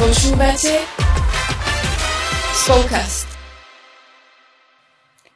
Počúvate 0.00 0.80
Spolkast. 2.56 3.28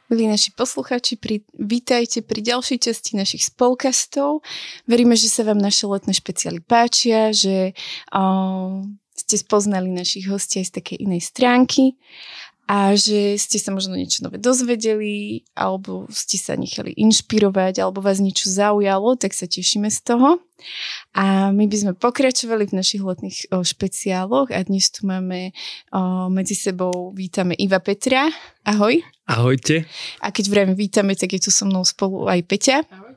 Milí 0.09 0.25
naši 0.25 0.57
posluchači, 0.57 1.21
pri, 1.21 1.45
vítajte 1.53 2.25
pri 2.25 2.41
ďalšej 2.41 2.89
časti 2.89 3.13
našich 3.13 3.45
spolkastov. 3.45 4.41
Veríme, 4.89 5.13
že 5.13 5.29
sa 5.29 5.45
vám 5.45 5.61
naše 5.61 5.85
letné 5.85 6.17
špeciály 6.17 6.65
páčia, 6.65 7.29
že 7.29 7.77
o, 8.09 8.89
ste 9.13 9.37
spoznali 9.37 9.93
našich 9.93 10.25
hostí 10.33 10.65
aj 10.65 10.73
z 10.73 10.75
takej 10.81 10.97
inej 10.97 11.21
stránky 11.29 11.93
a 12.65 12.97
že 12.97 13.37
ste 13.37 13.61
sa 13.61 13.69
možno 13.69 13.93
niečo 13.93 14.25
nové 14.25 14.41
dozvedeli, 14.41 15.45
alebo 15.53 16.09
ste 16.09 16.41
sa 16.41 16.57
nechali 16.57 16.97
inšpirovať, 16.97 17.77
alebo 17.77 18.01
vás 18.01 18.17
niečo 18.17 18.49
zaujalo, 18.49 19.13
tak 19.13 19.37
sa 19.37 19.45
tešíme 19.45 19.85
z 19.93 19.99
toho. 20.01 20.41
A 21.13 21.53
my 21.53 21.69
by 21.69 21.77
sme 21.77 21.93
pokračovali 21.93 22.65
v 22.65 22.77
našich 22.81 23.05
letných 23.05 23.53
o, 23.53 23.61
špeciáloch 23.61 24.49
a 24.49 24.65
dnes 24.65 24.89
tu 24.89 25.05
máme 25.05 25.53
o, 25.93 26.31
medzi 26.33 26.57
sebou, 26.57 27.13
vítame 27.13 27.53
Iva 27.53 27.77
Petra. 27.77 28.33
Ahoj. 28.65 29.05
Ahojte. 29.29 29.85
A 30.25 30.33
keď 30.33 30.45
vrajme 30.49 30.73
vítame, 30.73 31.13
tak 31.13 31.37
je 31.37 31.45
tu 31.45 31.49
so 31.53 31.69
mnou 31.69 31.85
spolu 31.85 32.25
aj 32.25 32.41
Peťa. 32.49 32.77
Ahojte. 32.89 33.14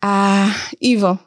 A 0.00 0.48
Ivo, 0.80 1.20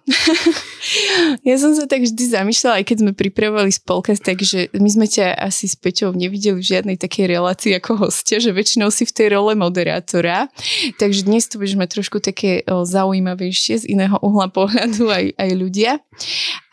ja 1.50 1.56
som 1.62 1.78
sa 1.78 1.86
tak 1.86 2.10
vždy 2.10 2.26
zamýšľala, 2.26 2.82
aj 2.82 2.86
keď 2.90 2.98
sme 3.06 3.12
pripravovali 3.14 3.70
spolkaz, 3.70 4.18
takže 4.18 4.74
my 4.74 4.90
sme 4.90 5.06
ťa 5.06 5.38
asi 5.38 5.70
s 5.70 5.78
Peťou 5.78 6.10
nevideli 6.18 6.58
v 6.58 6.66
žiadnej 6.66 6.98
takej 6.98 7.38
relácii 7.38 7.78
ako 7.78 8.10
hostia, 8.10 8.42
že 8.42 8.50
väčšinou 8.50 8.90
si 8.90 9.06
v 9.06 9.14
tej 9.14 9.28
role 9.38 9.54
moderátora. 9.54 10.50
Takže 10.98 11.30
dnes 11.30 11.46
to 11.46 11.62
budeš 11.62 11.78
mať 11.78 11.90
trošku 12.02 12.18
také 12.18 12.66
zaujímavejšie 12.66 13.86
z 13.86 13.94
iného 13.94 14.18
uhla 14.26 14.50
pohľadu 14.50 15.06
aj, 15.06 15.38
aj 15.38 15.50
ľudia. 15.54 16.02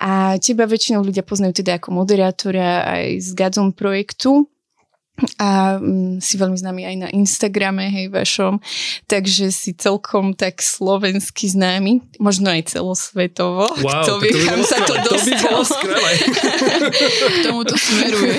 A 0.01 0.41
teba 0.41 0.65
väčšinou 0.65 1.05
ľudia 1.05 1.21
poznajú 1.21 1.61
teda 1.61 1.77
ako 1.77 2.01
moderátora 2.01 2.89
aj 2.89 3.29
z 3.29 3.31
Gadzon 3.37 3.77
projektu 3.77 4.49
a 5.37 5.77
um, 5.77 6.17
si 6.23 6.41
veľmi 6.41 6.57
známy 6.57 6.83
aj 6.87 6.97
na 6.97 7.09
Instagrame, 7.13 7.89
hej, 7.93 8.09
vašom, 8.09 8.61
takže 9.07 9.53
si 9.53 9.77
celkom 9.77 10.33
tak 10.33 10.65
slovensky 10.65 11.49
známy, 11.51 12.01
možno 12.21 12.53
aj 12.53 12.77
celosvetovo. 12.77 13.69
Wow, 13.81 14.05
to 14.07 14.13
vie, 14.21 14.33
kam 14.47 14.61
sa 14.65 14.81
to 14.85 14.95
To 14.97 15.17
by 15.17 15.33
bolo 15.41 15.61
dostalo. 15.65 16.09
K 17.29 17.37
tomu 17.45 17.61
to 17.65 17.77
smeruje. 17.77 18.39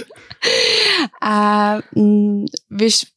a 1.24 1.34
um, 1.96 2.44
vieš, 2.72 3.08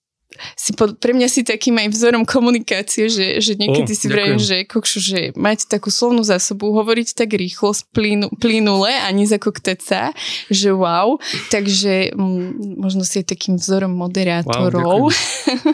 si 0.55 0.71
pod, 0.73 0.97
pre 0.97 1.13
mňa 1.13 1.27
si 1.29 1.41
takým 1.45 1.77
aj 1.79 1.87
vzorom 1.93 2.23
komunikácie, 2.25 3.07
že, 3.09 3.39
že 3.39 3.53
niekedy 3.57 3.93
O, 3.93 3.97
si 3.97 4.07
ďakujem. 4.09 4.39
že 4.39 4.57
kokšu, 4.65 4.99
že 4.99 5.19
mať 5.37 5.69
takú 5.69 5.93
slovnú 5.93 6.21
zásobu, 6.25 6.73
hovoriť 6.73 7.15
tak 7.15 7.33
rýchlo, 7.37 7.73
splínu, 7.73 8.33
plynule 8.37 8.91
a 8.91 9.07
nezakoktať 9.13 9.79
sa, 9.79 10.01
že 10.49 10.73
wow. 10.73 11.17
Takže 11.53 12.15
mm, 12.15 12.79
možno 12.81 13.05
si 13.05 13.21
je 13.21 13.25
takým 13.25 13.57
vzorom 13.57 13.93
moderátorov. 13.93 15.13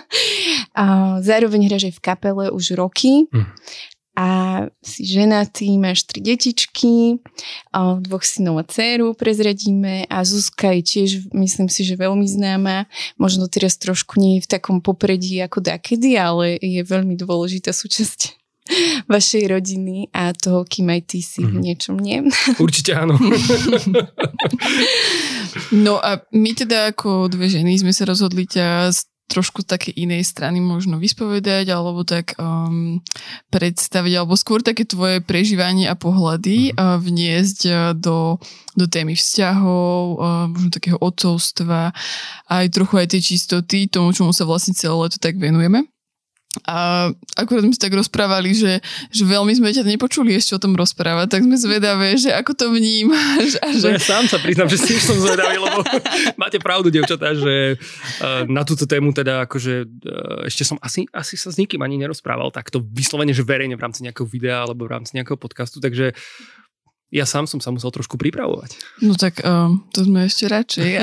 a 0.79 1.17
zároveň 1.23 1.67
hráš 1.67 1.91
aj 1.91 1.95
v 1.97 2.03
kapele 2.03 2.45
už 2.51 2.75
roky. 2.75 3.27
Hm. 3.31 3.45
A 4.20 4.28
si 4.84 5.08
ženatý, 5.08 5.80
máš 5.80 6.03
tri 6.03 6.20
detičky, 6.20 7.23
dvoch 8.03 8.20
synov 8.20 8.59
a 8.59 8.67
dceru 8.67 9.16
prezradíme 9.16 10.03
a 10.06 10.28
Zuzka 10.28 10.75
je 10.75 10.81
tiež, 10.84 11.09
myslím 11.31 11.72
si, 11.72 11.88
že 11.88 11.95
veľmi 11.95 12.28
známa. 12.28 12.92
Možno 13.16 13.47
teraz 13.47 13.80
trošku 13.80 14.20
nie 14.20 14.36
je 14.38 14.44
v 14.44 14.52
takom 14.52 14.84
popredí 14.84 15.40
ako 15.40 15.64
dakedy, 15.64 16.20
ale 16.20 16.59
je 16.59 16.84
veľmi 16.84 17.16
dôležitá 17.16 17.72
súčasť 17.72 18.36
vašej 19.14 19.47
rodiny 19.47 20.12
a 20.12 20.36
toho, 20.36 20.67
kým 20.67 20.92
aj 20.92 21.02
ty 21.08 21.23
si 21.23 21.40
v 21.40 21.56
Mhm. 21.56 21.62
niečom 21.64 21.95
nie. 21.95 22.20
Určite 22.59 23.00
áno. 23.00 23.16
No 25.72 25.97
a 25.97 26.22
my 26.29 26.53
teda 26.53 26.94
ako 26.94 27.25
dve 27.28 27.50
ženy 27.50 27.78
sme 27.78 27.90
sa 27.90 28.06
rozhodli 28.06 28.46
ťa 28.46 28.94
trošku 29.29 29.62
také 29.62 29.94
inej 29.94 30.25
strany 30.25 30.57
možno 30.57 30.97
vyspovedať 30.97 31.69
alebo 31.69 32.01
tak 32.01 32.34
um, 32.41 32.97
predstaviť, 33.53 34.13
alebo 34.17 34.34
skôr 34.34 34.66
také 34.66 34.90
tvoje 34.90 35.22
prežívanie 35.22 35.85
a 35.85 35.94
pohľady 35.94 36.73
uh, 36.73 36.97
vniesť 36.97 37.59
uh, 37.69 37.75
do, 37.94 38.41
do 38.73 38.85
témy 38.90 39.13
vzťahov, 39.13 40.01
uh, 40.17 40.50
možno 40.50 40.69
takého 40.73 40.97
odcovstva, 40.97 41.94
aj 42.50 42.66
trochu 42.73 42.94
aj 42.97 43.07
tej 43.13 43.22
čistoty, 43.38 43.85
tomu, 43.85 44.09
čomu 44.12 44.34
sa 44.34 44.50
vlastne 44.50 44.73
celé 44.73 44.97
leto 44.97 45.22
tak 45.22 45.38
venujeme. 45.38 45.85
A 46.65 47.05
akurát 47.37 47.61
sme 47.61 47.77
tak 47.77 47.93
rozprávali, 47.93 48.57
že, 48.57 48.81
že 49.13 49.21
veľmi 49.21 49.53
sme 49.53 49.69
ťa 49.69 49.85
nepočuli 49.85 50.33
ešte 50.33 50.57
o 50.57 50.61
tom 50.61 50.73
rozprávať, 50.73 51.37
tak 51.37 51.45
sme 51.45 51.53
zvedavé, 51.53 52.17
že 52.17 52.33
ako 52.33 52.57
to 52.57 52.65
vnímaš 52.73 53.61
a 53.61 53.69
Že 53.69 53.77
že 53.77 53.87
ja 53.93 54.01
sám 54.01 54.25
sa 54.25 54.41
priznám, 54.41 54.65
že 54.65 54.81
si 54.81 54.97
som 54.97 55.13
zvedavý, 55.13 55.61
lebo 55.61 55.85
máte 56.41 56.57
pravdu, 56.57 56.89
devčatá, 56.89 57.37
že 57.37 57.77
eh, 57.77 58.43
na 58.49 58.65
túto 58.65 58.89
tému 58.89 59.13
teda 59.13 59.45
akože 59.45 59.75
eh, 59.85 60.49
ešte 60.49 60.65
som 60.65 60.81
asi, 60.81 61.05
asi 61.13 61.37
sa 61.37 61.53
s 61.53 61.61
nikým 61.61 61.85
ani 61.85 62.01
nerozprával 62.01 62.49
takto 62.49 62.81
vyslovene, 62.81 63.29
že 63.29 63.45
verejne 63.45 63.77
v 63.77 63.85
rámci 63.85 64.01
nejakého 64.01 64.25
videa 64.25 64.66
alebo 64.66 64.89
v 64.89 64.97
rámci 64.97 65.13
nejakého 65.21 65.37
podcastu, 65.37 65.77
takže 65.77 66.17
ja 67.09 67.25
sám 67.25 67.50
som 67.50 67.58
sa 67.58 67.74
musel 67.74 67.90
trošku 67.90 68.22
pripravovať. 68.22 69.02
No 69.02 69.18
tak 69.18 69.42
um, 69.42 69.81
to 69.90 70.06
sme 70.06 70.30
ešte 70.30 70.46
radšej. 70.46 70.90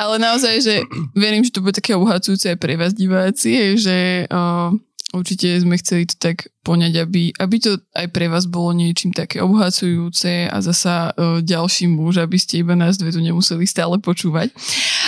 Ale 0.00 0.20
naozaj, 0.20 0.54
že 0.60 0.74
verím, 1.16 1.40
že 1.40 1.56
to 1.56 1.64
bude 1.64 1.72
také 1.72 1.96
obohacujúce 1.96 2.52
aj 2.52 2.58
pre 2.60 2.76
vás 2.76 2.92
diváci, 2.92 3.80
že 3.80 4.28
uh, 4.28 4.76
určite 5.14 5.46
sme 5.62 5.78
chceli 5.78 6.10
to 6.10 6.18
tak 6.18 6.50
poňať, 6.66 6.92
aby, 7.06 7.30
aby 7.38 7.56
to 7.62 7.78
aj 7.94 8.10
pre 8.10 8.26
vás 8.26 8.50
bolo 8.50 8.74
niečím 8.74 9.14
také 9.14 9.38
obohacujúce 9.38 10.50
a 10.50 10.56
zasa 10.58 11.14
uh, 11.14 11.38
ďalší 11.38 11.86
muž, 11.86 12.18
aby 12.18 12.34
ste 12.34 12.66
iba 12.66 12.74
nás 12.74 12.98
dve 12.98 13.14
tu 13.14 13.22
nemuseli 13.22 13.62
stále 13.70 14.02
počúvať. 14.02 14.50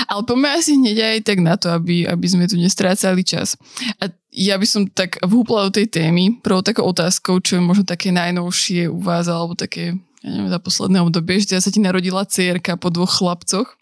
Ale 0.07 0.23
poďme 0.23 0.55
asi 0.55 0.79
hneď 0.79 1.19
aj 1.19 1.21
tak 1.27 1.39
na 1.43 1.59
to, 1.59 1.75
aby, 1.75 2.07
aby 2.07 2.27
sme 2.31 2.47
tu 2.47 2.55
nestrácali 2.55 3.27
čas. 3.27 3.59
A 3.99 4.07
ja 4.31 4.55
by 4.55 4.67
som 4.69 4.83
tak 4.87 5.19
vhúpla 5.25 5.67
do 5.67 5.75
tej 5.75 5.91
témy 5.91 6.39
prvou 6.39 6.63
takou 6.63 6.87
otázkou, 6.87 7.43
čo 7.43 7.59
je 7.59 7.63
možno 7.65 7.83
také 7.83 8.15
najnovšie 8.15 8.87
u 8.87 9.03
vás, 9.03 9.27
alebo 9.27 9.59
také, 9.59 9.99
ja 10.23 10.29
neviem, 10.31 10.53
za 10.53 10.63
posledné 10.63 11.03
obdobie, 11.03 11.43
že 11.43 11.57
teda 11.57 11.61
sa 11.65 11.75
ti 11.75 11.83
narodila 11.83 12.23
dcerka 12.23 12.79
po 12.79 12.95
dvoch 12.95 13.19
chlapcoch. 13.19 13.75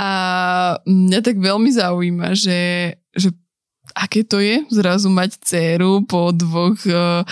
A 0.00 0.08
mňa 0.88 1.20
tak 1.20 1.36
veľmi 1.42 1.68
zaujíma, 1.76 2.32
že, 2.32 2.94
že 3.12 3.36
aké 3.96 4.20
to 4.28 4.44
je 4.44 4.60
zrazu 4.68 5.08
mať 5.08 5.40
dceru 5.40 6.04
po 6.04 6.28
dvoch, 6.28 6.76
uh, 6.84 7.24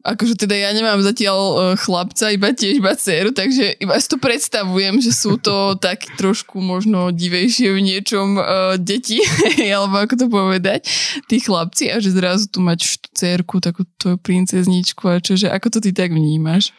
akože 0.00 0.40
teda 0.40 0.56
ja 0.56 0.72
nemám 0.72 1.04
zatiaľ 1.04 1.38
uh, 1.38 1.60
chlapca, 1.76 2.32
iba 2.32 2.48
tiež 2.56 2.80
iba 2.80 2.96
dceru, 2.96 3.36
takže 3.36 3.76
iba 3.76 3.92
si 4.00 4.08
to 4.08 4.16
predstavujem, 4.16 5.04
že 5.04 5.12
sú 5.12 5.36
to 5.36 5.72
tak 5.84 6.08
trošku 6.16 6.64
možno 6.64 7.12
divejšie 7.12 7.76
v 7.76 7.80
niečom 7.84 8.40
uh, 8.40 8.80
deti, 8.80 9.20
alebo 9.76 10.00
ako 10.00 10.14
to 10.16 10.26
povedať, 10.32 10.88
tí 11.28 11.44
chlapci 11.44 11.92
a 11.92 12.00
že 12.00 12.16
zrazu 12.16 12.48
tu 12.48 12.64
mať 12.64 13.04
dcerku, 13.12 13.60
takú 13.60 13.84
tvoju 14.00 14.16
princezničku 14.16 15.04
a 15.12 15.20
čože, 15.20 15.52
ako 15.52 15.76
to 15.76 15.78
ty 15.84 15.92
tak 15.92 16.16
vnímaš? 16.16 16.72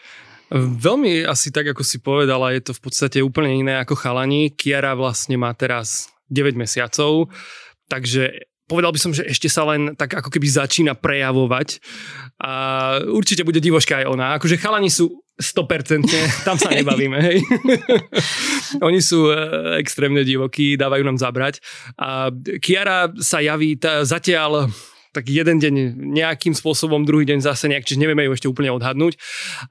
Veľmi 0.50 1.30
asi 1.30 1.54
tak, 1.54 1.70
ako 1.70 1.86
si 1.86 2.02
povedala, 2.02 2.50
je 2.58 2.66
to 2.66 2.74
v 2.74 2.82
podstate 2.82 3.22
úplne 3.22 3.62
iné 3.62 3.78
ako 3.78 3.94
chalani. 3.94 4.50
Kiara 4.50 4.98
vlastne 4.98 5.38
má 5.38 5.54
teraz 5.54 6.10
9 6.34 6.58
mesiacov, 6.58 7.30
takže 7.86 8.50
povedal 8.70 8.94
by 8.94 9.00
som, 9.02 9.12
že 9.12 9.26
ešte 9.26 9.50
sa 9.50 9.66
len 9.66 9.98
tak 9.98 10.14
ako 10.14 10.30
keby 10.30 10.46
začína 10.46 10.94
prejavovať 10.94 11.82
a 12.38 12.52
určite 13.10 13.42
bude 13.42 13.58
divoška 13.58 14.00
aj 14.00 14.06
ona. 14.06 14.38
Akože 14.38 14.62
chalani 14.62 14.94
sú 14.94 15.26
100%, 15.40 16.46
tam 16.48 16.60
sa 16.60 16.70
nebavíme, 16.70 17.18
hej. 17.24 17.40
Oni 18.88 19.00
sú 19.00 19.32
e, 19.32 19.36
extrémne 19.80 20.28
divokí, 20.28 20.76
dávajú 20.76 21.04
nám 21.08 21.16
zabrať. 21.16 21.64
A 21.96 22.28
Kiara 22.60 23.08
sa 23.24 23.40
javí 23.40 23.80
tá, 23.80 24.04
zatiaľ 24.04 24.68
tak 25.10 25.26
jeden 25.26 25.58
deň 25.58 25.74
nejakým 26.14 26.54
spôsobom, 26.54 27.02
druhý 27.02 27.26
deň 27.26 27.42
zase 27.42 27.66
nejak, 27.66 27.86
čiže 27.86 28.02
nevieme 28.02 28.30
ju 28.30 28.34
ešte 28.38 28.46
úplne 28.46 28.70
odhadnúť, 28.70 29.18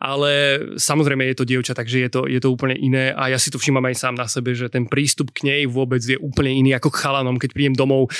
ale 0.02 0.58
samozrejme 0.74 1.22
je 1.30 1.36
to 1.38 1.44
dievča, 1.46 1.78
takže 1.78 1.96
je 2.02 2.10
to, 2.10 2.20
je 2.26 2.40
to 2.42 2.50
úplne 2.50 2.74
iné 2.74 3.14
a 3.14 3.30
ja 3.30 3.38
si 3.38 3.54
to 3.54 3.62
všímam 3.62 3.86
aj 3.86 3.96
sám 4.02 4.14
na 4.18 4.26
sebe, 4.26 4.50
že 4.58 4.66
ten 4.66 4.90
prístup 4.90 5.30
k 5.30 5.46
nej 5.46 5.62
vôbec 5.70 6.02
je 6.02 6.18
úplne 6.18 6.50
iný 6.50 6.74
ako 6.74 6.90
k 6.90 7.00
chalanom, 7.06 7.38
keď 7.38 7.50
prídem 7.54 7.78
domov 7.78 8.10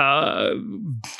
a 0.00 0.32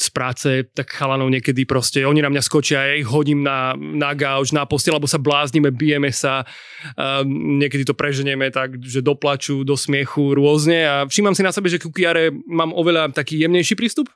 z 0.00 0.08
práce, 0.08 0.49
tak 0.72 0.88
chalanov 0.88 1.28
niekedy 1.28 1.69
proste, 1.69 2.00
oni 2.08 2.25
na 2.25 2.32
mňa 2.32 2.43
skočia, 2.43 2.88
ja 2.88 2.94
ich 2.96 3.08
hodím 3.08 3.44
na, 3.44 3.76
na 3.76 4.16
gauč, 4.16 4.56
na 4.56 4.64
postel, 4.64 4.96
alebo 4.96 5.10
sa 5.10 5.20
bláznime, 5.20 5.69
bijeme 5.69 6.08
sa, 6.08 6.48
a 6.96 7.20
niekedy 7.28 7.84
to 7.84 7.93
preženieme 7.93 8.48
tak, 8.48 8.81
že 8.81 9.05
doplačú, 9.05 9.69
do 9.69 9.76
smiechu 9.76 10.32
rôzne 10.32 10.81
a 10.88 10.94
všímam 11.05 11.37
si 11.37 11.44
na 11.44 11.52
sebe, 11.52 11.69
že 11.69 11.76
ku 11.76 11.93
Kiare 11.93 12.32
mám 12.48 12.72
oveľa 12.72 13.12
taký 13.12 13.37
jemnejší 13.44 13.76
prístup, 13.76 14.08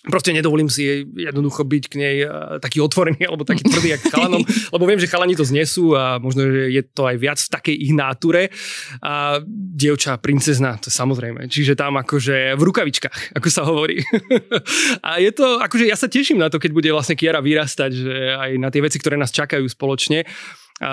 Proste 0.00 0.32
nedovolím 0.32 0.72
si 0.72 1.04
jednoducho 1.04 1.68
byť 1.68 1.84
k 1.92 1.94
nej 2.00 2.16
uh, 2.24 2.56
taký 2.56 2.80
otvorený 2.80 3.20
alebo 3.28 3.44
taký 3.44 3.68
tvrdý 3.68 3.92
jak 3.92 4.02
chalanom, 4.12 4.40
lebo 4.72 4.84
viem, 4.88 4.96
že 4.96 5.10
chalani 5.12 5.36
to 5.36 5.44
znesú 5.44 5.92
a 5.92 6.16
možno, 6.16 6.48
že 6.48 6.72
je 6.72 6.82
to 6.88 7.04
aj 7.04 7.16
viac 7.20 7.36
v 7.36 7.52
takej 7.52 7.76
ich 7.76 7.92
náture. 7.92 8.42
A 9.04 9.44
dievča, 9.44 10.16
princezna, 10.16 10.80
to 10.80 10.88
samozrejme. 10.88 11.52
Čiže 11.52 11.76
tam 11.76 12.00
akože 12.00 12.56
v 12.56 12.62
rukavičkách, 12.64 13.36
ako 13.36 13.48
sa 13.52 13.62
hovorí. 13.68 14.00
a 15.06 15.20
je 15.20 15.30
to, 15.36 15.60
akože 15.60 15.84
ja 15.84 15.96
sa 16.00 16.08
teším 16.08 16.40
na 16.40 16.48
to, 16.48 16.56
keď 16.56 16.70
bude 16.72 16.88
vlastne 16.88 17.12
Kiara 17.12 17.44
vyrastať, 17.44 17.90
že 17.92 18.14
aj 18.40 18.50
na 18.56 18.72
tie 18.72 18.80
veci, 18.80 18.96
ktoré 18.96 19.20
nás 19.20 19.28
čakajú 19.28 19.68
spoločne. 19.68 20.24
A 20.80 20.90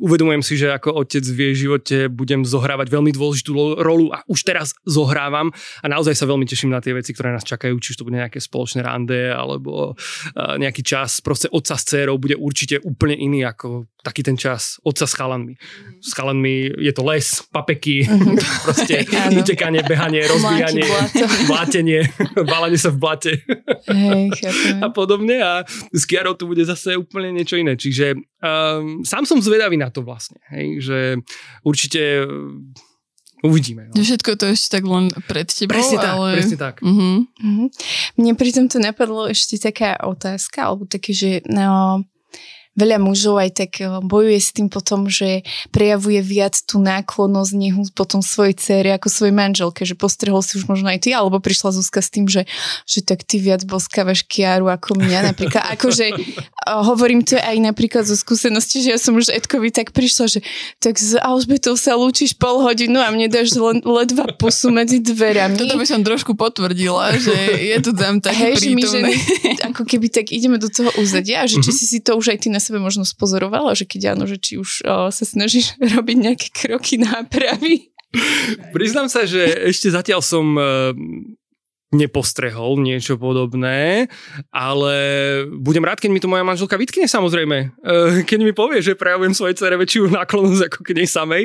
uvedomujem 0.00 0.42
si, 0.42 0.56
že 0.56 0.72
ako 0.72 1.04
otec 1.04 1.20
v 1.20 1.38
jej 1.52 1.54
živote 1.68 1.96
budem 2.08 2.48
zohrávať 2.48 2.88
veľmi 2.88 3.12
dôležitú 3.12 3.76
rolu 3.76 4.08
a 4.10 4.24
už 4.24 4.40
teraz 4.40 4.72
zohrávam 4.88 5.52
a 5.84 5.86
naozaj 5.86 6.16
sa 6.16 6.24
veľmi 6.24 6.48
teším 6.48 6.72
na 6.72 6.80
tie 6.80 6.96
veci, 6.96 7.12
ktoré 7.12 7.30
nás 7.30 7.44
čakajú, 7.44 7.76
či 7.76 7.92
už 7.92 8.00
to 8.00 8.06
bude 8.08 8.16
nejaké 8.16 8.40
spoločné 8.40 8.80
rande 8.80 9.28
alebo 9.28 9.92
nejaký 10.34 10.80
čas 10.80 11.20
proste 11.20 11.52
otca 11.52 11.76
s 11.76 11.84
dcerou 11.84 12.16
bude 12.16 12.40
určite 12.40 12.80
úplne 12.80 13.20
iný 13.20 13.44
ako 13.44 13.84
taký 14.06 14.22
ten 14.22 14.38
čas 14.38 14.78
otca 14.86 15.02
s 15.02 15.18
chalanmi. 15.18 15.58
S 15.98 16.14
chalanmi 16.14 16.70
je 16.78 16.92
to 16.94 17.02
les, 17.02 17.26
papeky, 17.50 18.06
mhm. 18.06 18.38
proste 18.64 19.02
utekanie, 19.42 19.82
behanie, 19.82 20.22
rozbíjanie, 20.30 20.86
blátenie, 21.50 22.06
válenie 22.54 22.78
sa 22.78 22.94
v 22.94 22.98
blate 23.02 23.32
Hej, 23.90 24.30
a 24.78 24.86
podobne 24.94 25.42
a 25.42 25.66
s 25.90 26.06
Kiarou 26.06 26.38
tu 26.38 26.46
bude 26.46 26.62
zase 26.62 26.94
úplne 26.94 27.34
niečo 27.34 27.58
iné. 27.58 27.74
Čiže 27.74 28.14
um, 28.46 29.02
sám 29.02 29.26
som 29.26 29.42
zvedavý 29.42 29.74
na 29.74 29.90
to 29.90 30.06
vlastne, 30.06 30.38
hej, 30.54 30.78
že 30.78 30.98
určite 31.66 32.24
Uvidíme. 33.44 33.92
No. 33.92 34.00
Všetko 34.00 34.40
to 34.40 34.48
ešte 34.48 34.80
tak 34.80 34.84
len 34.88 35.12
pred 35.28 35.44
tebou, 35.44 35.76
presne 35.76 36.00
tak, 36.00 36.12
ale... 36.16 36.28
Presne 36.40 36.56
tak. 36.56 36.74
Uh-huh. 36.80 37.28
Uh-huh. 37.28 37.68
Mne 38.16 38.32
pri 38.32 38.50
tomto 38.56 38.80
napadlo 38.80 39.28
ešte 39.28 39.60
taká 39.60 40.00
otázka, 40.00 40.72
alebo 40.72 40.88
také, 40.88 41.12
že 41.12 41.44
no, 41.44 42.00
veľa 42.76 43.00
mužov 43.00 43.40
aj 43.40 43.50
tak 43.56 43.70
eh, 43.80 43.88
bojuje 44.04 44.38
s 44.38 44.52
tým 44.52 44.68
potom, 44.68 45.08
že 45.08 45.42
prejavuje 45.72 46.20
viac 46.20 46.54
tú 46.62 46.78
náklonnosť 46.78 47.52
nehu 47.56 47.82
potom 47.96 48.20
svojej 48.20 48.54
cére 48.54 48.92
ako 48.94 49.08
svojej 49.08 49.34
manželke, 49.34 49.82
že 49.82 49.96
postrehol 49.96 50.44
si 50.44 50.60
už 50.60 50.68
možno 50.68 50.92
aj 50.92 51.08
ty, 51.08 51.16
alebo 51.16 51.40
prišla 51.40 51.72
Zuzka 51.72 52.04
s 52.04 52.12
tým, 52.12 52.28
že, 52.28 52.44
že 52.84 53.00
tak 53.02 53.24
ty 53.24 53.40
viac 53.40 53.64
boskávaš 53.64 54.22
Kiaru 54.28 54.68
ako 54.68 55.00
mňa 55.00 55.32
napríklad. 55.32 55.64
Akože 55.74 56.12
hovorím 56.66 57.24
to 57.24 57.40
aj 57.40 57.56
napríklad 57.58 58.04
zo 58.04 58.14
skúsenosti, 58.14 58.84
že 58.84 58.94
ja 58.94 58.98
som 59.00 59.16
už 59.16 59.32
Edkovi 59.32 59.72
tak 59.72 59.96
prišla, 59.96 60.38
že 60.38 60.40
tak 60.78 61.00
s 61.00 61.16
Alžbetou 61.16 61.74
sa 61.80 61.96
lúčiš 61.96 62.36
pol 62.36 62.60
hodinu 62.60 63.00
a 63.00 63.08
mne 63.08 63.32
dáš 63.32 63.56
len, 63.56 63.80
ledva 63.80 64.28
pusu 64.36 64.68
medzi 64.68 65.00
dverami. 65.00 65.56
Toto 65.56 65.80
by 65.80 65.86
som 65.88 66.04
trošku 66.04 66.36
potvrdila, 66.36 67.16
že 67.16 67.34
je 67.72 67.76
tu 67.80 67.90
tam 67.96 68.20
taký 68.20 68.52
Hej, 68.52 68.54
prítomný. 68.60 68.82
Že 68.82 68.84
my 68.84 68.92
ženy, 68.92 69.14
ako 69.72 69.82
keby 69.86 70.06
tak 70.10 70.26
ideme 70.34 70.58
do 70.58 70.68
toho 70.68 70.90
uzadia, 70.98 71.46
že 71.46 71.62
či 71.62 71.70
mhm. 71.72 71.76
si 71.78 71.84
si 71.86 71.98
to 72.02 72.18
už 72.18 72.34
aj 72.34 72.38
ty 72.44 72.48
na 72.50 72.58
sebe 72.66 72.82
možno 72.82 73.06
spozorovala, 73.06 73.78
že 73.78 73.86
keď 73.86 74.18
áno, 74.18 74.26
že 74.26 74.36
či 74.42 74.58
už 74.58 74.82
o, 74.82 75.08
sa 75.14 75.24
snažíš 75.24 75.78
robiť 75.94 76.16
nejaké 76.18 76.48
kroky 76.50 76.98
nápravy? 76.98 77.94
Priznám 78.76 79.06
sa, 79.06 79.24
že 79.24 79.70
ešte 79.70 79.92
zatiaľ 79.94 80.20
som 80.22 80.58
e, 80.58 80.62
nepostrehol 81.94 82.82
niečo 82.82 83.14
podobné, 83.14 84.10
ale 84.50 84.94
budem 85.54 85.86
rád, 85.86 86.02
keď 86.02 86.10
mi 86.10 86.22
to 86.22 86.30
moja 86.30 86.42
manželka 86.42 86.74
vytkne 86.74 87.06
samozrejme. 87.06 87.58
E, 87.62 87.66
keď 88.26 88.40
mi 88.42 88.50
povie, 88.50 88.82
že 88.82 88.98
prejavujem 88.98 89.34
svojej 89.36 89.58
cere 89.58 89.78
väčšiu 89.78 90.10
náklonnosť 90.10 90.62
ako 90.66 90.78
k 90.82 90.96
nej 90.98 91.08
samej. 91.08 91.42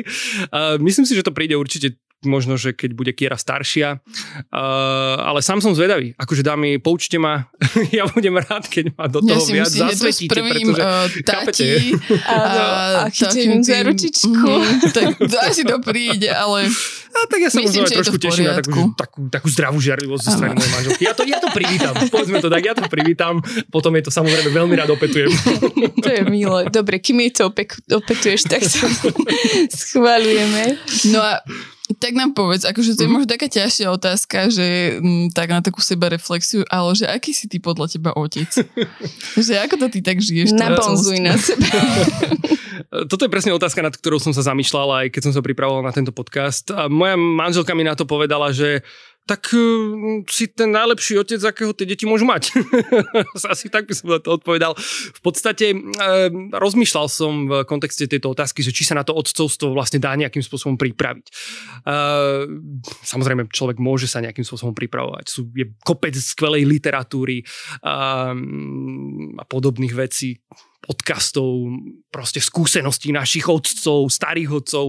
Myslím 0.82 1.06
si, 1.06 1.14
že 1.14 1.26
to 1.26 1.34
príde 1.34 1.54
určite 1.54 1.98
možno, 2.24 2.54
že 2.56 2.72
keď 2.72 2.90
bude 2.94 3.12
Kiera 3.12 3.38
staršia. 3.38 4.02
Uh, 4.50 5.18
ale 5.22 5.42
sám 5.42 5.60
som 5.60 5.74
zvedavý. 5.74 6.14
Akože 6.18 6.42
dámy, 6.42 6.78
poučte 6.78 7.18
ma. 7.18 7.50
ja 7.96 8.06
budem 8.10 8.38
rád, 8.38 8.66
keď 8.66 8.94
ma 8.94 9.06
do 9.06 9.22
toho 9.22 9.42
ja 9.50 9.64
viac 9.66 9.70
zasvetíte. 9.70 10.32
Prvým 10.32 10.74
pretože, 10.74 10.82
uh, 10.82 11.26
tati 11.26 11.70
a, 12.30 12.36
a 12.36 13.10
chytím 13.10 13.62
za 13.62 13.82
ručičku. 13.82 14.30
Mm, 14.30 14.78
tak 14.96 15.06
asi 15.46 15.62
to 15.66 15.78
príde, 15.82 16.30
ale 16.30 16.70
a 17.12 17.28
tak 17.28 17.44
ja 17.44 17.50
sa 17.52 17.60
myslím, 17.60 17.84
možno 17.84 17.98
trošku 18.00 18.16
teším 18.16 18.48
na 18.48 18.56
takú, 18.56 18.96
takú, 18.96 19.20
takú 19.28 19.46
zdravú 19.52 19.78
žiarlivosť 19.84 20.22
zo 20.24 20.30
strany 20.32 20.56
mojej 20.56 20.72
manželky. 20.72 21.02
Ja 21.04 21.12
to, 21.12 21.22
ja 21.28 21.38
to 21.44 21.52
privítam. 21.52 21.92
Povedzme 22.08 22.40
to 22.40 22.48
tak, 22.48 22.62
ja 22.64 22.72
to 22.72 22.88
privítam. 22.88 23.44
Potom 23.68 23.92
je 24.00 24.02
to 24.08 24.10
samozrejme 24.10 24.48
veľmi 24.48 24.74
rád 24.80 24.96
opetujem. 24.96 25.28
to 26.00 26.08
je 26.08 26.22
milé. 26.32 26.72
Dobre, 26.72 27.04
kým 27.04 27.20
je 27.28 27.30
to 27.36 27.42
opek, 27.52 27.76
opetuješ, 27.84 28.48
tak 28.48 28.64
to 28.64 28.88
schválujeme. 29.76 30.80
No 31.12 31.20
a 31.20 31.44
tak 31.98 32.16
nám 32.16 32.36
povedz, 32.36 32.64
akože 32.68 32.94
to 32.94 33.04
je 33.04 33.08
mhm. 33.08 33.14
možno 33.16 33.28
taká 33.28 33.46
ťažšia 33.48 33.88
otázka, 33.92 34.52
že 34.52 34.98
m, 34.98 35.28
mm, 35.28 35.36
tak 35.36 35.52
na 35.52 35.60
takú 35.64 35.80
seba 35.80 36.12
reflexiu, 36.12 36.62
ale 36.68 36.94
že 36.96 37.08
aký 37.08 37.32
si 37.32 37.48
ty 37.48 37.58
podľa 37.58 37.92
teba 37.92 38.10
otec? 38.14 38.48
že 39.46 39.54
ako 39.60 39.74
to 39.82 39.86
ty 39.92 40.00
tak 40.00 40.20
žiješ? 40.20 40.54
Nabonzuj 40.54 41.18
na 41.20 41.34
seba. 41.36 41.68
Toto 43.10 43.24
je 43.24 43.32
presne 43.32 43.56
otázka, 43.56 43.80
nad 43.80 43.94
ktorou 43.96 44.20
som 44.20 44.36
sa 44.36 44.44
zamýšľal 44.44 44.88
aj 45.04 45.06
keď 45.16 45.22
som 45.28 45.32
sa 45.32 45.40
pripravoval 45.40 45.80
na 45.80 45.96
tento 45.96 46.12
podcast. 46.12 46.68
A 46.72 46.92
moja 46.92 47.16
manželka 47.16 47.72
mi 47.72 47.88
na 47.88 47.96
to 47.96 48.04
povedala, 48.04 48.52
že 48.52 48.84
tak 49.22 49.54
uh, 49.54 50.26
si 50.26 50.50
ten 50.50 50.74
najlepší 50.74 51.22
otec, 51.22 51.40
akého 51.42 51.70
tie 51.70 51.86
deti 51.86 52.04
môžu 52.04 52.26
mať. 52.26 52.50
Asi 53.52 53.70
tak 53.70 53.86
by 53.86 53.94
som 53.94 54.18
to 54.18 54.30
odpovedal. 54.34 54.74
V 55.14 55.20
podstate 55.22 55.72
uh, 55.72 56.28
rozmýšľal 56.50 57.06
som 57.06 57.46
v 57.46 57.52
kontexte 57.62 58.10
tejto 58.10 58.34
otázky, 58.34 58.66
že 58.66 58.74
či 58.74 58.82
sa 58.82 58.98
na 58.98 59.06
to 59.06 59.14
otcovstvo 59.14 59.70
vlastne 59.70 60.02
dá 60.02 60.18
nejakým 60.18 60.42
spôsobom 60.42 60.74
pripraviť. 60.74 61.26
Uh, 61.86 62.50
samozrejme, 63.06 63.46
človek 63.48 63.78
môže 63.78 64.10
sa 64.10 64.18
nejakým 64.18 64.42
spôsobom 64.42 64.74
pripravovať. 64.74 65.24
Sú, 65.30 65.46
je 65.54 65.70
kopec 65.86 66.14
skvelej 66.18 66.66
literatúry 66.66 67.46
a 67.82 69.44
podobných 69.46 69.94
vecí 69.94 70.42
podcastov, 70.82 71.70
proste 72.10 72.42
skúseností 72.42 73.14
našich 73.14 73.46
otcov, 73.46 74.10
starých 74.10 74.50
otcov. 74.50 74.84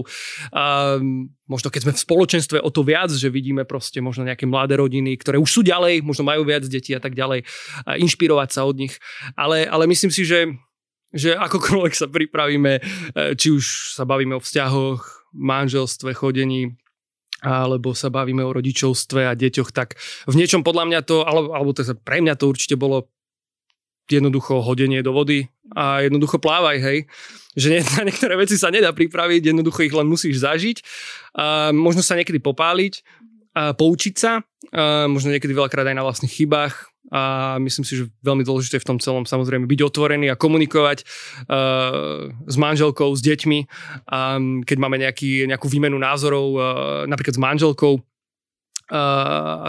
Um, 0.50 1.30
možno 1.46 1.70
keď 1.70 1.80
sme 1.86 1.92
v 1.94 2.02
spoločenstve 2.02 2.58
o 2.58 2.70
to 2.74 2.82
viac, 2.82 3.14
že 3.14 3.30
vidíme 3.30 3.62
proste 3.62 4.02
možno 4.02 4.26
nejaké 4.26 4.44
mladé 4.44 4.74
rodiny, 4.74 5.14
ktoré 5.14 5.38
už 5.38 5.50
sú 5.50 5.60
ďalej, 5.62 6.02
možno 6.02 6.26
majú 6.26 6.42
viac 6.42 6.66
detí 6.66 6.92
a 6.92 7.00
tak 7.00 7.14
ďalej, 7.14 7.46
a 7.86 7.94
inšpirovať 7.94 8.50
sa 8.50 8.66
od 8.66 8.74
nich. 8.74 8.98
Ale, 9.38 9.70
ale 9.70 9.86
myslím 9.86 10.10
si, 10.10 10.26
že, 10.26 10.50
že 11.14 11.38
akokoľvek 11.38 11.94
sa 11.94 12.10
pripravíme, 12.10 12.72
e, 12.78 12.82
či 13.38 13.54
už 13.54 13.94
sa 13.94 14.02
bavíme 14.02 14.34
o 14.34 14.42
vzťahoch, 14.42 15.30
manželstve, 15.34 16.14
chodení, 16.14 16.74
alebo 17.44 17.92
sa 17.92 18.08
bavíme 18.08 18.40
o 18.40 18.54
rodičovstve 18.54 19.28
a 19.28 19.36
deťoch, 19.36 19.70
tak 19.70 20.00
v 20.24 20.34
niečom 20.38 20.64
podľa 20.64 20.84
mňa 20.88 21.00
to, 21.04 21.16
alebo, 21.22 21.52
alebo 21.52 21.70
to 21.76 21.84
pre 22.00 22.24
mňa 22.24 22.34
to 22.40 22.48
určite 22.48 22.80
bolo 22.80 23.12
jednoducho 24.08 24.60
hodenie 24.60 25.00
do 25.00 25.12
vody 25.12 25.48
a 25.72 26.04
jednoducho 26.04 26.36
plávaj, 26.38 26.78
hej. 26.80 26.98
Že 27.56 27.82
na 27.98 28.02
niektoré 28.08 28.34
veci 28.36 28.58
sa 28.60 28.68
nedá 28.68 28.92
pripraviť, 28.92 29.52
jednoducho 29.52 29.86
ich 29.86 29.94
len 29.94 30.08
musíš 30.08 30.44
zažiť. 30.44 30.76
A 31.38 31.70
možno 31.72 32.04
sa 32.04 32.18
niekedy 32.18 32.38
popáliť, 32.40 33.00
a 33.54 33.70
poučiť 33.70 34.14
sa, 34.18 34.42
a 34.74 35.06
možno 35.06 35.30
niekedy 35.30 35.54
veľakrát 35.54 35.86
aj 35.86 35.96
na 35.96 36.02
vlastných 36.02 36.34
chybách 36.42 36.94
a 37.12 37.56
myslím 37.60 37.84
si, 37.84 38.00
že 38.00 38.08
veľmi 38.24 38.42
dôležité 38.48 38.80
v 38.80 38.88
tom 38.88 38.98
celom 38.98 39.28
samozrejme 39.28 39.68
byť 39.68 39.80
otvorený 39.84 40.32
a 40.32 40.40
komunikovať 40.40 41.04
uh, 41.04 42.32
s 42.48 42.56
manželkou, 42.56 43.12
s 43.12 43.20
deťmi. 43.20 43.58
A 44.08 44.40
keď 44.64 44.76
máme 44.80 44.96
nejaký, 44.96 45.44
nejakú 45.44 45.68
výmenu 45.68 46.00
názorov, 46.00 46.46
uh, 46.56 46.60
napríklad 47.04 47.36
s 47.36 47.42
manželkou, 47.44 48.00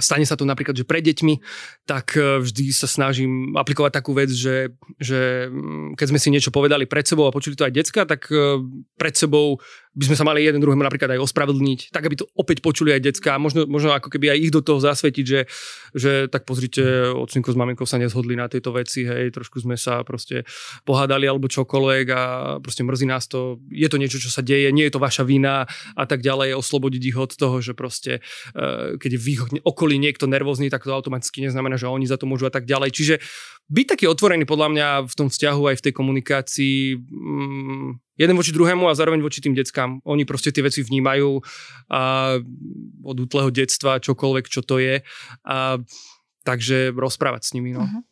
stane 0.04 0.26
sa 0.28 0.36
to 0.36 0.44
napríklad, 0.44 0.76
že 0.76 0.84
pred 0.84 1.00
deťmi, 1.00 1.40
tak 1.88 2.20
e, 2.20 2.44
vždy 2.44 2.76
sa 2.76 2.88
snažím 2.90 3.56
aplikovať 3.56 3.92
takú 3.96 4.12
vec, 4.12 4.28
že, 4.28 4.76
že 5.00 5.48
mm, 5.48 5.96
keď 5.96 6.08
sme 6.12 6.20
si 6.20 6.30
niečo 6.34 6.52
povedali 6.52 6.84
pred 6.84 7.08
sebou 7.08 7.30
a 7.30 7.36
počuli 7.36 7.56
to 7.56 7.64
aj 7.64 7.74
decka, 7.74 8.04
tak 8.04 8.28
e, 8.28 8.60
pred 9.00 9.16
sebou 9.16 9.64
by 9.96 10.12
sme 10.12 10.20
sa 10.20 10.28
mali 10.28 10.44
jeden 10.44 10.60
druhému 10.60 10.84
napríklad 10.84 11.16
aj 11.16 11.24
ospravedlniť, 11.24 11.96
tak 11.96 12.04
aby 12.04 12.20
to 12.20 12.28
opäť 12.36 12.60
počuli 12.60 12.92
aj 12.92 13.02
decka 13.02 13.40
možno, 13.40 13.64
možno 13.64 13.96
ako 13.96 14.12
keby 14.12 14.36
aj 14.36 14.40
ich 14.44 14.52
do 14.52 14.60
toho 14.60 14.84
zasvetiť, 14.84 15.26
že, 15.26 15.48
že 15.96 16.12
tak 16.28 16.44
pozrite, 16.44 17.16
ocinko 17.16 17.56
s 17.56 17.58
maminkou 17.58 17.88
sa 17.88 17.96
nezhodli 17.96 18.36
na 18.36 18.52
tejto 18.52 18.76
veci, 18.76 19.08
hej, 19.08 19.32
trošku 19.32 19.64
sme 19.64 19.80
sa 19.80 20.04
proste 20.04 20.44
pohádali 20.84 21.24
alebo 21.32 21.48
čokoľvek 21.48 22.06
a 22.12 22.22
proste 22.60 22.84
mrzí 22.84 23.08
nás 23.08 23.32
to, 23.32 23.64
je 23.72 23.88
to 23.88 23.96
niečo, 23.96 24.20
čo 24.20 24.28
sa 24.28 24.44
deje, 24.44 24.68
nie 24.76 24.84
je 24.92 24.94
to 24.94 25.00
vaša 25.00 25.24
vina 25.24 25.64
a 25.96 26.04
tak 26.04 26.20
ďalej, 26.20 26.60
oslobodiť 26.60 27.02
ich 27.16 27.18
od 27.18 27.32
toho, 27.32 27.64
že 27.64 27.72
proste 27.72 28.20
uh, 28.52 29.00
keď 29.00 29.10
je 29.16 29.20
v 29.24 29.28
ich 29.32 29.42
okolí 29.64 29.96
niekto 29.96 30.28
nervózny, 30.28 30.68
tak 30.68 30.84
to 30.84 30.92
automaticky 30.92 31.40
neznamená, 31.40 31.80
že 31.80 31.88
oni 31.88 32.04
za 32.04 32.20
to 32.20 32.28
môžu 32.28 32.52
a 32.52 32.54
tak 32.54 32.68
ďalej. 32.68 32.92
Čiže 32.92 33.16
byť 33.72 33.86
taký 33.98 34.06
otvorený 34.06 34.44
podľa 34.46 34.68
mňa 34.76 34.88
v 35.10 35.14
tom 35.18 35.28
vzťahu 35.32 35.62
aj 35.74 35.76
v 35.80 35.84
tej 35.90 35.94
komunikácii 35.96 36.78
mm, 37.00 38.05
jeden 38.16 38.36
voči 38.36 38.52
druhému 38.56 38.88
a 38.88 38.98
zároveň 38.98 39.20
voči 39.22 39.44
tým 39.44 39.56
deckám. 39.56 40.00
Oni 40.08 40.24
proste 40.24 40.52
tie 40.52 40.64
veci 40.64 40.82
vnímajú 40.84 41.40
a 41.92 42.36
od 43.04 43.18
útleho 43.20 43.52
detstva, 43.52 44.04
čokoľvek, 44.04 44.46
čo 44.48 44.64
to 44.64 44.80
je. 44.80 45.04
A, 45.46 45.80
takže 46.48 46.96
rozprávať 46.96 47.42
s 47.48 47.54
nimi. 47.58 47.76
No. 47.76 47.84
Uh-huh. 47.84 48.04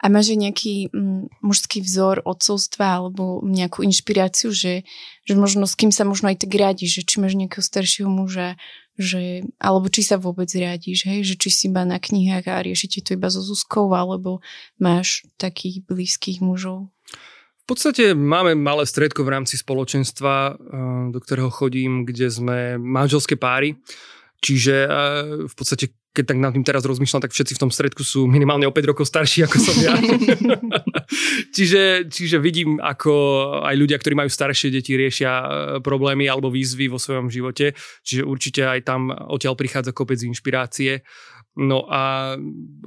A 0.00 0.08
máš 0.08 0.32
nejaký 0.32 0.88
mm, 0.88 1.44
mužský 1.44 1.84
vzor 1.84 2.24
odcovstva 2.24 3.00
alebo 3.00 3.44
nejakú 3.44 3.84
inšpiráciu, 3.84 4.52
že, 4.52 4.88
že 5.24 5.34
možno 5.36 5.68
s 5.68 5.76
kým 5.76 5.92
sa 5.92 6.08
možno 6.08 6.32
aj 6.32 6.44
tak 6.44 6.52
riadiš, 6.56 7.00
že 7.00 7.02
či 7.04 7.16
máš 7.20 7.36
nejakého 7.36 7.64
staršieho 7.64 8.08
muža, 8.08 8.56
že, 8.96 9.44
alebo 9.60 9.92
či 9.92 10.00
sa 10.00 10.16
vôbec 10.16 10.48
riadiš, 10.48 11.04
hej, 11.04 11.20
že 11.28 11.34
či 11.36 11.48
si 11.52 11.64
iba 11.68 11.84
na 11.84 12.00
knihách 12.00 12.48
a 12.48 12.64
riešite 12.64 13.04
to 13.04 13.12
iba 13.12 13.28
so 13.28 13.44
Zuzkou, 13.44 13.92
alebo 13.92 14.40
máš 14.80 15.28
takých 15.36 15.84
blízkych 15.84 16.40
mužov? 16.40 16.88
V 17.66 17.74
podstate 17.74 18.14
máme 18.14 18.54
malé 18.54 18.86
stredko 18.86 19.26
v 19.26 19.34
rámci 19.34 19.58
spoločenstva, 19.58 20.54
eh, 20.54 20.54
do 21.10 21.18
ktorého 21.18 21.50
chodím, 21.50 22.06
kde 22.06 22.30
sme 22.30 22.58
manželské 22.78 23.34
páry. 23.34 23.74
Čiže 24.38 24.86
eh, 24.86 25.50
v 25.50 25.54
podstate 25.58 25.90
keď 26.16 26.24
tak 26.32 26.40
nad 26.40 26.52
tým 26.56 26.64
teraz 26.64 26.80
rozmýšľam, 26.88 27.28
tak 27.28 27.36
všetci 27.36 27.60
v 27.60 27.62
tom 27.68 27.68
stredku 27.68 28.00
sú 28.00 28.24
minimálne 28.24 28.64
o 28.64 28.72
5 28.72 28.88
rokov 28.88 29.04
starší 29.04 29.44
ako 29.44 29.56
som 29.60 29.76
ja. 29.84 29.92
čiže, 31.56 32.08
čiže 32.08 32.40
vidím, 32.40 32.80
ako 32.80 33.12
aj 33.60 33.76
ľudia, 33.76 34.00
ktorí 34.00 34.16
majú 34.16 34.32
staršie 34.32 34.72
deti, 34.72 34.96
riešia 34.96 35.28
e, 35.28 35.46
problémy 35.84 36.24
alebo 36.24 36.48
výzvy 36.48 36.88
vo 36.88 36.96
svojom 36.96 37.28
živote. 37.28 37.76
Čiže 38.00 38.24
určite 38.24 38.64
aj 38.64 38.88
tam 38.88 39.12
odtiaľ 39.12 39.60
prichádza 39.60 39.92
kopec 39.92 40.16
inšpirácie. 40.24 41.04
No 41.60 41.84
a 41.84 42.32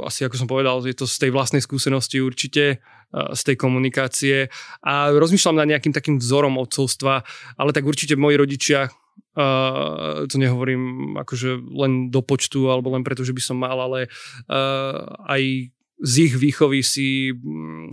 asi 0.02 0.26
ako 0.26 0.36
som 0.38 0.50
povedal, 0.50 0.82
je 0.82 0.98
to 0.98 1.06
z 1.06 1.30
tej 1.30 1.32
vlastnej 1.34 1.62
skúsenosti 1.62 2.18
určite, 2.26 2.82
z 3.10 3.42
tej 3.42 3.56
komunikácie 3.58 4.54
a 4.86 5.10
rozmýšľam 5.10 5.58
nad 5.58 5.70
nejakým 5.70 5.94
takým 5.94 6.22
vzorom 6.22 6.62
odcovstva, 6.62 7.26
ale 7.58 7.74
tak 7.74 7.86
určite 7.86 8.20
moji 8.20 8.38
rodičia, 8.38 8.82
Uh, 9.40 10.26
to 10.28 10.36
nehovorím 10.42 11.16
akože 11.16 11.64
len 11.72 12.12
do 12.12 12.20
počtu 12.20 12.68
alebo 12.68 12.92
len 12.92 13.06
preto, 13.06 13.24
že 13.24 13.32
by 13.32 13.40
som 13.40 13.62
mal, 13.62 13.78
ale 13.78 14.10
uh, 14.50 15.00
aj 15.32 15.70
z 16.02 16.14
ich 16.28 16.34
výchovy 16.36 16.84
si 16.84 17.32
um, 17.32 17.88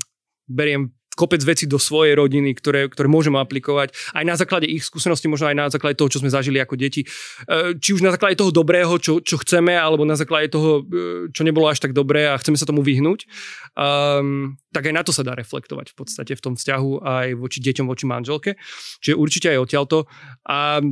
beriem 0.49 0.91
kopec 1.17 1.41
veci 1.41 1.65
do 1.65 1.81
svojej 1.81 2.13
rodiny, 2.13 2.53
ktoré, 2.53 2.93
ktoré 2.93 3.09
môžeme 3.09 3.41
aplikovať 3.41 3.97
aj 4.13 4.25
na 4.29 4.37
základe 4.37 4.69
ich 4.69 4.85
skúseností, 4.85 5.33
možno 5.33 5.49
aj 5.49 5.57
na 5.57 5.67
základe 5.73 5.97
toho, 5.97 6.13
čo 6.13 6.21
sme 6.21 6.29
zažili 6.29 6.61
ako 6.61 6.77
deti. 6.77 7.09
Či 7.81 7.91
už 7.97 8.05
na 8.05 8.13
základe 8.13 8.37
toho 8.37 8.53
dobrého, 8.53 9.01
čo, 9.01 9.25
čo 9.25 9.41
chceme, 9.41 9.73
alebo 9.73 10.05
na 10.05 10.15
základe 10.15 10.53
toho, 10.53 10.85
čo 11.33 11.41
nebolo 11.41 11.73
až 11.73 11.81
tak 11.81 11.97
dobré 11.97 12.29
a 12.29 12.37
chceme 12.37 12.61
sa 12.61 12.69
tomu 12.69 12.85
vyhnúť, 12.85 13.25
um, 13.73 14.61
tak 14.77 14.93
aj 14.93 14.95
na 14.95 15.01
to 15.01 15.17
sa 15.17 15.25
dá 15.25 15.33
reflektovať 15.33 15.97
v 15.97 15.97
podstate 15.97 16.33
v 16.37 16.45
tom 16.45 16.55
vzťahu 16.61 16.91
aj 17.01 17.27
voči 17.41 17.65
deťom, 17.65 17.89
voči 17.89 18.05
manželke. 18.05 18.61
Čiže 19.01 19.17
určite 19.17 19.49
aj 19.57 19.65
odtiaľto. 19.65 20.05
A 20.53 20.85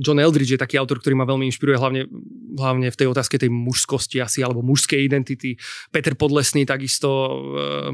John 0.00 0.20
Eldridge 0.20 0.56
je 0.56 0.60
taký 0.60 0.76
autor, 0.80 1.00
ktorý 1.00 1.16
ma 1.16 1.28
veľmi 1.28 1.48
inšpiruje, 1.48 1.76
hlavne, 1.76 2.02
hlavne 2.56 2.88
v 2.92 2.98
tej 3.00 3.08
otázke 3.08 3.40
tej 3.40 3.48
mužskosti 3.52 4.20
asi, 4.20 4.44
alebo 4.44 4.64
mužskej 4.64 5.04
identity. 5.04 5.56
Peter 5.92 6.16
Podlesný 6.16 6.64
takisto 6.64 7.08
uh, 7.12 7.92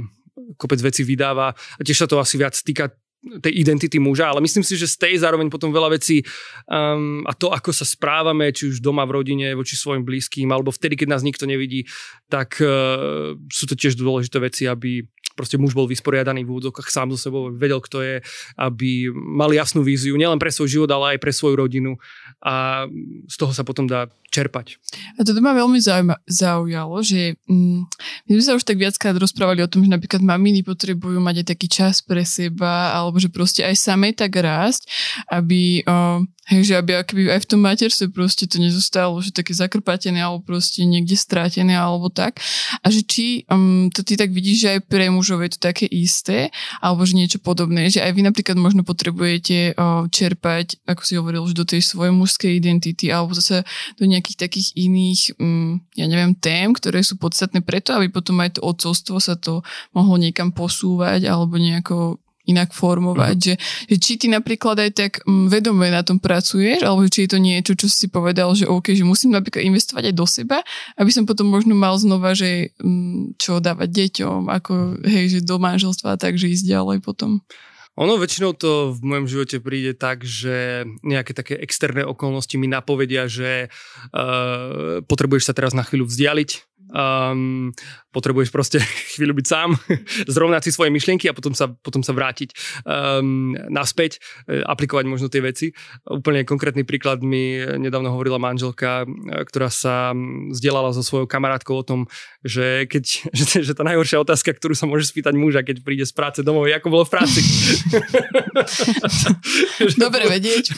kopec 0.56 0.80
veci 0.80 1.02
vydáva 1.04 1.52
a 1.52 1.80
tiež 1.80 2.04
sa 2.04 2.08
to 2.08 2.16
asi 2.18 2.40
viac 2.40 2.56
týka 2.56 2.92
tej 3.22 3.54
identity 3.54 4.02
muža, 4.02 4.34
ale 4.34 4.42
myslím 4.42 4.66
si, 4.66 4.74
že 4.74 4.90
z 4.90 4.98
tej 4.98 5.14
zároveň 5.22 5.46
potom 5.46 5.70
veľa 5.70 5.94
vecí 5.94 6.26
um, 6.66 7.22
a 7.22 7.30
to, 7.38 7.54
ako 7.54 7.70
sa 7.70 7.86
správame, 7.86 8.50
či 8.50 8.74
už 8.74 8.82
doma 8.82 9.06
v 9.06 9.22
rodine, 9.22 9.54
voči 9.54 9.78
svojim 9.78 10.02
blízkym, 10.02 10.50
alebo 10.50 10.74
vtedy, 10.74 10.98
keď 10.98 11.08
nás 11.14 11.22
nikto 11.22 11.46
nevidí, 11.46 11.86
tak 12.26 12.58
uh, 12.58 13.38
sú 13.46 13.64
to 13.70 13.78
tiež 13.78 13.94
dôležité 13.94 14.42
veci, 14.42 14.66
aby 14.66 15.06
proste 15.34 15.56
muž 15.56 15.72
bol 15.72 15.88
vysporiadaný 15.88 16.44
v 16.44 16.52
úvodzovkách 16.56 16.88
sám 16.88 17.12
so 17.14 17.18
sebou, 17.18 17.52
vedel, 17.52 17.80
kto 17.80 18.04
je, 18.04 18.16
aby 18.56 19.10
mal 19.12 19.50
jasnú 19.52 19.84
víziu, 19.84 20.16
nielen 20.16 20.38
pre 20.38 20.52
svoj 20.52 20.68
život, 20.68 20.90
ale 20.92 21.16
aj 21.16 21.18
pre 21.22 21.32
svoju 21.32 21.54
rodinu 21.56 21.96
a 22.42 22.86
z 23.28 23.36
toho 23.38 23.52
sa 23.54 23.62
potom 23.62 23.86
dá 23.86 24.10
čerpať. 24.32 24.80
A 25.20 25.28
toto 25.28 25.44
ma 25.44 25.52
veľmi 25.52 25.76
zaujalo, 26.24 26.96
že 27.04 27.36
mm, 27.44 27.80
my 28.26 28.30
sme 28.40 28.44
sa 28.44 28.56
už 28.56 28.64
tak 28.64 28.80
viackrát 28.80 29.12
rozprávali 29.12 29.60
o 29.60 29.68
tom, 29.68 29.84
že 29.84 29.92
napríklad 29.92 30.24
maminy 30.24 30.64
potrebujú 30.64 31.20
mať 31.20 31.44
aj 31.44 31.46
taký 31.52 31.68
čas 31.68 32.00
pre 32.00 32.24
seba, 32.24 32.96
alebo 32.96 33.20
že 33.20 33.28
proste 33.28 33.60
aj 33.60 33.76
samej 33.76 34.16
tak 34.16 34.32
rásť, 34.40 34.88
aby 35.28 35.84
o, 35.84 36.24
Hej, 36.50 36.74
že 36.74 36.74
aby 36.74 36.98
akoby 36.98 37.30
aj 37.30 37.46
v 37.46 37.50
tom 37.54 37.62
materstve 37.62 38.10
proste 38.10 38.50
to 38.50 38.58
nezostalo, 38.58 39.14
že 39.22 39.30
také 39.30 39.54
zakrpatené 39.54 40.18
alebo 40.18 40.42
proste 40.42 40.82
niekde 40.82 41.14
strátené 41.14 41.78
alebo 41.78 42.10
tak. 42.10 42.42
A 42.82 42.90
že 42.90 43.06
či 43.06 43.46
um, 43.46 43.86
to 43.94 44.02
ty 44.02 44.18
tak 44.18 44.34
vidíš, 44.34 44.58
že 44.58 44.68
aj 44.74 44.80
pre 44.90 45.06
mužov 45.06 45.38
je 45.46 45.54
to 45.54 45.62
také 45.62 45.86
isté 45.86 46.50
alebo 46.82 47.06
že 47.06 47.14
niečo 47.14 47.38
podobné, 47.38 47.94
že 47.94 48.02
aj 48.02 48.10
vy 48.10 48.26
napríklad 48.26 48.58
možno 48.58 48.82
potrebujete 48.82 49.78
uh, 49.78 50.10
čerpať, 50.10 50.82
ako 50.82 51.02
si 51.06 51.14
hovoril, 51.14 51.46
že 51.46 51.54
do 51.54 51.62
tej 51.62 51.78
svojej 51.78 52.10
mužskej 52.10 52.58
identity 52.58 53.14
alebo 53.14 53.38
zase 53.38 53.62
do 53.94 54.02
nejakých 54.02 54.42
takých 54.42 54.74
iných, 54.74 55.38
um, 55.38 55.78
ja 55.94 56.10
neviem, 56.10 56.34
tém, 56.34 56.74
ktoré 56.74 57.06
sú 57.06 57.22
podstatné 57.22 57.62
preto, 57.62 57.94
aby 57.94 58.10
potom 58.10 58.42
aj 58.42 58.58
to 58.58 58.66
odcovstvo 58.66 59.22
sa 59.22 59.38
to 59.38 59.62
mohlo 59.94 60.18
niekam 60.18 60.50
posúvať 60.50 61.22
alebo 61.22 61.54
nejako 61.54 62.18
inak 62.46 62.74
formovať, 62.74 63.38
uh-huh. 63.38 63.46
že, 63.54 63.54
že 63.86 63.96
či 64.02 64.12
ty 64.18 64.26
napríklad 64.26 64.74
aj 64.82 64.90
tak 64.94 65.12
um, 65.24 65.46
vedome 65.46 65.86
na 65.88 66.02
tom 66.02 66.18
pracuješ, 66.18 66.82
alebo 66.82 67.06
či 67.06 67.26
je 67.26 67.30
to 67.30 67.38
niečo, 67.38 67.72
čo 67.78 67.86
si 67.86 68.10
povedal, 68.10 68.50
že 68.58 68.66
OK, 68.66 68.94
že 68.94 69.06
musím 69.06 69.34
napríklad 69.34 69.62
investovať 69.62 70.10
aj 70.10 70.14
do 70.14 70.26
seba, 70.26 70.58
aby 70.98 71.10
som 71.14 71.22
potom 71.22 71.46
možno 71.46 71.78
mal 71.78 71.94
znova, 71.94 72.34
že 72.34 72.74
um, 72.82 73.30
čo 73.38 73.62
dávať 73.62 73.90
deťom, 73.94 74.50
ako 74.50 75.02
hej, 75.06 75.38
že 75.38 75.40
do 75.46 75.62
manželstva, 75.62 76.18
takže 76.18 76.50
ísť 76.50 76.66
ďalej 76.66 76.98
potom. 77.06 77.38
Ono 78.00 78.16
väčšinou 78.16 78.56
to 78.56 78.96
v 78.96 79.04
mojom 79.04 79.26
živote 79.28 79.60
príde 79.60 79.92
tak, 79.92 80.24
že 80.24 80.88
nejaké 81.04 81.36
také 81.36 81.60
externé 81.60 82.00
okolnosti 82.08 82.56
mi 82.56 82.64
napovedia, 82.64 83.28
že 83.28 83.68
uh, 83.68 85.04
potrebuješ 85.04 85.52
sa 85.52 85.56
teraz 85.56 85.76
na 85.76 85.84
chvíľu 85.84 86.08
vzdialiť 86.08 86.71
um, 86.92 87.72
potrebuješ 88.12 88.52
proste 88.52 88.78
chvíľu 89.16 89.40
byť 89.40 89.46
sám, 89.48 89.72
zrovnať 90.28 90.68
si 90.68 90.70
svoje 90.70 90.92
myšlienky 90.92 91.26
a 91.28 91.36
potom 91.36 91.56
sa, 91.56 91.72
potom 91.72 92.04
sa 92.04 92.12
vrátiť 92.12 92.52
um, 92.84 93.56
naspäť, 93.72 94.20
e, 94.46 94.60
aplikovať 94.60 95.04
možno 95.08 95.32
tie 95.32 95.40
veci. 95.40 95.72
Úplne 96.04 96.44
konkrétny 96.44 96.84
príklad 96.84 97.24
mi 97.24 97.56
nedávno 97.56 98.12
hovorila 98.12 98.36
manželka, 98.36 99.08
e, 99.08 99.44
ktorá 99.48 99.72
sa 99.72 100.12
vzdielala 100.52 100.92
so 100.92 101.00
svojou 101.00 101.24
kamarátkou 101.24 101.80
o 101.80 101.84
tom, 101.84 102.00
že 102.44 102.84
keď, 102.86 103.04
že, 103.38 103.64
že 103.64 103.72
tá 103.72 103.82
najhoršia 103.82 104.20
otázka, 104.20 104.52
ktorú 104.52 104.76
sa 104.76 104.84
môže 104.84 105.08
spýtať 105.08 105.34
muža, 105.34 105.64
keď 105.64 105.80
príde 105.80 106.04
z 106.04 106.12
práce 106.12 106.44
domov, 106.44 106.68
je 106.68 106.76
ako 106.76 106.88
bolo 106.92 107.04
v 107.08 107.12
práci. 107.16 107.40
Dobre 110.02 110.28
vedieť. 110.28 110.76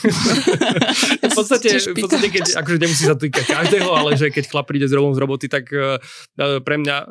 v 1.18 1.34
podstate, 1.34 1.68
v 1.90 1.98
podstate 1.98 2.28
keď, 2.30 2.62
akože 2.62 2.78
nemusí 2.78 3.04
sa 3.04 3.18
týkať 3.18 3.50
každého, 3.50 3.90
ale 3.90 4.14
že 4.14 4.30
keď 4.30 4.44
chlap 4.46 4.70
príde 4.70 4.86
z 4.86 4.94
z 4.94 5.20
roboty, 5.20 5.50
tak 5.50 5.68
e, 5.74 5.74
E, 5.74 5.98
pre 6.36 6.76
mňa 6.80 6.96
e, 7.02 7.06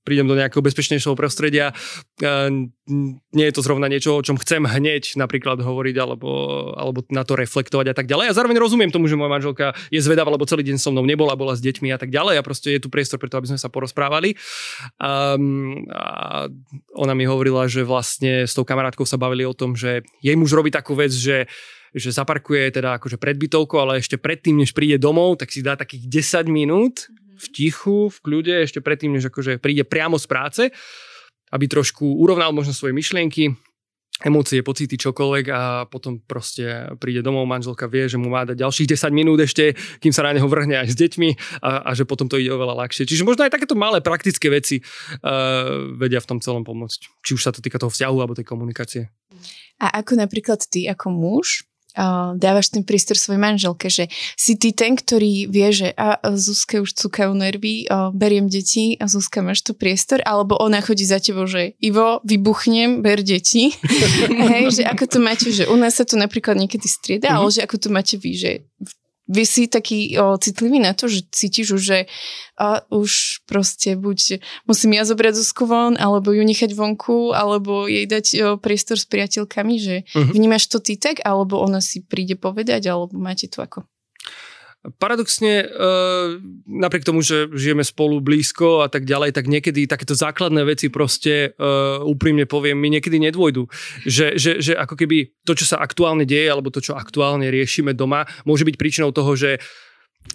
prídem 0.00 0.26
do 0.26 0.34
nejakého 0.34 0.64
bezpečnejšieho 0.64 1.14
prostredia. 1.14 1.70
E, 2.18 2.24
nie 3.36 3.46
je 3.46 3.54
to 3.54 3.62
zrovna 3.62 3.86
niečo, 3.86 4.16
o 4.16 4.24
čom 4.24 4.40
chcem 4.40 4.64
hneď 4.64 5.14
napríklad 5.14 5.60
hovoriť 5.60 5.96
alebo, 6.00 6.30
alebo 6.74 7.04
na 7.12 7.22
to 7.22 7.36
reflektovať 7.36 7.92
a 7.92 7.94
tak 7.94 8.08
ďalej. 8.08 8.32
A 8.32 8.36
zároveň 8.36 8.58
rozumiem 8.58 8.90
tomu, 8.90 9.06
že 9.06 9.14
moja 9.14 9.30
manželka 9.30 9.76
je 9.92 10.00
zvedavá, 10.00 10.32
lebo 10.32 10.48
celý 10.48 10.64
deň 10.66 10.76
so 10.80 10.90
mnou 10.90 11.04
nebola, 11.04 11.36
bola 11.36 11.54
s 11.54 11.62
deťmi 11.62 11.92
a 11.92 11.98
tak 12.00 12.10
ďalej 12.10 12.40
a 12.40 12.46
proste 12.46 12.74
je 12.74 12.82
tu 12.82 12.88
priestor 12.88 13.20
preto, 13.20 13.36
aby 13.38 13.54
sme 13.54 13.60
sa 13.60 13.70
porozprávali. 13.70 14.34
Um, 14.98 15.86
a 15.92 16.48
ona 16.96 17.12
mi 17.12 17.28
hovorila, 17.28 17.68
že 17.68 17.86
vlastne 17.86 18.48
s 18.48 18.56
tou 18.56 18.64
kamarátkou 18.64 19.04
sa 19.04 19.20
bavili 19.20 19.44
o 19.44 19.54
tom, 19.54 19.76
že 19.76 20.02
jej 20.24 20.34
muž 20.34 20.50
robí 20.56 20.72
takú 20.72 20.96
vec, 20.96 21.12
že 21.12 21.46
že 21.90 22.14
zaparkuje 22.14 22.70
teda 22.70 23.02
akože 23.02 23.18
pred 23.18 23.34
bytovkou, 23.34 23.82
ale 23.82 23.98
ešte 23.98 24.14
predtým, 24.14 24.62
než 24.62 24.70
príde 24.70 24.94
domov, 24.94 25.42
tak 25.42 25.50
si 25.50 25.58
dá 25.58 25.74
takých 25.74 26.06
10 26.06 26.46
minút 26.46 27.10
v 27.40 27.46
tichu, 27.48 28.12
v 28.12 28.18
kľude, 28.20 28.54
ešte 28.68 28.84
predtým, 28.84 29.16
než 29.16 29.32
akože 29.32 29.56
príde 29.56 29.88
priamo 29.88 30.20
z 30.20 30.26
práce, 30.28 30.62
aby 31.50 31.64
trošku 31.66 32.04
urovnal 32.04 32.52
možno 32.52 32.76
svoje 32.76 32.92
myšlienky, 32.92 33.56
emócie, 34.20 34.60
pocity, 34.60 35.00
čokoľvek 35.00 35.46
a 35.48 35.62
potom 35.88 36.20
proste 36.20 36.92
príde 37.00 37.24
domov, 37.24 37.48
manželka 37.48 37.88
vie, 37.88 38.04
že 38.04 38.20
mu 38.20 38.28
má 38.28 38.44
dať 38.44 38.60
ďalších 38.60 38.88
10 38.92 39.16
minút 39.16 39.40
ešte, 39.40 39.72
kým 39.98 40.12
sa 40.12 40.28
na 40.28 40.36
neho 40.36 40.44
vrhne 40.44 40.76
aj 40.76 40.92
s 40.92 40.96
deťmi 40.96 41.30
a, 41.64 41.88
a 41.88 41.90
že 41.96 42.04
potom 42.04 42.28
to 42.28 42.36
ide 42.36 42.52
oveľa 42.52 42.84
ľahšie. 42.84 43.08
Čiže 43.08 43.24
možno 43.24 43.48
aj 43.48 43.52
takéto 43.56 43.72
malé 43.72 44.04
praktické 44.04 44.52
veci 44.52 44.84
uh, 44.84 45.96
vedia 45.96 46.20
v 46.20 46.28
tom 46.36 46.38
celom 46.44 46.68
pomôcť. 46.68 47.00
Či 47.24 47.30
už 47.32 47.42
sa 47.48 47.52
to 47.52 47.64
týka 47.64 47.80
toho 47.80 47.88
vzťahu 47.88 48.16
alebo 48.20 48.36
tej 48.36 48.44
komunikácie. 48.44 49.08
A 49.80 50.04
ako 50.04 50.20
napríklad 50.20 50.60
ty 50.68 50.84
ako 50.84 51.08
muž 51.08 51.64
uh, 51.96 52.36
dávaš 52.36 52.74
ten 52.74 52.82
prístor 52.86 53.18
svojej 53.18 53.40
manželke, 53.40 53.90
že 53.90 54.06
si 54.36 54.54
ty 54.54 54.70
ten, 54.74 54.94
ktorý 54.94 55.50
vie, 55.50 55.68
že 55.70 55.88
a 55.96 56.18
Zuzke 56.36 56.82
už 56.82 56.94
cukajú 56.94 57.32
nervy, 57.34 57.88
uh, 57.88 58.14
beriem 58.14 58.46
deti 58.46 58.94
a 59.00 59.08
Zuzka 59.08 59.40
máš 59.40 59.64
tu 59.66 59.72
priestor, 59.72 60.22
alebo 60.22 60.58
ona 60.58 60.78
chodí 60.84 61.02
za 61.06 61.18
tebou, 61.18 61.48
že 61.48 61.74
Ivo, 61.80 62.20
vybuchnem, 62.22 63.02
ber 63.02 63.24
deti. 63.24 63.74
Hej, 64.52 64.80
že 64.80 64.82
ako 64.86 65.04
to 65.06 65.18
máte, 65.18 65.48
že 65.50 65.66
u 65.66 65.76
nás 65.78 65.96
sa 65.96 66.04
to 66.06 66.20
napríklad 66.20 66.58
niekedy 66.58 66.86
strieda, 66.86 67.32
mm-hmm. 67.32 67.40
ale 67.40 67.48
že 67.50 67.60
ako 67.64 67.76
to 67.80 67.88
máte 67.88 68.14
vy, 68.20 68.32
že 68.36 68.50
vy 69.30 69.44
si 69.46 69.70
taký 69.70 70.18
o, 70.18 70.34
citlivý 70.34 70.82
na 70.82 70.90
to, 70.90 71.06
že 71.06 71.22
cítiš 71.30 71.78
už, 71.78 71.82
že 71.82 71.98
a, 72.58 72.82
už 72.90 73.42
proste 73.46 73.94
buď 73.94 74.42
musím 74.66 74.98
ja 74.98 75.06
zobrať 75.06 75.38
Zuzku 75.38 75.70
von, 75.70 75.94
alebo 75.94 76.34
ju 76.34 76.42
nechať 76.42 76.74
vonku, 76.74 77.30
alebo 77.30 77.86
jej 77.86 78.10
dať 78.10 78.26
o, 78.26 78.38
priestor 78.58 78.98
s 78.98 79.06
priateľkami, 79.06 79.74
že 79.78 79.96
uh-huh. 80.02 80.34
vnímaš 80.34 80.66
to 80.66 80.82
ty 80.82 80.98
tak, 80.98 81.22
alebo 81.22 81.62
ona 81.62 81.78
si 81.78 82.02
príde 82.02 82.34
povedať, 82.34 82.90
alebo 82.90 83.14
máte 83.14 83.46
to 83.46 83.62
ako? 83.62 83.86
Paradoxne, 84.80 85.68
uh, 85.68 86.40
napriek 86.64 87.04
tomu, 87.04 87.20
že 87.20 87.52
žijeme 87.52 87.84
spolu 87.84 88.16
blízko 88.24 88.80
a 88.80 88.88
tak 88.88 89.04
ďalej, 89.04 89.36
tak 89.36 89.44
niekedy 89.44 89.84
takéto 89.84 90.16
základné 90.16 90.64
veci 90.64 90.88
proste 90.88 91.52
uh, 91.52 92.00
úprimne 92.00 92.48
poviem, 92.48 92.80
mi 92.80 92.88
niekedy 92.88 93.20
nedôjdu. 93.20 93.68
Že, 94.08 94.40
že, 94.40 94.50
že 94.64 94.72
ako 94.72 94.96
keby 94.96 95.36
to, 95.44 95.52
čo 95.52 95.68
sa 95.68 95.84
aktuálne 95.84 96.24
deje, 96.24 96.48
alebo 96.48 96.72
to, 96.72 96.80
čo 96.80 96.96
aktuálne 96.96 97.52
riešime 97.52 97.92
doma, 97.92 98.24
môže 98.48 98.64
byť 98.64 98.76
príčinou 98.80 99.12
toho, 99.12 99.36
že 99.36 99.60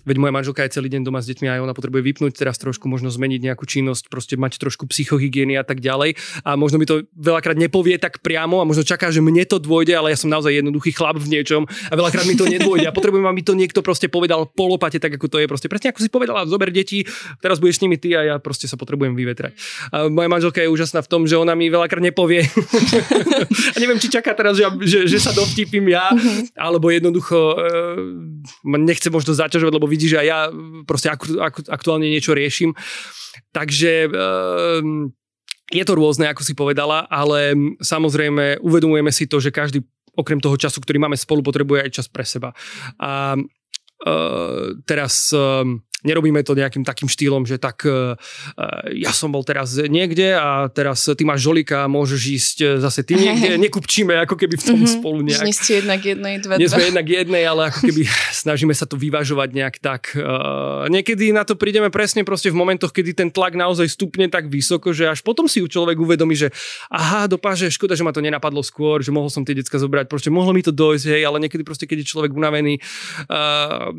veď 0.06 0.18
moja 0.18 0.34
manželka 0.34 0.66
je 0.66 0.82
celý 0.82 0.90
deň 0.90 1.06
doma 1.06 1.22
s 1.22 1.30
deťmi 1.30 1.46
a 1.46 1.62
ona 1.62 1.78
potrebuje 1.78 2.02
vypnúť 2.02 2.34
teraz 2.34 2.58
trošku, 2.58 2.90
možno 2.90 3.14
zmeniť 3.14 3.42
nejakú 3.46 3.70
činnosť, 3.70 4.10
proste 4.10 4.34
mať 4.34 4.58
trošku 4.58 4.90
psychohygieny 4.90 5.54
a 5.58 5.64
tak 5.66 5.78
ďalej. 5.78 6.18
A 6.42 6.58
možno 6.58 6.82
mi 6.82 6.90
to 6.90 7.06
veľakrát 7.14 7.54
nepovie 7.54 8.02
tak 8.02 8.26
priamo 8.26 8.62
a 8.62 8.66
možno 8.66 8.82
čaká, 8.82 9.14
že 9.14 9.22
mne 9.22 9.46
to 9.46 9.62
dôjde, 9.62 9.94
ale 9.94 10.10
ja 10.14 10.18
som 10.18 10.34
naozaj 10.34 10.58
jednoduchý 10.58 10.90
chlap 10.90 11.22
v 11.22 11.38
niečom 11.38 11.70
a 11.70 11.94
veľakrát 11.94 12.26
mi 12.26 12.34
to 12.34 12.50
nedôjde. 12.50 12.90
A 12.90 12.94
potrebujem, 12.94 13.30
aby 13.30 13.42
to 13.46 13.54
niekto 13.54 13.86
proste 13.86 14.10
povedal 14.10 14.50
polopate, 14.50 14.98
tak 14.98 15.22
ako 15.22 15.30
to 15.30 15.38
je. 15.38 15.46
Proste 15.46 15.70
presne 15.70 15.94
ako 15.94 16.02
si 16.02 16.10
povedala, 16.10 16.50
zober 16.50 16.74
deti, 16.74 17.06
teraz 17.38 17.62
budeš 17.62 17.78
s 17.78 17.84
nimi 17.86 18.02
ty 18.02 18.18
a 18.18 18.26
ja 18.26 18.36
proste 18.42 18.66
sa 18.66 18.82
potrebujem 18.82 19.14
vyvetrať. 19.14 19.54
A 19.94 20.10
moja 20.10 20.30
manželka 20.30 20.66
je 20.66 20.70
úžasná 20.70 21.06
v 21.06 21.10
tom, 21.14 21.30
že 21.30 21.38
ona 21.38 21.54
mi 21.54 21.70
veľakrát 21.70 22.02
nepovie. 22.02 22.42
a 23.74 23.78
neviem, 23.78 24.02
či 24.02 24.10
čaká 24.10 24.34
teraz, 24.34 24.58
že, 24.58 24.66
že, 24.82 25.00
že 25.06 25.18
sa 25.22 25.30
dovtipím 25.30 25.94
ja, 25.94 26.10
mhm. 26.10 26.58
alebo 26.58 26.90
jednoducho 26.90 27.38
e, 27.38 27.56
nechce 28.82 29.14
možno 29.14 29.38
zaťažovať, 29.38 29.75
lebo 29.76 29.86
vidí, 29.86 30.08
že 30.08 30.24
aj 30.24 30.28
ja 30.28 30.40
proste 30.88 31.12
aktu, 31.12 31.38
aktu, 31.38 31.62
aktuálne 31.68 32.08
niečo 32.08 32.32
riešim. 32.32 32.72
Takže 33.52 34.08
e, 34.08 34.10
je 35.72 35.84
to 35.84 35.94
rôzne, 35.98 36.30
ako 36.30 36.42
si 36.46 36.54
povedala, 36.54 37.04
ale 37.10 37.58
samozrejme 37.82 38.62
uvedomujeme 38.62 39.12
si 39.12 39.26
to, 39.26 39.42
že 39.42 39.52
každý 39.52 39.84
okrem 40.16 40.40
toho 40.40 40.56
času, 40.56 40.80
ktorý 40.80 40.98
máme 41.02 41.20
spolu, 41.20 41.44
potrebuje 41.44 41.84
aj 41.86 41.92
čas 41.92 42.08
pre 42.08 42.24
seba. 42.24 42.56
A 42.96 43.36
uh, 43.36 44.80
teraz 44.88 45.36
uh, 45.36 45.68
nerobíme 46.06 46.46
to 46.46 46.54
nejakým 46.54 46.86
takým 46.86 47.10
štýlom, 47.10 47.50
že 47.50 47.58
tak 47.58 47.82
uh, 47.90 48.14
ja 48.94 49.12
som 49.12 49.34
bol 49.34 49.42
teraz 49.42 49.76
niekde 49.76 50.38
a 50.38 50.70
teraz 50.70 51.10
ty 51.10 51.24
máš 51.26 51.42
žolika 51.44 51.84
a 51.84 51.92
môžeš 51.92 52.22
ísť 52.22 52.58
e, 52.62 52.68
zase 52.80 53.02
ty 53.02 53.18
niekde. 53.26 53.58
Nekupčíme 53.58 54.14
ako 54.24 54.38
keby 54.38 54.56
v 54.56 54.64
tom 54.64 54.80
mm-hmm. 54.80 54.96
spolu 55.02 55.20
nejak. 55.26 55.46
Nie 55.46 55.56
ste 55.56 55.72
jednak 55.82 56.02
jednej, 56.06 56.36
dva, 56.40 56.62
Nie 56.62 56.70
sme 56.70 56.84
jednak 56.94 57.08
jednej, 57.10 57.44
ale 57.44 57.62
ako 57.74 57.80
keby 57.90 58.02
snažíme 58.46 58.74
sa 58.78 58.86
to 58.86 58.96
vyvažovať 58.96 59.50
nejak 59.52 59.76
tak. 59.82 60.14
Niekedy 60.88 61.34
na 61.34 61.44
to 61.44 61.58
prídeme 61.58 61.90
presne 61.90 62.22
proste 62.22 62.54
v 62.54 62.58
momentoch, 62.58 62.94
kedy 62.94 63.18
ten 63.18 63.30
tlak 63.34 63.58
naozaj 63.58 63.90
stupne 63.90 64.30
tak 64.30 64.48
vysoko, 64.52 64.94
že 64.94 65.10
až 65.10 65.26
potom 65.26 65.50
si 65.50 65.64
u 65.64 65.68
človek 65.68 65.98
uvedomí, 65.98 66.38
že 66.38 66.54
aha, 66.92 67.26
dopáže, 67.26 67.72
škoda, 67.74 67.98
že 67.98 68.06
ma 68.06 68.14
to 68.14 68.22
nenapadlo 68.22 68.62
skôr, 68.62 69.02
že 69.02 69.10
mohol 69.10 69.32
som 69.32 69.42
tie 69.42 69.58
decka 69.58 69.80
zobrať, 69.82 70.12
proste 70.12 70.30
mohlo 70.30 70.52
mi 70.52 70.62
to 70.62 70.76
dojsť, 70.76 71.06
hej, 71.16 71.24
ale 71.26 71.42
niekedy 71.42 71.66
proste, 71.66 71.90
keď 71.90 72.04
je 72.04 72.12
človek 72.12 72.32
unavený, 72.36 72.78
uh, 73.32 73.90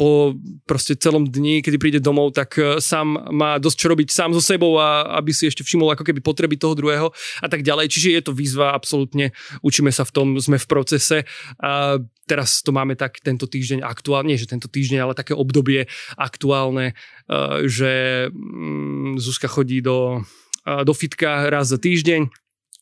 po 0.00 0.32
proste 0.64 0.96
celom 0.96 1.28
dni, 1.28 1.60
kedy 1.60 1.76
príde 1.76 2.00
domov, 2.00 2.32
tak 2.32 2.56
e, 2.56 2.80
sám 2.80 3.28
má 3.36 3.60
dosť 3.60 3.76
čo 3.76 3.86
robiť 3.92 4.08
sám 4.08 4.32
so 4.32 4.40
sebou 4.40 4.80
a 4.80 5.20
aby 5.20 5.36
si 5.36 5.44
ešte 5.44 5.60
všimol 5.60 5.92
ako 5.92 6.08
keby 6.08 6.24
potreby 6.24 6.56
toho 6.56 6.72
druhého 6.72 7.12
a 7.44 7.46
tak 7.52 7.60
ďalej. 7.60 7.92
Čiže 7.92 8.08
je 8.16 8.22
to 8.24 8.32
výzva, 8.32 8.72
absolútne 8.72 9.36
učíme 9.60 9.92
sa 9.92 10.08
v 10.08 10.12
tom, 10.16 10.26
sme 10.40 10.56
v 10.56 10.64
procese. 10.64 11.28
A 11.60 12.00
teraz 12.24 12.64
to 12.64 12.72
máme 12.72 12.96
tak 12.96 13.20
tento 13.20 13.44
týždeň 13.44 13.84
aktuálne, 13.84 14.32
nie 14.32 14.40
že 14.40 14.48
tento 14.48 14.72
týždeň, 14.72 15.04
ale 15.04 15.12
také 15.12 15.36
obdobie 15.36 15.84
aktuálne, 16.16 16.96
e, 17.28 17.68
že 17.68 17.92
mm, 18.32 19.20
Zuzka 19.20 19.52
chodí 19.52 19.84
do, 19.84 20.24
e, 20.64 20.80
do 20.80 20.96
fitka 20.96 21.52
raz 21.52 21.68
za 21.68 21.76
týždeň, 21.76 22.32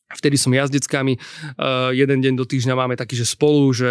Vtedy 0.08 0.40
som 0.40 0.48
ja 0.56 0.64
s 0.64 0.72
deckami. 0.72 1.20
Uh, 1.60 1.92
jeden 1.92 2.24
deň 2.24 2.40
do 2.40 2.48
týždňa 2.48 2.72
máme 2.72 2.96
taký, 2.96 3.12
že 3.12 3.28
spolu, 3.28 3.68
že 3.76 3.88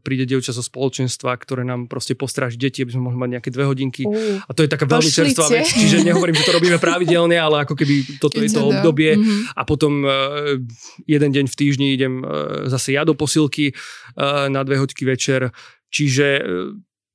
príde 0.00 0.24
dievča 0.24 0.56
zo 0.56 0.64
spoločenstva, 0.64 1.36
ktoré 1.36 1.68
nám 1.68 1.84
proste 1.84 2.16
postráži 2.16 2.56
deti, 2.56 2.80
aby 2.80 2.96
sme 2.96 3.12
mohli 3.12 3.20
mať 3.20 3.30
nejaké 3.36 3.50
dve 3.52 3.68
hodinky. 3.68 4.08
Uh, 4.08 4.40
a 4.40 4.56
to 4.56 4.64
je 4.64 4.72
taká 4.72 4.88
veľmi 4.88 5.12
čerstvá 5.12 5.52
vec. 5.52 5.68
Čiže 5.68 6.00
nehovorím, 6.00 6.40
že 6.40 6.48
to 6.48 6.56
robíme 6.56 6.80
pravidelne, 6.80 7.36
ale 7.36 7.68
ako 7.68 7.76
keby 7.76 8.16
toto 8.16 8.40
je 8.40 8.48
to 8.48 8.72
obdobie. 8.72 9.20
Mm-hmm. 9.20 9.40
A 9.52 9.62
potom 9.68 10.00
uh, 10.00 10.56
jeden 11.04 11.30
deň 11.30 11.44
v 11.52 11.58
týždni 11.60 11.92
idem 11.92 12.24
uh, 12.24 12.64
zase 12.72 12.96
ja 12.96 13.04
do 13.04 13.12
posilky 13.12 13.76
na 14.20 14.60
dve 14.66 14.80
hodky 14.80 15.06
večer. 15.06 15.52
Čiže 15.90 16.26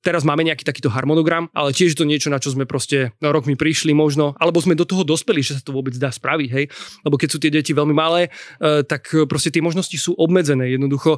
teraz 0.05 0.21
máme 0.21 0.45
nejaký 0.45 0.61
takýto 0.61 0.93
harmonogram, 0.93 1.49
ale 1.57 1.73
tiež 1.73 1.97
je 1.97 1.99
to 1.99 2.05
niečo, 2.05 2.29
na 2.29 2.37
čo 2.37 2.53
sme 2.53 2.69
proste 2.69 3.17
no, 3.17 3.33
rok 3.33 3.49
mi 3.49 3.57
prišli 3.57 3.97
možno, 3.97 4.37
alebo 4.37 4.61
sme 4.61 4.77
do 4.77 4.85
toho 4.85 5.01
dospeli, 5.01 5.41
že 5.41 5.57
sa 5.57 5.61
to 5.65 5.73
vôbec 5.73 5.97
dá 5.97 6.13
spraviť, 6.13 6.49
hej. 6.53 6.65
Lebo 7.01 7.17
keď 7.17 7.29
sú 7.33 7.37
tie 7.41 7.49
deti 7.49 7.73
veľmi 7.73 7.97
malé, 7.97 8.29
uh, 8.29 8.85
tak 8.85 9.09
proste 9.25 9.49
tie 9.49 9.65
možnosti 9.65 9.97
sú 9.97 10.13
obmedzené. 10.13 10.77
Jednoducho, 10.77 11.17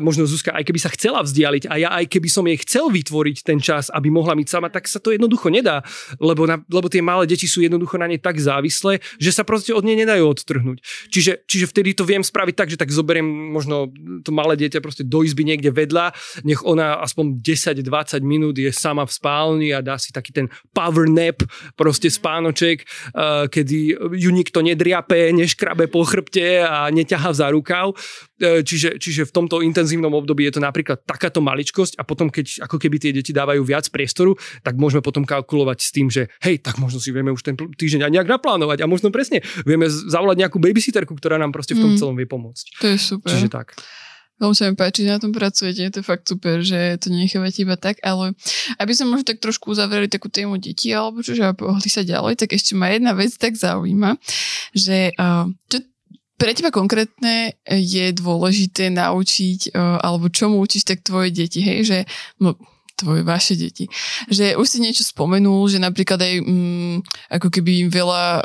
možno 0.00 0.26
Zuzka, 0.26 0.50
aj 0.56 0.64
keby 0.66 0.80
sa 0.80 0.90
chcela 0.90 1.20
vzdialiť 1.22 1.68
a 1.70 1.74
ja 1.78 1.88
aj 1.94 2.10
keby 2.10 2.28
som 2.32 2.48
jej 2.48 2.58
chcel 2.64 2.88
vytvoriť 2.90 3.36
ten 3.44 3.60
čas, 3.60 3.92
aby 3.92 4.08
mohla 4.08 4.32
byť 4.34 4.48
sama, 4.48 4.72
tak 4.72 4.88
sa 4.88 4.98
to 4.98 5.12
jednoducho 5.12 5.52
nedá, 5.52 5.84
lebo, 6.18 6.48
na, 6.48 6.58
lebo 6.66 6.88
tie 6.88 7.04
malé 7.04 7.28
deti 7.28 7.44
sú 7.44 7.60
jednoducho 7.60 8.00
na 8.00 8.08
nej 8.08 8.18
tak 8.18 8.40
závislé, 8.40 9.04
že 9.20 9.30
sa 9.30 9.44
proste 9.44 9.76
od 9.76 9.84
nej 9.84 9.94
nedajú 9.94 10.24
odtrhnúť. 10.32 10.80
Čiže, 11.12 11.44
čiže 11.44 11.66
vtedy 11.68 11.92
to 11.92 12.08
viem 12.08 12.24
spraviť 12.24 12.54
tak, 12.56 12.68
že 12.72 12.80
tak 12.80 12.90
zoberiem 12.90 13.26
možno 13.26 13.92
to 14.24 14.32
malé 14.32 14.56
dieťa 14.56 14.80
proste 14.80 15.04
do 15.04 15.20
izby 15.22 15.44
niekde 15.44 15.70
vedľa, 15.70 16.16
nech 16.42 16.64
ona 16.64 16.98
aspoň 17.04 17.38
10-20 17.44 18.15
20 18.16 18.24
minút 18.24 18.56
je 18.56 18.72
sama 18.72 19.04
v 19.04 19.12
spálni 19.12 19.68
a 19.76 19.84
dá 19.84 20.00
si 20.00 20.12
taký 20.12 20.32
ten 20.32 20.46
power 20.72 21.04
nap, 21.04 21.44
proste 21.76 22.08
spánoček, 22.08 22.88
uh, 23.12 23.44
kedy 23.46 23.96
ju 24.16 24.30
nikto 24.32 24.64
nedriape, 24.64 25.32
neškrabe 25.36 25.92
po 25.92 26.04
chrbte 26.08 26.64
a 26.64 26.88
neťaha 26.88 27.30
za 27.36 27.52
rukav. 27.52 27.92
Uh, 28.36 28.64
čiže, 28.64 28.96
čiže 28.96 29.28
v 29.28 29.32
tomto 29.32 29.60
intenzívnom 29.60 30.12
období 30.12 30.48
je 30.48 30.56
to 30.56 30.60
napríklad 30.64 31.04
takáto 31.04 31.44
maličkosť 31.44 32.00
a 32.00 32.02
potom, 32.04 32.32
keď 32.32 32.64
ako 32.64 32.76
keby 32.80 32.96
tie 32.96 33.12
deti 33.12 33.36
dávajú 33.36 33.60
viac 33.64 33.88
priestoru, 33.92 34.36
tak 34.64 34.80
môžeme 34.80 35.04
potom 35.04 35.28
kalkulovať 35.28 35.78
s 35.80 35.90
tým, 35.92 36.08
že 36.08 36.32
hej, 36.40 36.60
tak 36.64 36.80
možno 36.80 37.00
si 37.00 37.12
vieme 37.12 37.32
už 37.32 37.44
ten 37.44 37.56
týždeň 37.56 38.08
aj 38.08 38.12
nejak 38.12 38.28
naplánovať 38.28 38.84
a 38.84 38.90
možno 38.90 39.12
presne 39.12 39.44
vieme 39.64 39.88
zavolať 39.88 40.46
nejakú 40.46 40.56
babysitterku, 40.60 41.12
ktorá 41.16 41.36
nám 41.36 41.52
proste 41.52 41.76
v 41.76 41.84
tom 41.84 41.92
mm. 41.96 41.98
celom 42.00 42.16
vie 42.16 42.28
pomôcť. 42.28 42.64
To 42.80 42.86
je 42.88 42.98
super. 43.00 43.28
Čiže 43.32 43.48
tak. 43.52 43.76
Veľmi 44.36 44.52
sa 44.52 44.68
mi 44.68 44.76
páči, 44.76 45.08
že 45.08 45.16
na 45.16 45.22
tom 45.22 45.32
pracujete, 45.32 45.88
to 45.88 46.04
je 46.04 46.06
fakt 46.06 46.28
super, 46.28 46.60
že 46.60 47.00
to 47.00 47.08
nenechávate 47.08 47.64
iba 47.64 47.80
tak, 47.80 47.96
ale 48.04 48.36
aby 48.76 48.92
sme 48.92 49.16
možno 49.16 49.32
tak 49.32 49.40
trošku 49.40 49.72
uzavreli 49.72 50.12
takú 50.12 50.28
tému 50.28 50.60
detí, 50.60 50.92
alebo 50.92 51.24
čo, 51.24 51.32
že 51.32 51.56
pohli 51.56 51.88
sa 51.88 52.04
ďalej, 52.04 52.36
tak 52.36 52.52
ešte 52.52 52.76
ma 52.76 52.92
jedna 52.92 53.16
vec 53.16 53.32
tak 53.32 53.56
zaujíma, 53.56 54.20
že 54.76 55.16
čo 55.72 55.78
pre 56.36 56.52
teba 56.52 56.68
konkrétne 56.68 57.56
je 57.64 58.12
dôležité 58.12 58.92
naučiť, 58.92 59.72
alebo 60.04 60.28
čomu 60.28 60.60
učíš 60.60 60.84
tak 60.84 61.00
tvoje 61.00 61.32
deti, 61.32 61.64
hej, 61.64 61.88
že 61.88 61.98
no, 62.36 62.60
tvoje, 62.96 63.20
vaše 63.22 63.54
deti. 63.54 63.86
Že 64.32 64.56
už 64.56 64.66
si 64.66 64.78
niečo 64.80 65.04
spomenul, 65.04 65.68
že 65.68 65.76
napríklad 65.76 66.16
aj 66.16 66.34
mm, 66.42 66.96
ako 67.36 67.48
keby 67.52 67.86
im 67.86 67.90
veľa 67.92 68.24
uh, 68.24 68.42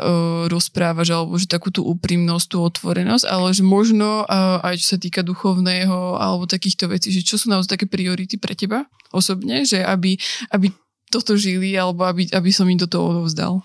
rozprávaš, 0.52 1.16
alebo 1.16 1.40
že 1.40 1.48
takú 1.48 1.72
tú 1.72 1.88
úprimnosť, 1.88 2.46
tú 2.52 2.58
otvorenosť, 2.60 3.26
ale 3.26 3.56
že 3.56 3.64
možno 3.64 4.28
uh, 4.28 4.60
aj 4.62 4.84
čo 4.84 4.96
sa 4.96 4.98
týka 5.00 5.24
duchovného 5.24 6.20
alebo 6.20 6.44
takýchto 6.46 6.92
vecí, 6.92 7.16
že 7.16 7.24
čo 7.24 7.40
sú 7.40 7.48
naozaj 7.48 7.80
také 7.80 7.88
priority 7.88 8.36
pre 8.36 8.54
teba 8.54 8.86
osobne, 9.16 9.64
že 9.64 9.80
aby, 9.84 10.20
aby 10.52 10.72
toto 11.12 11.36
žili 11.36 11.76
alebo 11.76 12.08
aby, 12.08 12.28
aby 12.32 12.50
som 12.52 12.68
im 12.68 12.80
do 12.80 12.88
toho 12.88 13.20
odovzdal. 13.20 13.64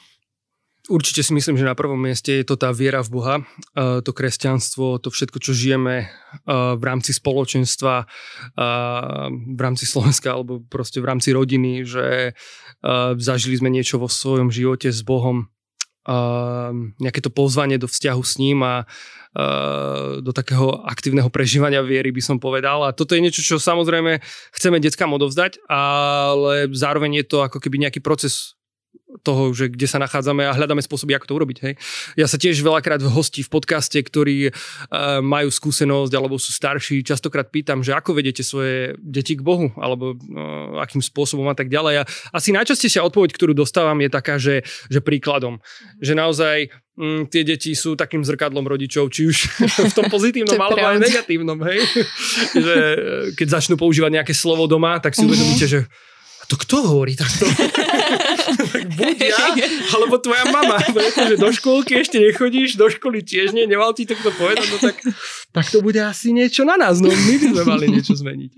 Určite 0.86 1.26
si 1.26 1.34
myslím, 1.34 1.58
že 1.58 1.66
na 1.66 1.74
prvom 1.74 1.98
mieste 1.98 2.30
je 2.30 2.46
to 2.46 2.54
tá 2.54 2.70
viera 2.70 3.02
v 3.02 3.10
Boha, 3.10 3.34
to 3.74 4.10
kresťanstvo, 4.14 5.02
to 5.02 5.10
všetko, 5.10 5.42
čo 5.42 5.50
žijeme 5.50 6.06
v 6.46 6.82
rámci 6.86 7.10
spoločenstva, 7.10 8.06
v 9.34 9.60
rámci 9.60 9.82
Slovenska 9.82 10.30
alebo 10.30 10.62
proste 10.62 11.02
v 11.02 11.10
rámci 11.10 11.34
rodiny, 11.34 11.82
že 11.82 12.38
zažili 13.18 13.58
sme 13.58 13.74
niečo 13.74 13.98
vo 13.98 14.06
svojom 14.06 14.54
živote 14.54 14.94
s 14.94 15.02
Bohom, 15.02 15.50
nejaké 17.02 17.18
to 17.18 17.34
pozvanie 17.34 17.82
do 17.82 17.90
vzťahu 17.90 18.22
s 18.22 18.38
ním 18.38 18.62
a 18.62 18.86
do 20.22 20.30
takého 20.30 20.86
aktívneho 20.86 21.28
prežívania 21.28 21.84
viery 21.84 22.08
by 22.14 22.22
som 22.24 22.38
povedal. 22.40 22.86
A 22.86 22.94
toto 22.96 23.12
je 23.12 23.20
niečo, 23.20 23.44
čo 23.44 23.60
samozrejme 23.60 24.22
chceme 24.54 24.80
deckám 24.80 25.12
odovzdať, 25.12 25.66
ale 25.68 26.70
zároveň 26.72 27.20
je 27.20 27.24
to 27.26 27.38
ako 27.44 27.60
keby 27.60 27.84
nejaký 27.84 28.00
proces 28.00 28.55
toho, 29.26 29.50
že 29.50 29.66
kde 29.66 29.90
sa 29.90 29.98
nachádzame 29.98 30.46
a 30.46 30.54
hľadáme 30.54 30.78
spôsoby, 30.78 31.18
ako 31.18 31.26
to 31.26 31.34
urobiť. 31.34 31.58
Hej. 31.66 31.74
Ja 32.14 32.30
sa 32.30 32.38
tiež 32.38 32.62
veľakrát 32.62 33.02
hostí 33.02 33.42
v 33.42 33.50
podcaste, 33.50 33.98
ktorí 33.98 34.54
uh, 34.54 35.18
majú 35.18 35.50
skúsenosť 35.50 36.12
alebo 36.14 36.38
sú 36.38 36.54
starší, 36.54 37.02
častokrát 37.02 37.50
pýtam, 37.50 37.82
že 37.82 37.90
ako 37.90 38.14
vedete 38.14 38.46
svoje 38.46 38.94
deti 39.02 39.34
k 39.34 39.42
Bohu 39.42 39.74
alebo 39.74 40.14
uh, 40.14 40.78
akým 40.78 41.02
spôsobom 41.02 41.50
a 41.50 41.58
tak 41.58 41.66
ďalej. 41.66 41.94
A 42.00 42.08
asi 42.30 42.54
najčastejšia 42.54 43.02
odpoveď, 43.02 43.34
ktorú 43.34 43.52
dostávam 43.58 43.98
je 43.98 44.10
taká, 44.12 44.38
že, 44.38 44.62
že 44.86 45.02
príkladom. 45.02 45.58
Že 45.98 46.12
naozaj 46.14 46.56
mm, 46.96 47.22
tie 47.32 47.42
deti 47.42 47.74
sú 47.74 47.94
takým 47.94 48.24
zrkadlom 48.24 48.64
rodičov, 48.64 49.12
či 49.12 49.28
už 49.28 49.36
v 49.90 49.94
tom 49.94 50.06
pozitívnom 50.14 50.56
alebo 50.56 50.86
aj 50.86 51.02
negatívnom. 51.02 51.58
Hej. 51.66 51.80
že 52.66 52.76
e, 52.76 52.98
keď 53.36 53.60
začnú 53.60 53.74
používať 53.80 54.22
nejaké 54.22 54.34
slovo 54.36 54.64
doma, 54.70 54.98
tak 54.98 55.12
si 55.12 55.22
uh-huh. 55.22 55.32
uvedomíte, 55.32 55.66
že 55.66 55.80
to 56.46 56.54
kto 56.54 56.76
hovorí 56.86 57.18
takto? 57.18 57.46
Buď 58.98 59.16
ja, 59.22 59.46
alebo 59.96 60.16
tvoja 60.18 60.44
mama. 60.48 60.78
Pretože 60.96 61.34
do 61.38 61.50
škôlky 61.52 62.00
ešte 62.00 62.22
nechodíš, 62.22 62.78
do 62.78 62.86
školy 62.90 63.22
tiež 63.22 63.52
nie, 63.52 63.66
nemal 63.66 63.92
ti 63.92 64.06
to 64.06 64.14
povedať, 64.16 64.66
no 64.70 64.78
tak, 64.78 64.96
tak 65.52 65.66
to 65.70 65.82
bude 65.82 65.98
asi 65.98 66.30
niečo 66.30 66.62
na 66.62 66.78
nás, 66.78 67.02
no 67.02 67.10
my 67.10 67.34
by 67.38 67.46
sme 67.52 67.62
mali 67.66 67.86
niečo 67.90 68.14
zmeniť. 68.14 68.50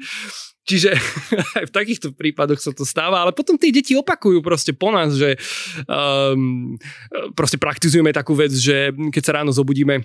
Čiže 0.69 0.91
aj 1.57 1.65
v 1.71 1.73
takýchto 1.73 2.13
prípadoch 2.13 2.61
sa 2.61 2.77
to 2.77 2.85
stáva, 2.85 3.25
ale 3.25 3.33
potom 3.33 3.57
tí 3.57 3.73
deti 3.73 3.97
opakujú 3.97 4.45
proste 4.45 4.77
po 4.77 4.93
nás, 4.93 5.17
že 5.17 5.41
um, 5.89 6.77
proste 7.33 7.57
praktizujeme 7.57 8.13
takú 8.13 8.37
vec, 8.37 8.53
že 8.53 8.93
keď 8.93 9.23
sa 9.25 9.33
ráno 9.41 9.51
zobudíme, 9.51 10.05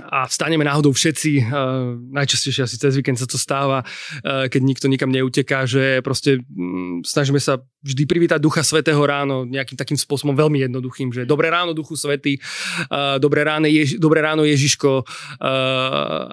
a 0.00 0.24
vstaneme 0.24 0.64
náhodou 0.64 0.88
všetci, 0.96 1.52
uh, 1.52 2.00
najčastejšie 2.00 2.64
asi 2.64 2.80
cez 2.80 2.96
víkend 2.96 3.20
sa 3.20 3.28
to 3.28 3.36
stáva, 3.36 3.84
uh, 3.84 4.48
keď 4.48 4.60
nikto 4.64 4.86
nikam 4.88 5.12
neuteká, 5.12 5.68
že 5.68 6.00
proste 6.00 6.40
um, 6.48 7.04
snažíme 7.04 7.36
sa 7.36 7.60
vždy 7.84 8.08
privítať 8.08 8.40
Ducha 8.40 8.64
Svetého 8.64 9.04
ráno 9.04 9.44
nejakým 9.44 9.76
takým 9.76 10.00
spôsobom 10.00 10.32
veľmi 10.32 10.64
jednoduchým, 10.64 11.12
že 11.12 11.28
dobré 11.28 11.52
ráno 11.52 11.76
Duchu 11.76 12.00
Svety, 12.00 12.40
uh, 12.88 13.20
dobré, 13.20 13.44
ráno 13.44 13.68
Ježi, 13.68 14.00
dobré 14.00 14.24
ráno 14.24 14.48
Ježiško 14.48 15.04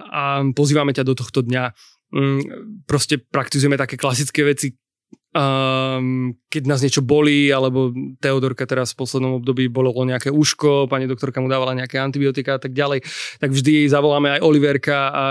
a 0.07 0.39
pozývame 0.55 0.95
ťa 0.95 1.03
do 1.03 1.13
tohto 1.19 1.43
dňa. 1.43 1.75
Um, 2.15 2.39
proste 2.87 3.19
praktizujeme 3.19 3.75
také 3.75 3.99
klasické 3.99 4.47
veci, 4.47 4.71
um, 5.33 6.33
keď 6.49 6.63
nás 6.65 6.81
niečo 6.81 7.05
bolí, 7.05 7.53
alebo 7.53 7.93
Teodorka 8.17 8.65
teraz 8.65 8.97
v 8.97 9.05
poslednom 9.05 9.37
období 9.37 9.69
bolo 9.69 9.93
nejaké 9.93 10.33
uško, 10.33 10.89
pani 10.89 11.05
doktorka 11.05 11.37
mu 11.37 11.45
dávala 11.45 11.77
nejaké 11.77 12.01
antibiotika 12.01 12.57
a 12.57 12.61
tak 12.61 12.73
ďalej, 12.73 13.05
tak 13.37 13.53
vždy 13.53 13.85
jej 13.85 13.87
zavoláme 13.93 14.37
aj 14.37 14.41
Oliverka 14.41 15.13
a 15.13 15.25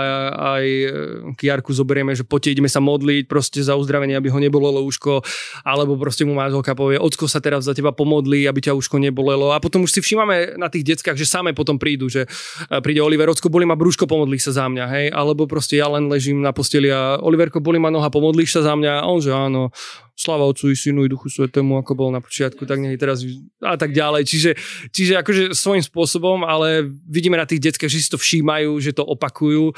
aj 0.55 0.65
e, 0.65 0.87
Kiarku 1.35 1.75
zoberieme, 1.75 2.15
že 2.15 2.23
poďte, 2.23 2.55
ideme 2.55 2.71
sa 2.71 2.79
modliť 2.79 3.27
proste 3.27 3.59
za 3.59 3.75
uzdravenie, 3.75 4.15
aby 4.15 4.31
ho 4.31 4.39
nebolelo 4.39 4.79
uško, 4.87 5.19
alebo 5.67 5.99
proste 5.99 6.23
mu 6.23 6.31
manželka 6.31 6.71
povie, 6.79 6.95
ocko 6.95 7.27
sa 7.27 7.43
teraz 7.43 7.67
za 7.67 7.75
teba 7.75 7.91
pomodlí, 7.91 8.47
aby 8.47 8.63
ťa 8.63 8.77
uško 8.79 8.95
nebolelo. 9.03 9.51
A 9.51 9.59
potom 9.59 9.83
už 9.83 9.91
si 9.91 9.99
všímame 9.99 10.55
na 10.55 10.71
tých 10.71 10.95
deckách, 10.95 11.19
že 11.19 11.27
same 11.27 11.51
potom 11.51 11.75
prídu, 11.75 12.07
že 12.07 12.23
e, 12.71 12.79
príde 12.79 13.03
Oliver, 13.03 13.27
ocko, 13.27 13.51
boli 13.51 13.67
ma 13.67 13.75
brúško, 13.75 14.07
pomodlí 14.07 14.39
sa 14.39 14.55
za 14.55 14.71
mňa, 14.71 14.85
hej, 14.95 15.05
alebo 15.11 15.43
proste 15.43 15.75
ja 15.75 15.91
len 15.91 16.07
ležím 16.07 16.39
na 16.39 16.55
posteli 16.55 16.87
a 16.87 17.19
Oliverko, 17.19 17.59
boli 17.59 17.75
ma 17.75 17.91
noha, 17.91 18.07
pomodlíš 18.07 18.55
sa 18.55 18.61
za 18.63 18.73
mňa? 18.79 19.03
A 19.03 19.05
on, 19.11 19.19
že 19.19 19.35
áno, 19.35 19.75
Slava 20.19 20.43
Otcu 20.43 20.67
i 20.67 20.75
Synu 20.75 21.07
i 21.07 21.11
Duchu 21.11 21.31
Svetému, 21.31 21.79
ako 21.79 21.95
bol 21.95 22.09
na 22.11 22.19
počiatku, 22.19 22.67
tak 22.67 22.83
nech 22.83 22.99
teraz 22.99 23.23
a 23.63 23.79
tak 23.79 23.95
ďalej. 23.95 24.27
Čiže, 24.27 24.51
čiže 24.91 25.13
akože 25.23 25.43
svojím 25.55 25.83
spôsobom, 25.83 26.43
ale 26.43 26.91
vidíme 27.07 27.39
na 27.39 27.47
tých 27.47 27.71
deckách, 27.71 27.87
že 27.87 28.03
si 28.03 28.11
to 28.11 28.19
všímajú, 28.19 28.75
že 28.83 28.91
to 28.91 29.07
opakujú, 29.07 29.71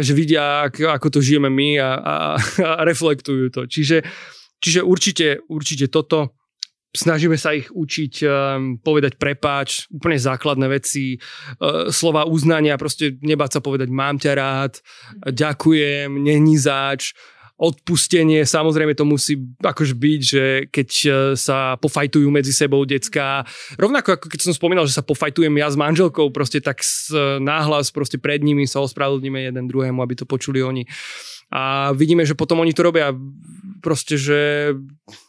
že 0.00 0.12
vidia, 0.16 0.64
ako, 0.72 1.12
to 1.12 1.20
žijeme 1.20 1.52
my 1.52 1.76
a, 1.76 1.90
a, 2.00 2.14
a 2.64 2.80
reflektujú 2.88 3.52
to. 3.52 3.68
Čiže, 3.68 4.00
čiže 4.56 4.80
určite, 4.80 5.44
určite 5.52 5.92
toto 5.92 6.32
snažíme 6.92 7.40
sa 7.40 7.56
ich 7.56 7.72
učiť 7.72 8.14
um, 8.24 8.30
povedať 8.76 9.16
prepáč, 9.16 9.88
úplne 9.88 10.20
základné 10.20 10.66
veci, 10.68 11.16
uh, 11.16 11.88
slova 11.88 12.28
uznania, 12.28 12.76
proste 12.76 13.16
nebáť 13.20 13.58
sa 13.58 13.60
povedať 13.64 13.88
mám 13.88 14.20
ťa 14.20 14.32
rád, 14.36 14.72
ďakujem, 15.24 16.12
nenizáč, 16.12 17.16
odpustenie, 17.62 18.42
samozrejme 18.42 18.98
to 18.98 19.06
musí 19.06 19.38
akož 19.62 19.94
byť, 19.94 20.20
že 20.20 20.44
keď 20.66 20.88
e, 20.90 21.10
sa 21.38 21.78
pofajtujú 21.78 22.26
medzi 22.26 22.50
sebou 22.50 22.82
decka, 22.82 23.46
rovnako 23.78 24.18
ako 24.18 24.26
keď 24.26 24.40
som 24.42 24.52
spomínal, 24.52 24.82
že 24.90 24.98
sa 24.98 25.06
pofajtujem 25.06 25.54
ja 25.62 25.70
s 25.70 25.78
manželkou, 25.78 26.34
proste 26.34 26.58
tak 26.58 26.82
náhlas 27.38 27.94
proste 27.94 28.18
pred 28.18 28.42
nimi 28.42 28.66
sa 28.66 28.82
ospravedlníme 28.82 29.46
jeden 29.46 29.70
druhému, 29.70 30.02
aby 30.02 30.18
to 30.18 30.26
počuli 30.26 30.58
oni. 30.58 30.82
A 31.52 31.92
vidíme, 31.92 32.24
že 32.24 32.32
potom 32.32 32.64
oni 32.64 32.72
to 32.72 32.80
robia 32.80 33.12
proste, 33.84 34.16
že 34.16 34.72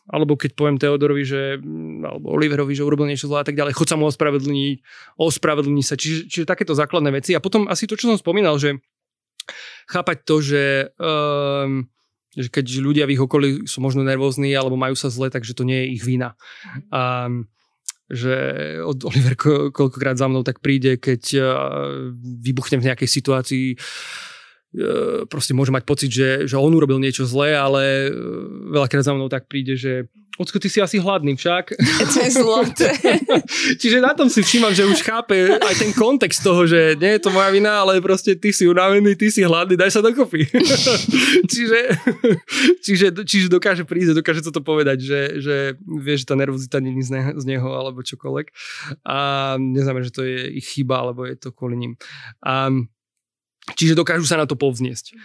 alebo 0.07 0.39
keď 0.39 0.55
poviem 0.55 0.79
Teodorovi, 0.79 1.27
že 1.27 1.59
alebo 1.99 2.31
Oliverovi, 2.31 2.71
že 2.71 2.87
urobil 2.87 3.11
niečo 3.11 3.27
zlé 3.27 3.43
a 3.43 3.47
tak 3.47 3.59
ďalej, 3.59 3.75
chod 3.75 3.91
sa 3.91 3.99
mu 3.99 4.07
ospravedlniť, 4.07 4.77
ospravedlní 5.19 5.83
sa. 5.83 5.99
Čiže, 5.99 6.31
čiže 6.31 6.47
takéto 6.47 6.71
základné 6.71 7.11
veci. 7.11 7.35
A 7.35 7.43
potom 7.43 7.67
asi 7.67 7.91
to, 7.91 7.99
čo 7.99 8.07
som 8.07 8.15
spomínal, 8.15 8.55
že 8.55 8.79
chápať 9.91 10.17
to, 10.23 10.35
že 10.39 10.63
um, 10.95 11.91
že 12.33 12.49
keď 12.49 12.65
ľudia 12.81 13.05
v 13.05 13.13
ich 13.17 13.21
okolí 13.21 13.49
sú 13.69 13.81
možno 13.81 14.01
nervózni 14.01 14.53
alebo 14.53 14.73
majú 14.73 14.97
sa 14.97 15.13
zle, 15.13 15.29
takže 15.29 15.53
to 15.53 15.63
nie 15.65 15.85
je 15.85 15.87
ich 15.97 16.03
vina. 16.05 16.33
A, 16.89 17.29
že 18.09 18.35
od 18.83 18.99
Oliver 19.05 19.33
koľkokrát 19.73 20.19
za 20.19 20.27
mnou 20.29 20.43
tak 20.45 20.59
príde, 20.59 20.97
keď 21.01 21.39
vybuchnem 22.41 22.81
v 22.83 22.87
nejakej 22.91 23.09
situácii, 23.09 23.67
proste 25.29 25.53
môže 25.53 25.69
mať 25.69 25.83
pocit, 25.85 26.09
že, 26.09 26.49
že 26.49 26.57
on 26.57 26.73
urobil 26.73 26.97
niečo 26.97 27.29
zlé, 27.29 27.53
ale 27.53 28.09
e, 28.09 28.19
veľakrát 28.73 29.05
za 29.05 29.13
mnou 29.13 29.29
tak 29.29 29.45
príde, 29.45 29.77
že 29.77 30.09
Ocko, 30.33 30.57
ty 30.57 30.65
si 30.65 30.81
asi 30.81 30.97
hladný 30.97 31.37
však. 31.37 31.77
To 32.13 32.17
je 32.25 32.31
zlaté. 32.33 32.89
Čiže 33.81 34.01
na 34.01 34.17
tom 34.17 34.33
si 34.33 34.41
všímam, 34.41 34.73
že 34.73 34.81
už 34.81 35.05
chápe 35.05 35.61
aj 35.61 35.75
ten 35.77 35.93
kontext 35.93 36.41
toho, 36.41 36.65
že 36.65 36.97
nie 36.97 37.17
je 37.17 37.21
to 37.21 37.29
moja 37.29 37.53
vina, 37.53 37.85
ale 37.85 38.01
proste 38.01 38.33
ty 38.33 38.49
si 38.49 38.65
unavený, 38.65 39.13
ty 39.13 39.29
si 39.29 39.45
hladný, 39.45 39.77
daj 39.77 39.93
sa 39.93 40.01
dokopy. 40.01 40.49
čiže, 41.53 41.79
čiže, 42.81 43.07
čiže 43.13 43.47
dokáže 43.49 43.85
prísť, 43.85 44.17
dokáže 44.17 44.41
toto 44.41 44.65
povedať, 44.65 45.05
že, 45.05 45.21
že 45.37 45.55
vie, 45.77 46.15
že 46.17 46.25
tá 46.25 46.33
nervozita 46.33 46.81
je 46.81 47.37
z 47.37 47.45
neho 47.45 47.69
alebo 47.69 48.01
čokoľvek. 48.01 48.47
A 49.05 49.17
neznamená, 49.61 50.01
že 50.01 50.17
to 50.17 50.25
je 50.25 50.49
ich 50.57 50.65
chyba, 50.65 51.05
alebo 51.05 51.29
je 51.29 51.37
to 51.37 51.53
kvôli 51.53 51.77
ním. 51.77 51.93
A, 52.41 52.73
čiže 53.77 53.95
dokážu 53.95 54.27
sa 54.27 54.35
na 54.35 54.45
to 54.49 54.59
povzniesť. 54.59 55.15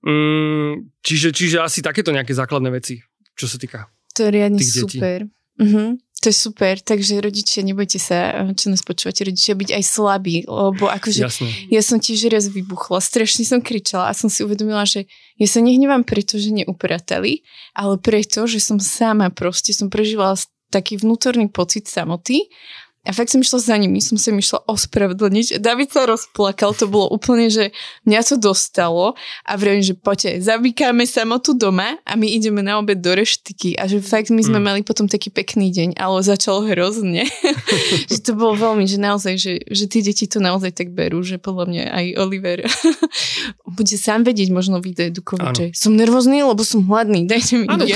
Mm, 0.00 0.90
čiže, 1.04 1.30
čiže 1.30 1.60
asi 1.60 1.84
takéto 1.84 2.10
nejaké 2.10 2.32
základné 2.32 2.72
veci, 2.72 3.04
čo 3.36 3.46
sa 3.46 3.60
týka 3.60 3.90
to 4.14 4.26
je 4.26 4.30
riadne 4.30 4.60
super. 4.60 5.18
Uh-huh. 5.60 5.96
To 6.20 6.26
je 6.28 6.36
super, 6.36 6.76
takže 6.76 7.24
rodičia, 7.24 7.64
nebojte 7.64 7.96
sa, 7.96 8.44
čo 8.52 8.68
nás 8.68 8.84
počúvate, 8.84 9.24
rodičia, 9.24 9.56
byť 9.56 9.70
aj 9.72 9.84
slabí, 9.88 10.44
lebo 10.44 10.84
akože 10.92 11.24
Jasne. 11.24 11.48
ja 11.72 11.80
som 11.80 11.96
tiež 11.96 12.28
raz 12.28 12.52
vybuchla, 12.52 13.00
strašne 13.00 13.48
som 13.48 13.64
kričala 13.64 14.12
a 14.12 14.12
som 14.12 14.28
si 14.28 14.44
uvedomila, 14.44 14.84
že 14.84 15.08
ja 15.40 15.48
sa 15.48 15.64
nehnevám 15.64 16.04
preto, 16.04 16.36
že 16.36 16.52
neupratali, 16.52 17.40
ale 17.72 17.96
preto, 17.96 18.44
že 18.44 18.60
som 18.60 18.76
sama 18.76 19.32
proste, 19.32 19.72
som 19.72 19.88
prežívala 19.88 20.36
taký 20.68 21.00
vnútorný 21.00 21.48
pocit 21.48 21.88
samoty 21.88 22.52
a 23.00 23.16
fakt 23.16 23.32
som 23.32 23.40
išla 23.40 23.64
za 23.64 23.76
nimi, 23.80 23.96
som 24.04 24.20
sa 24.20 24.28
im 24.28 24.44
išla 24.44 24.60
ospravedlniť. 24.68 25.56
David 25.56 25.88
sa 25.88 26.04
rozplakal, 26.04 26.76
to 26.76 26.84
bolo 26.84 27.08
úplne, 27.08 27.48
že 27.48 27.72
mňa 28.04 28.20
to 28.28 28.36
dostalo 28.36 29.16
a 29.48 29.52
vravím, 29.56 29.80
že 29.80 29.96
poďte, 29.96 30.44
zavíkáme 30.44 31.08
samotu 31.08 31.56
doma 31.56 31.96
a 32.04 32.12
my 32.20 32.28
ideme 32.28 32.60
na 32.60 32.76
obed 32.76 33.00
do 33.00 33.16
reštiky 33.16 33.72
a 33.80 33.88
že 33.88 34.04
fakt 34.04 34.28
my 34.28 34.44
sme 34.44 34.60
mm. 34.60 34.64
mali 34.68 34.80
potom 34.84 35.08
taký 35.08 35.32
pekný 35.32 35.72
deň, 35.72 35.96
ale 35.96 36.20
začalo 36.20 36.68
hrozne. 36.68 37.24
že 38.12 38.20
to 38.20 38.36
bolo 38.36 38.52
veľmi, 38.52 38.84
že 38.84 39.00
naozaj, 39.00 39.34
že, 39.40 39.64
že 39.64 39.88
tí 39.88 40.04
deti 40.04 40.28
to 40.28 40.36
naozaj 40.36 40.76
tak 40.76 40.92
berú, 40.92 41.24
že 41.24 41.40
podľa 41.40 41.72
mňa 41.72 41.84
aj 41.88 42.06
Oliver 42.20 42.58
bude 43.80 43.96
sám 43.96 44.28
vedieť 44.28 44.52
možno 44.52 44.76
vyedukovať, 44.84 45.52
že 45.56 45.66
som 45.72 45.96
nervózny, 45.96 46.44
lebo 46.44 46.60
som 46.60 46.84
hladný, 46.84 47.24
dajte 47.24 47.64
mi 47.64 47.64
áno, 47.64 47.88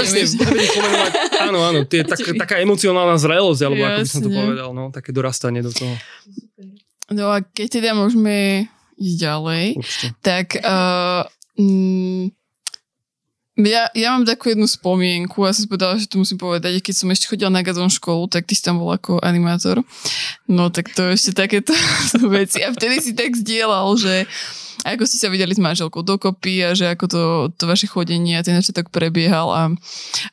áno, 1.44 1.58
áno, 1.60 1.80
tie, 1.84 2.00
tak, 2.08 2.24
taká 2.24 2.56
emocionálna 2.64 3.20
zrelosť, 3.20 3.60
alebo 3.68 3.84
Jasne. 3.84 3.92
ako 3.92 4.00
by 4.00 4.08
som 4.08 4.20
to 4.24 4.30
povedal, 4.32 4.68
no 4.72 4.93
také 4.94 5.10
dorastanie 5.10 5.60
do 5.60 5.74
toho. 5.74 5.94
No 7.10 7.34
a 7.34 7.42
keď 7.42 7.82
teda 7.82 7.90
môžeme 7.92 8.70
ísť 8.94 9.16
ďalej, 9.18 9.64
Určite. 9.76 10.06
tak 10.22 10.46
uh, 10.62 11.26
mm, 11.58 12.30
ja, 13.58 13.90
ja 13.94 14.08
mám 14.14 14.24
takú 14.26 14.54
jednu 14.54 14.66
spomienku 14.70 15.42
a 15.42 15.54
som 15.54 15.66
si 15.66 15.70
povedala, 15.70 15.98
že 15.98 16.06
to 16.06 16.22
musím 16.22 16.38
povedať, 16.38 16.78
keď 16.78 16.94
som 16.94 17.10
ešte 17.10 17.28
chodila 17.30 17.50
na 17.50 17.66
Gazon 17.66 17.90
školu, 17.90 18.30
tak 18.30 18.46
ty 18.46 18.54
si 18.54 18.62
tam 18.62 18.78
bol 18.78 18.94
ako 18.94 19.18
animátor. 19.22 19.82
No 20.46 20.70
tak 20.70 20.94
to 20.94 21.10
ešte 21.10 21.34
takéto 21.34 21.74
veci. 22.34 22.62
A 22.62 22.70
vtedy 22.70 23.02
si 23.02 23.12
tak 23.12 23.34
zdieľal, 23.34 23.94
že 23.98 24.24
uh, 24.24 24.63
a 24.82 24.98
ako 24.98 25.06
ste 25.06 25.22
sa 25.22 25.30
videli 25.30 25.54
s 25.54 25.62
manželkou 25.62 26.02
dokopy 26.02 26.66
a 26.66 26.74
že 26.74 26.90
ako 26.90 27.04
to, 27.06 27.22
to 27.54 27.64
vaše 27.70 27.86
chodenie 27.86 28.34
a 28.34 28.42
ten 28.42 28.58
začiatok 28.58 28.90
prebiehal 28.90 29.48
a, 29.54 29.62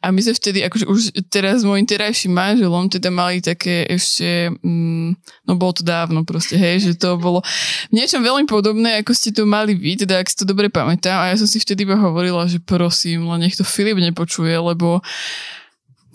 a 0.01 0.05
my 0.09 0.19
sme 0.19 0.33
vtedy, 0.33 0.65
akože 0.65 0.85
už 0.89 0.99
teraz 1.29 1.61
s 1.61 1.67
môjim 1.67 1.85
terajším 1.85 2.33
manželom 2.33 2.89
teda 2.89 3.13
mali 3.13 3.43
také 3.43 3.85
ešte, 3.85 4.49
mm, 4.65 5.09
no 5.45 5.51
bolo 5.59 5.77
to 5.77 5.83
dávno 5.85 6.25
proste, 6.25 6.57
hej, 6.57 6.81
že 6.81 6.91
to 6.97 7.21
bolo 7.21 7.45
niečo 7.93 8.17
veľmi 8.17 8.49
podobné, 8.49 9.03
ako 9.03 9.11
ste 9.13 9.29
to 9.29 9.45
mali 9.45 9.77
vy, 9.77 9.99
teda 9.99 10.17
ak 10.17 10.31
si 10.31 10.39
to 10.41 10.45
dobre 10.47 10.71
pamätám. 10.71 11.21
A 11.21 11.29
ja 11.29 11.35
som 11.37 11.45
si 11.45 11.61
vtedy 11.61 11.83
iba 11.83 11.99
hovorila, 11.99 12.47
že 12.47 12.63
prosím, 12.63 13.27
len 13.27 13.45
nech 13.45 13.59
to 13.59 13.67
Filip 13.67 13.99
nepočuje, 13.99 14.55
lebo 14.55 15.03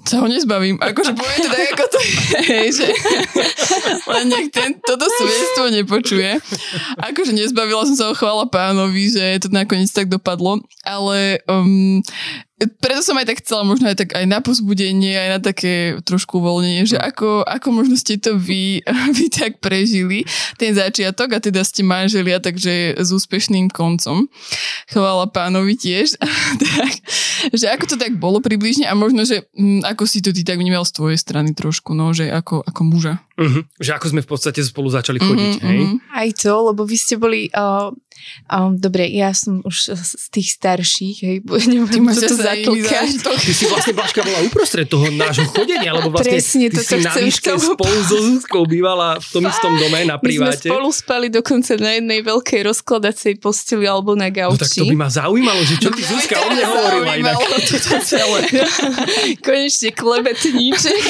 sa 0.07 0.23
ho 0.23 0.27
nezbavím. 0.31 0.79
Akože 0.79 1.13
poviem 1.19 1.39
to 1.43 1.51
tak, 1.51 1.69
ako 1.75 1.85
to 1.91 1.99
je, 2.47 2.61
že 2.71 2.89
len 4.15 4.25
nech 4.31 4.49
ten, 4.55 4.79
toto 4.79 5.05
svedectvo 5.11 5.65
nepočuje. 5.75 6.31
Akože 7.03 7.35
nezbavila 7.35 7.83
som 7.91 7.97
sa 7.99 8.05
ho 8.09 8.15
chvála 8.15 8.47
pánovi, 8.47 9.11
že 9.11 9.43
to 9.43 9.49
nakoniec 9.51 9.91
tak 9.91 10.07
dopadlo, 10.07 10.63
ale 10.87 11.43
um, 11.51 11.99
preto 12.57 13.05
som 13.05 13.21
aj 13.21 13.29
tak 13.29 13.45
chcela 13.45 13.69
možno 13.69 13.93
aj 13.93 14.01
tak 14.01 14.11
aj 14.17 14.25
na 14.25 14.41
pozbudenie, 14.41 15.13
aj 15.13 15.29
na 15.29 15.41
také 15.45 16.01
trošku 16.01 16.41
uvoľnenie, 16.41 16.89
že 16.89 16.97
ako, 16.97 17.45
ako 17.45 17.69
možno 17.69 18.01
ste 18.01 18.17
to 18.17 18.41
vy, 18.41 18.81
vy 19.17 19.29
tak 19.29 19.61
prežili, 19.61 20.25
ten 20.57 20.73
začiatok 20.73 21.37
a 21.37 21.39
teda 21.39 21.61
ste 21.61 21.85
manželia, 21.85 22.41
takže 22.41 22.97
s 22.97 23.09
úspešným 23.13 23.69
koncom. 23.69 24.25
Chvála 24.89 25.29
pánovi 25.29 25.77
tiež. 25.77 26.17
tak, 26.65 26.93
že 27.53 27.69
ako 27.69 27.85
to 27.93 27.97
tak 28.01 28.17
bolo 28.17 28.41
približne 28.41 28.89
a 28.89 28.97
možno, 28.97 29.29
že 29.29 29.45
m, 29.53 29.85
mm, 29.85 29.93
ako 29.93 30.09
si 30.09 30.25
to 30.25 30.33
ty 30.33 30.41
tak 30.41 30.57
vnímal 30.57 30.89
z 30.89 30.97
tvojej 30.97 31.19
strany 31.21 31.53
trošku, 31.53 31.93
no, 31.93 32.17
že 32.17 32.33
ako, 32.33 32.65
ako 32.65 32.81
muža. 32.89 33.21
Uh-huh. 33.37 33.69
Že 33.77 34.01
ako 34.01 34.07
sme 34.17 34.25
v 34.25 34.29
podstate 34.33 34.61
spolu 34.65 34.89
začali 34.89 35.21
chodiť, 35.21 35.53
uh-huh, 35.61 35.69
hej? 35.69 35.81
Uh-huh. 35.85 35.99
Aj 36.09 36.29
to, 36.33 36.53
lebo 36.73 36.89
vy 36.89 36.97
ste 36.97 37.21
boli... 37.21 37.53
Uh 37.53 37.93
Um, 38.47 38.75
dobre, 38.75 39.09
ja 39.09 39.33
som 39.33 39.61
už 39.61 39.91
z 39.97 40.25
tých 40.31 40.55
starších, 40.55 41.17
hej, 41.19 41.37
čo 41.43 42.21
to 42.23 42.37
zase 42.37 42.63
iný 42.63 42.81
zatlka. 42.83 42.91
zážitok. 43.03 43.37
Ty 43.37 43.53
si 43.53 43.65
vlastne 43.67 43.93
Baška 43.93 44.21
bola 44.23 44.39
uprostred 44.43 44.87
toho 44.87 45.07
nášho 45.11 45.45
chodenia, 45.51 45.91
lebo 45.93 46.09
vlastne 46.09 46.39
Presne, 46.39 46.67
ty 46.71 46.79
si 46.79 46.97
na 47.01 47.13
výške 47.13 47.51
tomu 47.51 47.67
spolu 47.75 47.99
so 48.03 48.17
Zuzkou 48.17 48.63
bývala 48.65 49.19
v 49.19 49.27
tom 49.31 49.45
istom 49.45 49.73
dome 49.77 49.99
na 50.03 50.15
My 50.15 50.23
sme 50.23 50.23
priváte. 50.23 50.69
spolu 50.69 50.89
spali 50.91 51.27
dokonca 51.29 51.73
na 51.77 51.91
jednej 51.97 52.21
veľkej 52.23 52.61
rozkladacej 52.65 53.33
posteli 53.39 53.85
alebo 53.85 54.15
na 54.15 54.29
No 54.29 54.55
tak 54.55 54.69
to 54.69 54.83
gauči. 54.83 54.91
by 54.91 54.97
ma 54.97 55.09
zaujímalo, 55.09 55.61
že 55.63 55.75
čo 55.77 55.91
ty 55.91 56.03
Zuzka 56.03 56.39
o 56.39 56.49
mne 56.49 56.65
hovorila 56.65 57.13
inak. 57.15 57.37
Toto 57.67 57.97
celé. 58.11 58.41
Konečne 59.41 59.91
klebetníček. 59.91 61.03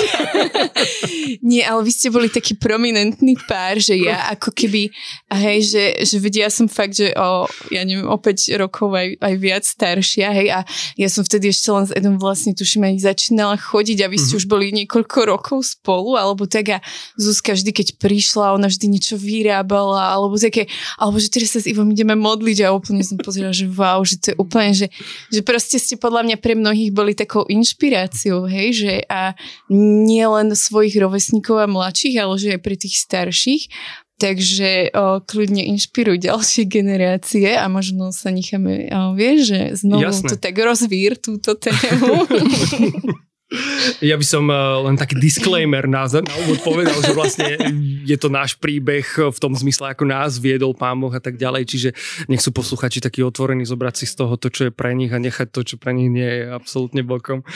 Nie, 1.42 1.68
ale 1.68 1.84
vy 1.84 1.92
ste 1.92 2.08
boli 2.08 2.28
taký 2.28 2.56
prominentný 2.56 3.36
pár, 3.44 3.76
že 3.78 3.96
ja 3.96 4.32
ako 4.32 4.50
keby, 4.52 4.88
hej, 5.32 5.58
že, 5.62 5.84
že 6.02 6.16
vedia, 6.18 6.46
ja 6.46 6.50
som 6.52 6.66
fakt, 6.66 6.95
že 6.96 7.12
o, 7.12 7.44
ja 7.68 7.84
neviem, 7.84 8.08
o 8.08 8.16
5 8.16 8.56
rokov 8.56 8.96
aj, 8.96 9.20
aj 9.20 9.34
viac 9.36 9.64
staršia, 9.68 10.32
hej, 10.32 10.48
a 10.50 10.58
ja 10.96 11.08
som 11.12 11.20
vtedy 11.20 11.52
ešte 11.52 11.68
len 11.68 11.84
s 11.84 11.92
Edom 11.92 12.16
vlastne, 12.16 12.56
tuším, 12.56 12.88
aj 12.88 13.12
začínala 13.12 13.60
chodiť 13.60 13.98
a 14.00 14.08
vy 14.08 14.16
ste 14.16 14.34
Mhm. 14.34 14.38
už 14.40 14.44
boli 14.48 14.66
niekoľko 14.72 15.18
rokov 15.28 15.58
spolu, 15.76 16.16
alebo 16.16 16.48
tak 16.48 16.66
a 16.72 16.78
Zuzka 17.20 17.52
vždy, 17.52 17.70
keď 17.76 17.88
prišla, 18.00 18.56
ona 18.56 18.72
vždy 18.72 18.86
niečo 18.88 19.20
vyrábala, 19.20 20.16
alebo 20.16 20.40
také, 20.40 20.66
alebo 20.96 21.20
že 21.20 21.28
teraz 21.28 21.52
sa 21.52 21.60
s 21.60 21.68
Ivom 21.68 21.92
ideme 21.92 22.16
modliť 22.16 22.64
a 22.64 22.72
úplne 22.72 23.04
som 23.04 23.20
pozerala, 23.20 23.52
že 23.52 23.68
wow, 23.68 24.00
že 24.02 24.16
to 24.16 24.26
je 24.32 24.36
úplne, 24.40 24.72
že, 24.72 24.88
že 25.28 25.40
proste 25.44 25.76
ste 25.76 26.00
podľa 26.00 26.24
mňa 26.24 26.36
pre 26.40 26.56
mnohých 26.56 26.90
boli 26.94 27.12
takou 27.12 27.44
inšpiráciou, 27.46 28.48
hej, 28.48 28.68
že 28.72 28.92
a 29.12 29.36
nie 29.72 30.24
len 30.24 30.52
svojich 30.54 30.96
rovesníkov 30.96 31.60
a 31.60 31.66
mladších, 31.68 32.16
ale 32.16 32.34
že 32.40 32.54
aj 32.56 32.60
pre 32.62 32.76
tých 32.78 32.96
starších. 33.02 33.62
Takže 34.16 34.96
o, 34.96 35.20
kľudne 35.20 35.60
inšpiruj 35.76 36.24
ďalšie 36.24 36.64
generácie 36.64 37.52
a 37.52 37.68
možno 37.68 38.16
sa 38.16 38.32
necháme, 38.32 38.88
o, 38.88 39.12
vieš, 39.12 39.52
že 39.52 39.60
znovu 39.84 40.08
Jasné. 40.08 40.28
to 40.32 40.36
tak 40.40 40.56
rozvír 40.56 41.20
túto 41.20 41.52
tému. 41.52 42.24
Ja 44.02 44.18
by 44.18 44.26
som 44.26 44.50
eh, 44.50 44.58
len 44.58 44.98
taký 44.98 45.22
disclaimer 45.22 45.86
na, 45.86 46.02
na 46.10 46.34
úvod 46.42 46.58
povedal, 46.66 46.98
že 46.98 47.14
vlastne 47.14 47.54
je 48.02 48.16
to 48.18 48.26
náš 48.26 48.58
príbeh 48.58 49.06
v 49.06 49.38
tom 49.38 49.54
zmysle, 49.54 49.94
ako 49.94 50.02
nás 50.02 50.42
viedol 50.42 50.74
Pán 50.74 50.98
Boh 50.98 51.14
a 51.14 51.22
tak 51.22 51.38
ďalej, 51.38 51.62
čiže 51.70 51.88
nech 52.26 52.42
sú 52.42 52.50
posluchači 52.50 52.98
takí 52.98 53.22
otvorení 53.22 53.62
zobrať 53.62 54.02
si 54.02 54.06
z 54.10 54.18
toho 54.18 54.34
to, 54.34 54.50
čo 54.50 54.68
je 54.68 54.72
pre 54.74 54.90
nich 54.98 55.14
a 55.14 55.22
nechať 55.22 55.54
to, 55.54 55.62
čo 55.62 55.78
pre 55.78 55.94
nich 55.94 56.10
nie 56.10 56.26
je 56.26 56.50
absolútne 56.50 57.06
bokom. 57.06 57.46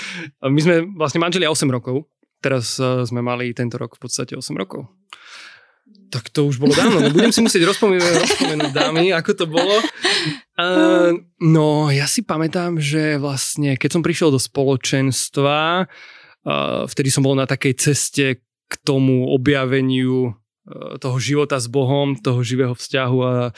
My 0.47 0.61
sme 0.63 0.87
vlastne 0.95 1.19
manželi 1.19 1.51
8 1.51 1.67
rokov, 1.67 2.07
teraz 2.39 2.79
eh, 2.79 3.03
sme 3.03 3.19
mali 3.19 3.51
tento 3.51 3.75
rok 3.75 3.99
v 3.99 4.07
podstate 4.07 4.39
8 4.39 4.47
rokov. 4.55 4.87
Tak 6.11 6.27
to 6.35 6.51
už 6.51 6.59
bolo 6.59 6.75
dávno. 6.75 6.99
No, 6.99 7.15
budem 7.15 7.31
si 7.31 7.39
musieť 7.39 7.71
rozpomenúť, 7.71 8.27
rozpomenúť 8.27 8.73
dámy, 8.75 9.15
ako 9.15 9.31
to 9.39 9.47
bolo. 9.47 9.79
Uh, 10.59 11.15
no, 11.39 11.87
ja 11.89 12.11
si 12.11 12.27
pamätám, 12.27 12.83
že 12.83 13.17
vlastne, 13.17 13.79
keď 13.79 13.91
som 13.95 14.03
prišiel 14.03 14.35
do 14.35 14.43
spoločenstva, 14.43 15.87
uh, 15.87 16.83
vtedy 16.91 17.09
som 17.15 17.23
bol 17.23 17.39
na 17.39 17.47
takej 17.47 17.75
ceste 17.79 18.43
k 18.43 18.75
tomu 18.83 19.31
objaveniu 19.31 20.35
uh, 20.35 20.99
toho 20.99 21.17
života 21.23 21.63
s 21.63 21.71
Bohom, 21.71 22.19
toho 22.19 22.43
živého 22.43 22.75
vzťahu 22.75 23.19
a, 23.23 23.55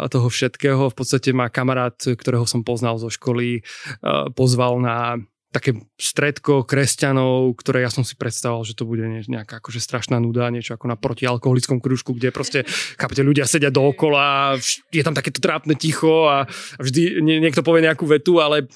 a 0.00 0.06
toho 0.06 0.30
všetkého. 0.30 0.88
V 0.88 0.96
podstate 0.96 1.34
ma 1.34 1.50
kamarát, 1.50 1.98
ktorého 1.98 2.46
som 2.46 2.62
poznal 2.62 2.96
zo 3.02 3.10
školy, 3.10 3.66
uh, 4.06 4.30
pozval 4.30 4.78
na 4.78 5.18
také 5.50 5.74
stredko 5.98 6.62
kresťanov, 6.62 7.58
ktoré 7.58 7.82
ja 7.82 7.90
som 7.90 8.06
si 8.06 8.14
predstavoval, 8.14 8.62
že 8.62 8.78
to 8.78 8.86
bude 8.86 9.02
ne- 9.02 9.26
nejaká 9.26 9.58
akože 9.58 9.82
strašná 9.82 10.22
nuda, 10.22 10.46
niečo 10.54 10.78
ako 10.78 10.86
na 10.86 10.94
protialkoholickom 10.94 11.82
kružku, 11.82 12.14
kde 12.14 12.30
proste, 12.30 12.62
chápete, 12.94 13.26
ľudia 13.26 13.50
sedia 13.50 13.74
dookola, 13.74 14.54
je 14.94 15.02
tam 15.02 15.14
takéto 15.14 15.42
trápne 15.42 15.74
ticho 15.74 16.30
a 16.30 16.46
vždy 16.78 17.18
nie, 17.18 17.42
niekto 17.42 17.66
povie 17.66 17.82
nejakú 17.82 18.06
vetu, 18.06 18.38
ale 18.38 18.70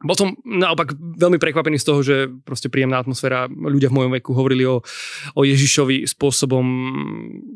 bol 0.00 0.16
som 0.16 0.32
naopak 0.48 0.96
veľmi 0.96 1.36
prekvapený 1.36 1.76
z 1.76 1.86
toho, 1.86 2.00
že 2.00 2.16
proste 2.44 2.72
príjemná 2.72 3.04
atmosféra, 3.04 3.52
ľudia 3.52 3.92
v 3.92 3.96
mojom 4.00 4.12
veku 4.16 4.32
hovorili 4.32 4.64
o, 4.64 4.80
o 5.36 5.42
Ježišovi 5.44 6.08
spôsobom, 6.08 6.64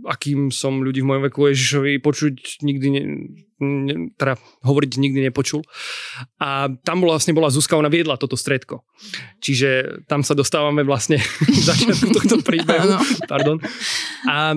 akým 0.04 0.52
som 0.52 0.84
ľudí 0.84 1.00
v 1.00 1.08
mojom 1.08 1.24
veku 1.32 1.38
o 1.40 1.48
Ježišovi 1.48 2.04
počuť 2.04 2.60
nikdy, 2.60 2.86
ne, 2.92 3.02
ne, 3.64 3.94
teda 4.20 4.36
hovoriť 4.60 4.92
nikdy 5.00 5.24
nepočul. 5.24 5.64
A 6.36 6.68
tam 6.84 7.00
bola, 7.00 7.16
vlastne 7.16 7.32
bola 7.32 7.48
Zuzka, 7.48 7.80
ona 7.80 7.88
viedla 7.88 8.20
toto 8.20 8.36
stredko. 8.36 8.84
Čiže 9.40 10.04
tam 10.04 10.20
sa 10.20 10.36
dostávame 10.36 10.84
vlastne 10.84 11.16
k 11.56 11.60
začiatku 11.64 12.12
tohto 12.12 12.36
príbehu. 12.48 13.00
Pardon. 13.24 13.56
A 14.28 14.52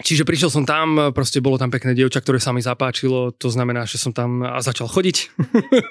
Čiže 0.00 0.24
prišiel 0.24 0.48
som 0.48 0.64
tam, 0.64 1.12
proste 1.12 1.44
bolo 1.44 1.60
tam 1.60 1.68
pekné 1.68 1.92
dievča, 1.92 2.24
ktoré 2.24 2.40
sa 2.40 2.56
mi 2.56 2.64
zapáčilo, 2.64 3.28
to 3.36 3.52
znamená, 3.52 3.84
že 3.84 4.00
som 4.00 4.10
tam 4.10 4.40
a 4.40 4.58
začal 4.64 4.88
chodiť. 4.88 5.30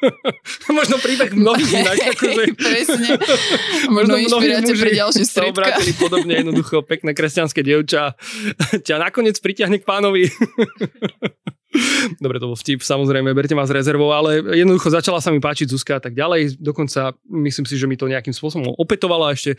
Možno 0.78 0.98
príbeh 0.98 1.32
mnohých 1.38 1.70
inak. 1.86 1.98
Akože, 2.18 2.44
Presne. 2.58 3.10
Možno 3.96 4.18
mnohí 4.18 4.26
inšpirácie 4.26 4.74
muži 4.74 4.82
pre 4.82 4.92
ďalšie 4.98 5.24
sa 5.30 5.46
obrátili 5.46 5.94
podobne 5.94 6.34
jednoducho, 6.34 6.82
pekné 6.82 7.14
kresťanské 7.14 7.62
dievča 7.62 8.18
ťa 8.82 8.96
nakoniec 8.98 9.38
pritiahne 9.38 9.78
k 9.78 9.86
pánovi. 9.86 10.34
Dobre, 12.20 12.42
to 12.42 12.52
bol 12.52 12.60
vtip, 12.60 12.84
samozrejme, 12.84 13.32
berte 13.32 13.56
ma 13.56 13.64
s 13.64 13.72
rezervou, 13.72 14.12
ale 14.12 14.44
jednoducho 14.44 14.92
začala 14.92 15.24
sa 15.24 15.32
mi 15.32 15.40
páčiť 15.40 15.72
Zuzka 15.72 15.98
a 15.98 16.02
tak 16.04 16.18
ďalej. 16.18 16.60
Dokonca 16.60 17.16
myslím 17.32 17.66
si, 17.68 17.80
že 17.80 17.88
mi 17.88 17.96
to 17.96 18.12
nejakým 18.12 18.36
spôsobom 18.36 18.76
opetovala 18.76 19.32
ešte 19.32 19.56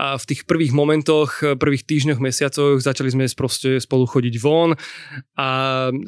a 0.00 0.16
v 0.16 0.24
tých 0.24 0.48
prvých 0.48 0.72
momentoch, 0.72 1.60
prvých 1.60 1.84
týždňoch, 1.84 2.22
mesiacoch 2.22 2.80
začali 2.80 3.12
sme 3.12 3.24
proste 3.36 3.76
spolu 3.76 4.08
chodiť 4.08 4.34
von 4.40 4.72
a 5.36 5.48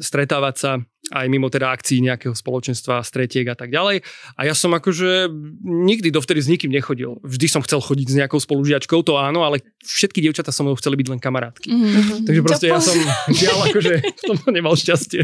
stretávať 0.01 0.55
sa 0.57 0.71
aj 1.13 1.25
mimo 1.29 1.45
teda 1.53 1.69
akcií 1.69 2.01
nejakého 2.01 2.33
spoločenstva, 2.33 3.05
stretiek 3.05 3.45
a 3.45 3.53
tak 3.53 3.69
ďalej. 3.69 4.01
A 4.33 4.41
ja 4.49 4.57
som 4.57 4.73
akože 4.73 5.29
nikdy 5.61 6.09
dovtedy 6.09 6.41
s 6.41 6.49
nikým 6.49 6.73
nechodil. 6.73 7.21
Vždy 7.21 7.45
som 7.45 7.61
chcel 7.61 7.77
chodiť 7.77 8.07
s 8.09 8.15
nejakou 8.17 8.41
spolužiačkou, 8.41 9.05
to 9.05 9.21
áno, 9.21 9.45
ale 9.45 9.61
všetky 9.85 10.25
dievčatá 10.25 10.49
so 10.49 10.65
mnou 10.65 10.73
chceli 10.81 10.97
byť 10.97 11.07
len 11.13 11.19
kamarátky. 11.21 11.67
Mhm. 11.69 12.25
Takže 12.25 12.41
proste 12.41 12.65
ja 12.73 12.81
po- 12.81 12.85
som 12.89 12.97
žiaľ 13.41 13.57
akože 13.69 13.93
v 14.01 14.21
tom 14.25 14.37
nemal 14.49 14.73
šťastie. 14.73 15.21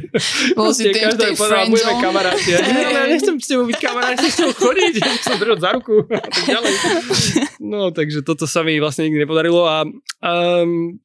Bol 0.53 0.69
si 0.71 0.85
Proste 0.85 0.93
tým 0.93 1.03
každá 1.09 1.25
povedala, 1.33 1.63
budeme 1.65 1.93
kamaráti. 1.97 2.49
Ja, 2.53 3.03
nechcem 3.09 3.35
s 3.41 3.47
tebou 3.49 3.65
byť 3.65 3.79
kamarát, 3.81 4.13
chcem 4.21 4.29
s 4.29 4.37
tebou 4.37 4.53
chodiť, 4.53 4.93
ja 5.01 5.09
chcem 5.17 5.35
držať 5.41 5.59
za 5.59 5.69
ruku 5.73 5.95
a 6.05 6.21
tak 6.21 6.43
ďalej. 6.45 6.73
No, 7.59 7.91
takže 7.93 8.25
toto 8.25 8.49
sa 8.49 8.65
mi 8.65 8.79
vlastne 8.81 9.05
nikdy 9.05 9.27
nepodarilo 9.27 9.67
a 9.67 9.83
um, 9.85 10.97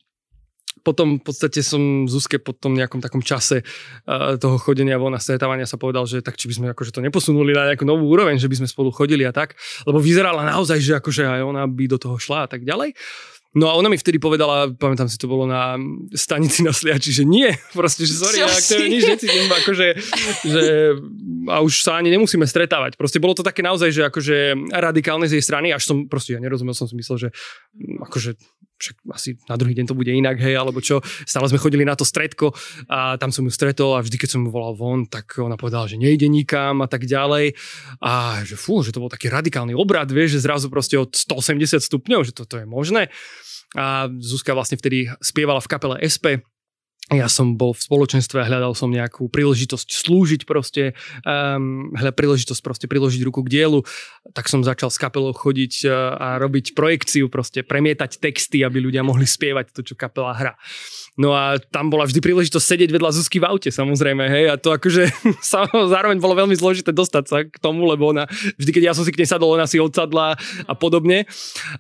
potom 0.84 1.16
v 1.16 1.22
podstate 1.24 1.64
som 1.64 2.04
Zuzke 2.04 2.36
po 2.36 2.52
tom 2.52 2.76
nejakom 2.76 3.00
takom 3.00 3.24
čase 3.24 3.64
uh, 3.64 4.36
toho 4.36 4.60
chodenia 4.60 5.00
von 5.00 5.16
a 5.16 5.20
stretávania 5.20 5.64
sa 5.64 5.80
povedal, 5.80 6.04
že 6.04 6.20
tak 6.20 6.36
či 6.36 6.46
by 6.52 6.54
sme 6.54 6.66
akože 6.76 6.92
to 6.92 7.00
neposunuli 7.00 7.56
na 7.56 7.72
nejakú 7.72 7.88
novú 7.88 8.12
úroveň, 8.12 8.36
že 8.36 8.52
by 8.52 8.60
sme 8.60 8.68
spolu 8.68 8.92
chodili 8.92 9.24
a 9.24 9.32
tak, 9.32 9.56
lebo 9.88 9.96
vyzerala 9.96 10.44
naozaj, 10.44 10.78
že 10.84 11.00
akože 11.00 11.24
aj 11.24 11.40
ona 11.40 11.64
by 11.64 11.84
do 11.88 11.96
toho 11.96 12.20
šla 12.20 12.44
a 12.44 12.48
tak 12.52 12.62
ďalej. 12.68 12.92
No 13.54 13.70
a 13.70 13.78
ona 13.78 13.86
mi 13.86 13.94
vtedy 13.94 14.18
povedala, 14.18 14.66
pamätám 14.74 15.06
si, 15.06 15.14
to 15.14 15.30
bolo 15.30 15.46
na 15.46 15.78
stanici 16.10 16.66
na 16.66 16.74
Sliači, 16.74 17.14
že 17.14 17.22
nie, 17.22 17.54
proste, 17.78 18.02
že 18.02 18.18
sorry, 18.18 18.42
ja 18.42 18.50
k 18.50 18.66
tebe 18.66 18.90
nič 18.90 19.06
necítim, 19.06 19.46
akože, 19.46 19.86
že 20.42 20.62
a 21.46 21.62
už 21.62 21.86
sa 21.86 22.02
ani 22.02 22.10
nemusíme 22.10 22.42
stretávať. 22.50 22.98
Proste 22.98 23.22
bolo 23.22 23.38
to 23.38 23.46
také 23.46 23.62
naozaj, 23.62 23.94
že 23.94 24.02
akože 24.10 24.36
radikálne 24.74 25.30
z 25.30 25.38
jej 25.38 25.44
strany, 25.46 25.70
až 25.70 25.86
som, 25.86 26.10
proste 26.10 26.34
ja 26.34 26.42
nerozumel, 26.42 26.74
som 26.74 26.90
si 26.90 26.98
myslel, 26.98 27.16
že 27.20 27.28
mm, 27.78 28.02
akože 28.10 28.30
však 28.78 28.96
asi 29.14 29.38
na 29.46 29.54
druhý 29.54 29.74
deň 29.78 29.86
to 29.90 29.98
bude 29.98 30.10
inak, 30.10 30.38
hej, 30.38 30.58
alebo 30.58 30.82
čo. 30.82 31.00
Stále 31.24 31.46
sme 31.50 31.62
chodili 31.62 31.86
na 31.86 31.94
to 31.94 32.02
stredko 32.02 32.52
a 32.90 33.16
tam 33.16 33.30
som 33.30 33.46
ju 33.46 33.52
stretol 33.52 33.94
a 33.94 34.02
vždy, 34.02 34.16
keď 34.18 34.30
som 34.36 34.40
ju 34.44 34.50
volal 34.50 34.74
von, 34.74 35.06
tak 35.06 35.38
ona 35.38 35.54
povedala, 35.54 35.86
že 35.86 36.00
nejde 36.00 36.26
nikam 36.26 36.82
a 36.82 36.88
tak 36.90 37.06
ďalej. 37.06 37.54
A 38.02 38.42
že 38.42 38.58
fú, 38.58 38.82
že 38.82 38.90
to 38.90 39.02
bol 39.02 39.12
taký 39.12 39.30
radikálny 39.30 39.72
obrad, 39.72 40.10
vieš, 40.10 40.38
že 40.38 40.44
zrazu 40.46 40.66
proste 40.68 40.98
od 40.98 41.14
180 41.14 41.80
stupňov, 41.80 42.20
že 42.26 42.32
toto 42.34 42.58
je 42.58 42.66
možné. 42.66 43.10
A 43.74 44.06
Zuzka 44.22 44.54
vlastne 44.54 44.78
vtedy 44.78 45.10
spievala 45.18 45.58
v 45.58 45.70
kapele 45.70 45.96
SP, 46.06 46.46
ja 47.12 47.28
som 47.28 47.60
bol 47.60 47.76
v 47.76 47.84
spoločenstve 47.84 48.40
a 48.40 48.48
hľadal 48.48 48.72
som 48.72 48.88
nejakú 48.88 49.28
príležitosť 49.28 49.92
slúžiť 49.92 50.48
proste, 50.48 50.96
um, 51.28 51.92
hľa, 51.92 52.16
príležitosť 52.16 52.64
proste 52.64 52.86
priložiť 52.88 53.20
ruku 53.28 53.44
k 53.44 53.60
dielu, 53.60 53.84
tak 54.32 54.48
som 54.48 54.64
začal 54.64 54.88
s 54.88 54.96
kapelou 54.96 55.36
chodiť 55.36 55.84
uh, 55.84 56.16
a 56.16 56.28
robiť 56.40 56.72
projekciu, 56.72 57.28
proste 57.28 57.60
premietať 57.60 58.24
texty, 58.24 58.64
aby 58.64 58.80
ľudia 58.80 59.04
mohli 59.04 59.28
spievať 59.28 59.76
to, 59.76 59.84
čo 59.84 59.94
kapela 60.00 60.32
hrá. 60.32 60.56
No 61.20 61.36
a 61.36 61.60
tam 61.60 61.92
bola 61.92 62.08
vždy 62.08 62.24
príležitosť 62.24 62.64
sedieť 62.64 62.90
vedľa 62.90 63.12
Zuzky 63.12 63.36
v 63.36 63.52
aute, 63.52 63.68
samozrejme, 63.68 64.24
hej, 64.24 64.44
a 64.50 64.56
to 64.56 64.72
akože 64.72 65.04
zároveň 65.92 66.16
bolo 66.24 66.40
veľmi 66.40 66.56
zložité 66.56 66.88
dostať 66.88 67.24
sa 67.28 67.44
k 67.44 67.56
tomu, 67.60 67.84
lebo 67.84 68.16
ona, 68.16 68.24
vždy 68.56 68.70
keď 68.80 68.82
ja 68.88 68.92
som 68.96 69.04
si 69.04 69.12
k 69.12 69.20
nej 69.20 69.28
sadol, 69.28 69.52
ona 69.52 69.68
si 69.68 69.76
odsadla 69.76 70.40
a 70.64 70.72
podobne. 70.72 71.28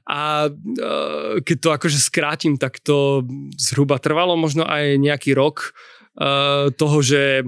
A 0.04 0.52
uh, 0.52 1.40
keď 1.40 1.56
to 1.64 1.68
akože 1.72 1.96
skrátim, 1.96 2.60
tak 2.60 2.76
to 2.84 3.24
zhruba 3.56 3.96
trvalo 3.96 4.36
možno 4.36 4.68
aj 4.68 5.00
nejaký 5.14 5.38
rok 5.38 5.70
uh, 6.18 6.74
toho, 6.74 6.98
že 6.98 7.46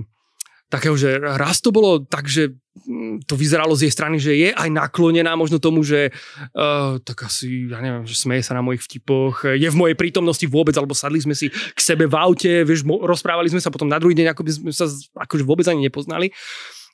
takého, 0.67 0.99
že 0.99 1.19
raz 1.19 1.63
to 1.63 1.71
bolo 1.71 2.03
tak, 2.03 2.27
že 2.27 2.51
mm, 2.87 3.23
to 3.31 3.39
vyzeralo 3.39 3.79
z 3.79 3.87
jej 3.87 3.93
strany, 3.95 4.19
že 4.19 4.35
je 4.35 4.51
aj 4.51 4.67
naklonená 4.67 5.39
možno 5.39 5.63
tomu, 5.63 5.87
že 5.87 6.11
uh, 6.11 6.99
tak 7.07 7.31
asi, 7.31 7.71
ja 7.71 7.79
neviem, 7.79 8.03
že 8.03 8.19
smeje 8.19 8.43
sa 8.43 8.59
na 8.59 8.67
mojich 8.67 8.83
vtipoch, 8.83 9.47
je 9.47 9.69
v 9.71 9.79
mojej 9.79 9.95
prítomnosti 9.95 10.43
vôbec, 10.51 10.75
alebo 10.75 10.95
sadli 10.95 11.23
sme 11.23 11.39
si 11.39 11.51
k 11.51 11.79
sebe 11.79 12.11
v 12.11 12.15
aute, 12.19 12.67
vieš, 12.67 12.83
rozprávali 12.83 13.47
sme 13.47 13.63
sa 13.63 13.71
potom 13.71 13.87
na 13.87 14.03
druhý 14.03 14.19
deň, 14.19 14.35
ako 14.35 14.43
by 14.43 14.51
sme 14.51 14.73
sa 14.75 14.91
akože 15.15 15.47
vôbec 15.47 15.67
ani 15.71 15.87
nepoznali. 15.87 16.35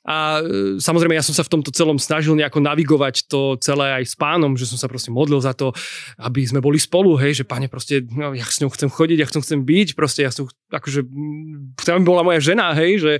A 0.03 0.43
e, 0.43 0.83
samozrejme, 0.83 1.15
ja 1.15 1.23
som 1.23 1.31
sa 1.31 1.47
v 1.47 1.53
tomto 1.55 1.71
celom 1.71 1.95
snažil 1.95 2.35
nejako 2.35 2.59
navigovať 2.59 3.27
to 3.31 3.55
celé 3.63 4.03
aj 4.03 4.03
s 4.11 4.15
pánom, 4.19 4.59
že 4.59 4.67
som 4.67 4.75
sa 4.75 4.91
proste 4.91 5.15
modlil 5.15 5.39
za 5.39 5.55
to, 5.55 5.71
aby 6.19 6.43
sme 6.43 6.59
boli 6.59 6.75
spolu, 6.75 7.15
hej, 7.15 7.43
že 7.43 7.47
páne 7.47 7.71
proste, 7.71 8.03
no, 8.11 8.35
ja 8.35 8.43
s 8.43 8.59
ňou 8.59 8.67
chcem 8.75 8.91
chodiť, 8.91 9.17
ja 9.23 9.27
chcem, 9.31 9.41
chcem 9.41 9.59
byť, 9.63 9.87
proste 9.95 10.27
ja 10.27 10.31
som, 10.35 10.51
akože, 10.67 11.07
chcem, 11.79 11.93
aby 11.95 12.03
bola 12.03 12.27
moja 12.27 12.43
žena, 12.43 12.75
hej, 12.75 12.99
že 12.99 13.13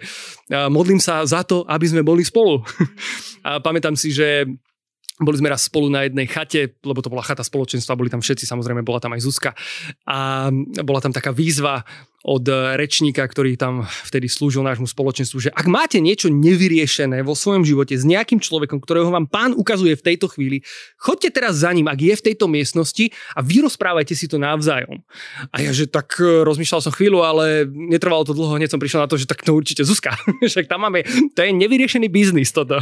modlím 0.67 0.99
sa 0.99 1.23
za 1.23 1.47
to, 1.47 1.63
aby 1.71 1.87
sme 1.87 2.03
boli 2.03 2.27
spolu. 2.27 2.59
a 3.47 3.63
pamätám 3.63 3.95
si, 3.95 4.11
že 4.11 4.43
boli 5.21 5.37
sme 5.37 5.53
raz 5.53 5.69
spolu 5.69 5.93
na 5.93 6.09
jednej 6.09 6.25
chate, 6.25 6.81
lebo 6.81 6.97
to 6.99 7.13
bola 7.13 7.21
chata 7.21 7.45
spoločenstva, 7.45 7.93
boli 7.93 8.09
tam 8.09 8.19
všetci, 8.19 8.49
samozrejme 8.49 8.81
bola 8.81 8.97
tam 8.97 9.13
aj 9.13 9.21
Zuzka. 9.21 9.53
A 10.09 10.49
bola 10.81 10.99
tam 10.99 11.13
taká 11.13 11.29
výzva, 11.29 11.85
od 12.23 12.47
eh, 12.47 12.79
rečníka, 12.79 13.21
ktorý 13.27 13.59
tam 13.59 13.83
vtedy 14.07 14.31
slúžil 14.31 14.63
nášmu 14.63 14.87
spoločenstvu, 14.87 15.37
že 15.43 15.49
ak 15.51 15.67
máte 15.67 15.99
niečo 15.99 16.31
nevyriešené 16.31 17.19
vo 17.21 17.35
svojom 17.35 17.67
živote 17.67 17.99
s 17.99 18.07
nejakým 18.07 18.39
človekom, 18.39 18.79
ktorého 18.79 19.11
vám 19.11 19.27
pán 19.27 19.51
ukazuje 19.51 19.99
v 19.99 20.05
tejto 20.07 20.31
chvíli, 20.31 20.63
choďte 20.95 21.35
teraz 21.35 21.59
za 21.59 21.69
ním, 21.75 21.91
ak 21.91 21.99
je 21.99 22.15
v 22.15 22.25
tejto 22.31 22.47
miestnosti 22.47 23.11
a 23.35 23.43
vyrozprávajte 23.43 24.15
si 24.15 24.31
to 24.31 24.39
navzájom. 24.39 25.03
A 25.51 25.59
ja, 25.59 25.75
že 25.75 25.91
tak 25.91 26.15
eh, 26.23 26.47
rozmýšľal 26.47 26.81
som 26.87 26.95
chvíľu, 26.95 27.27
ale 27.27 27.67
netrvalo 27.67 28.23
to 28.23 28.31
dlho, 28.31 28.55
hneď 28.55 28.71
som 28.71 28.79
prišiel 28.79 29.03
na 29.03 29.11
to, 29.11 29.19
že 29.19 29.27
tak 29.27 29.43
to 29.43 29.51
určite 29.51 29.83
Zuzka. 29.83 30.15
Však 30.39 30.71
tam 30.71 30.87
máme, 30.87 31.03
to 31.35 31.39
je 31.43 31.51
nevyriešený 31.51 32.07
biznis 32.07 32.55
toto. 32.55 32.79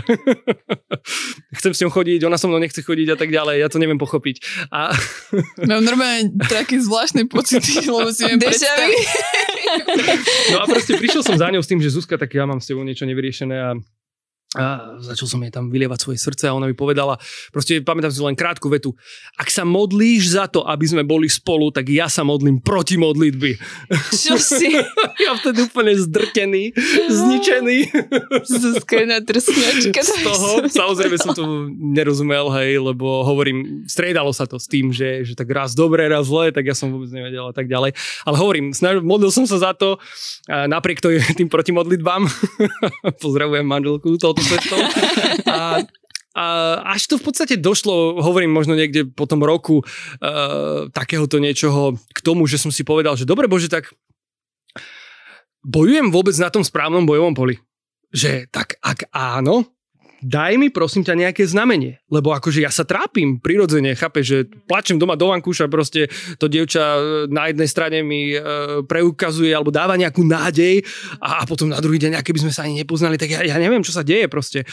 Chcem 1.58 1.73
s 1.73 1.82
ňou 1.82 1.89
chodiť, 1.89 2.30
ona 2.30 2.38
so 2.38 2.45
mnou 2.45 2.62
nechce 2.62 2.86
chodiť 2.86 3.08
a 3.13 3.17
tak 3.17 3.34
ďalej, 3.34 3.58
ja 3.58 3.67
to 3.73 3.82
neviem 3.82 3.97
pochopiť. 3.97 4.69
A... 4.69 4.93
Mám 5.65 5.82
normálne 5.82 6.30
také 6.54 6.77
zvláštne 6.77 7.25
pocity, 7.25 7.89
lebo 7.89 8.13
si 8.13 8.30
viem 8.30 8.38
predstaviť 8.38 9.31
no 10.54 10.58
a 10.62 10.65
proste 10.67 10.98
prišiel 10.98 11.24
som 11.24 11.36
za 11.38 11.48
ňou 11.52 11.63
s 11.63 11.70
tým, 11.70 11.80
že 11.80 11.94
Zuzka, 11.94 12.17
tak 12.20 12.34
ja 12.36 12.44
mám 12.44 12.60
s 12.60 12.67
tebou 12.67 12.84
niečo 12.84 13.08
nevyriešené 13.08 13.58
a 13.58 13.70
a 14.52 15.00
začal 15.00 15.32
som 15.32 15.40
jej 15.40 15.48
tam 15.48 15.72
vylievať 15.72 16.04
svoje 16.04 16.20
srdce 16.20 16.52
a 16.52 16.52
ona 16.52 16.68
mi 16.68 16.76
povedala, 16.76 17.16
proste 17.56 17.80
pamätám 17.80 18.12
si 18.12 18.20
len 18.20 18.36
krátku 18.36 18.68
vetu, 18.68 18.92
ak 19.40 19.48
sa 19.48 19.64
modlíš 19.64 20.36
za 20.36 20.52
to, 20.52 20.68
aby 20.68 20.84
sme 20.84 21.08
boli 21.08 21.32
spolu, 21.32 21.72
tak 21.72 21.88
ja 21.88 22.12
sa 22.12 22.28
modlím 22.28 22.60
proti 22.60 23.00
modlitby. 23.00 23.56
Čo 24.12 24.36
si? 24.36 24.76
ja 25.24 25.40
vtedy 25.40 25.72
úplne 25.72 25.96
zdrtený, 25.96 26.76
zničený. 27.08 27.78
Zuzkajná 28.44 29.24
trsňačka. 29.24 30.04
Z 30.04 30.20
toho, 30.20 30.68
samozrejme 30.68 31.16
som 31.16 31.32
to 31.32 31.72
nerozumel, 31.72 32.52
hej, 32.60 32.76
lebo 32.84 33.24
hovorím, 33.24 33.88
striedalo 33.88 34.36
sa 34.36 34.44
to 34.44 34.60
s 34.60 34.68
tým, 34.68 34.92
že, 34.92 35.24
že 35.24 35.32
tak 35.32 35.48
raz 35.48 35.72
dobre, 35.72 36.12
raz 36.12 36.28
zle, 36.28 36.52
tak 36.52 36.68
ja 36.68 36.76
som 36.76 36.92
vôbec 36.92 37.08
nevedel 37.08 37.48
a 37.48 37.56
tak 37.56 37.72
ďalej. 37.72 37.96
Ale 38.28 38.36
hovorím, 38.36 38.76
modlil 39.00 39.32
som 39.32 39.48
sa 39.48 39.64
za 39.64 39.72
to, 39.72 39.96
napriek 40.52 41.00
to, 41.00 41.08
tým 41.40 41.48
protimodlitbám. 41.48 42.28
Pozdravujem 43.24 43.64
manželku 43.64 44.20
tohoto 44.20 44.40
cestou. 44.43 44.80
A, 45.47 45.84
a 46.32 46.45
až 46.95 47.12
to 47.12 47.15
v 47.19 47.25
podstate 47.27 47.56
došlo, 47.60 48.23
hovorím 48.23 48.56
možno 48.56 48.75
niekde 48.75 49.04
po 49.04 49.27
tom 49.27 49.43
roku 49.43 49.84
uh, 49.84 50.88
takéhoto 50.95 51.43
niečoho 51.43 51.99
k 52.15 52.19
tomu, 52.23 52.47
že 52.47 52.56
som 52.56 52.71
si 52.71 52.88
povedal, 52.88 53.19
že 53.19 53.27
dobre 53.27 53.51
Bože, 53.51 53.67
tak 53.67 53.91
bojujem 55.65 56.10
vôbec 56.10 56.34
na 56.39 56.47
tom 56.47 56.63
správnom 56.63 57.04
bojovom 57.04 57.36
poli. 57.36 57.60
Že 58.12 58.47
tak 58.51 58.80
ak 58.80 59.08
áno, 59.12 59.67
daj 60.21 60.53
mi 60.57 60.69
prosím 60.69 61.01
ťa 61.01 61.17
nejaké 61.17 61.43
znamenie. 61.49 61.99
Lebo 62.07 62.31
akože 62.31 62.62
ja 62.62 62.69
sa 62.69 62.86
trápim 62.86 63.41
prirodzene, 63.41 63.97
chápe, 63.97 64.21
že 64.21 64.45
plačem 64.69 65.01
doma 65.01 65.17
do 65.17 65.34
vankúša, 65.34 65.67
proste 65.67 66.07
to 66.38 66.45
dievča 66.45 66.81
e, 66.81 66.99
na 67.27 67.49
jednej 67.49 67.69
strane 67.69 67.97
mi 68.05 68.34
e, 68.34 68.39
preukazuje 68.86 69.51
alebo 69.51 69.73
dáva 69.73 69.97
nejakú 69.97 70.21
nádej 70.21 70.86
a, 71.17 71.41
a 71.41 71.49
potom 71.49 71.67
na 71.69 71.81
druhý 71.81 71.97
deň, 71.97 72.21
keby 72.21 72.39
sme 72.47 72.53
sa 72.53 72.63
ani 72.63 72.86
nepoznali, 72.86 73.17
tak 73.17 73.34
ja, 73.34 73.41
ja 73.41 73.57
neviem, 73.57 73.81
čo 73.81 73.91
sa 73.91 74.05
deje 74.05 74.29
proste. 74.29 74.63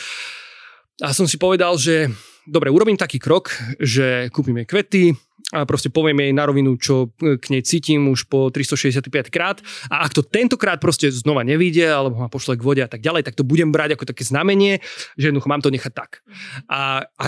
A 1.00 1.16
som 1.16 1.24
si 1.24 1.40
povedal, 1.40 1.74
že 1.80 2.12
dobre, 2.48 2.72
urobím 2.72 2.96
taký 2.96 3.20
krok, 3.20 3.52
že 3.80 4.32
kúpime 4.32 4.64
kvety, 4.64 5.12
a 5.48 5.64
proste 5.64 5.88
povieme 5.88 6.28
jej 6.28 6.34
na 6.37 6.44
rovinu, 6.44 6.76
čo 6.76 7.08
k 7.16 7.44
nej 7.48 7.64
cítim 7.64 8.04
už 8.12 8.28
po 8.28 8.52
365 8.52 9.08
krát 9.32 9.64
a 9.88 10.04
ak 10.04 10.12
to 10.12 10.20
tentokrát 10.20 10.76
proste 10.76 11.08
znova 11.08 11.40
nevíde 11.40 11.88
alebo 11.88 12.20
ma 12.20 12.28
pošle 12.28 12.61
k 12.61 12.64
vode 12.64 12.82
a 12.84 12.90
tak 12.90 13.00
ďalej, 13.00 13.24
tak 13.24 13.37
to 13.38 13.48
budem 13.48 13.72
brať 13.72 13.96
ako 13.96 14.04
také 14.12 14.28
znamenie, 14.28 14.84
že 15.16 15.32
jednoducho 15.32 15.48
mám 15.48 15.64
to 15.64 15.72
nechať 15.72 15.92
tak. 15.96 16.20
A, 16.68 17.08
a 17.16 17.24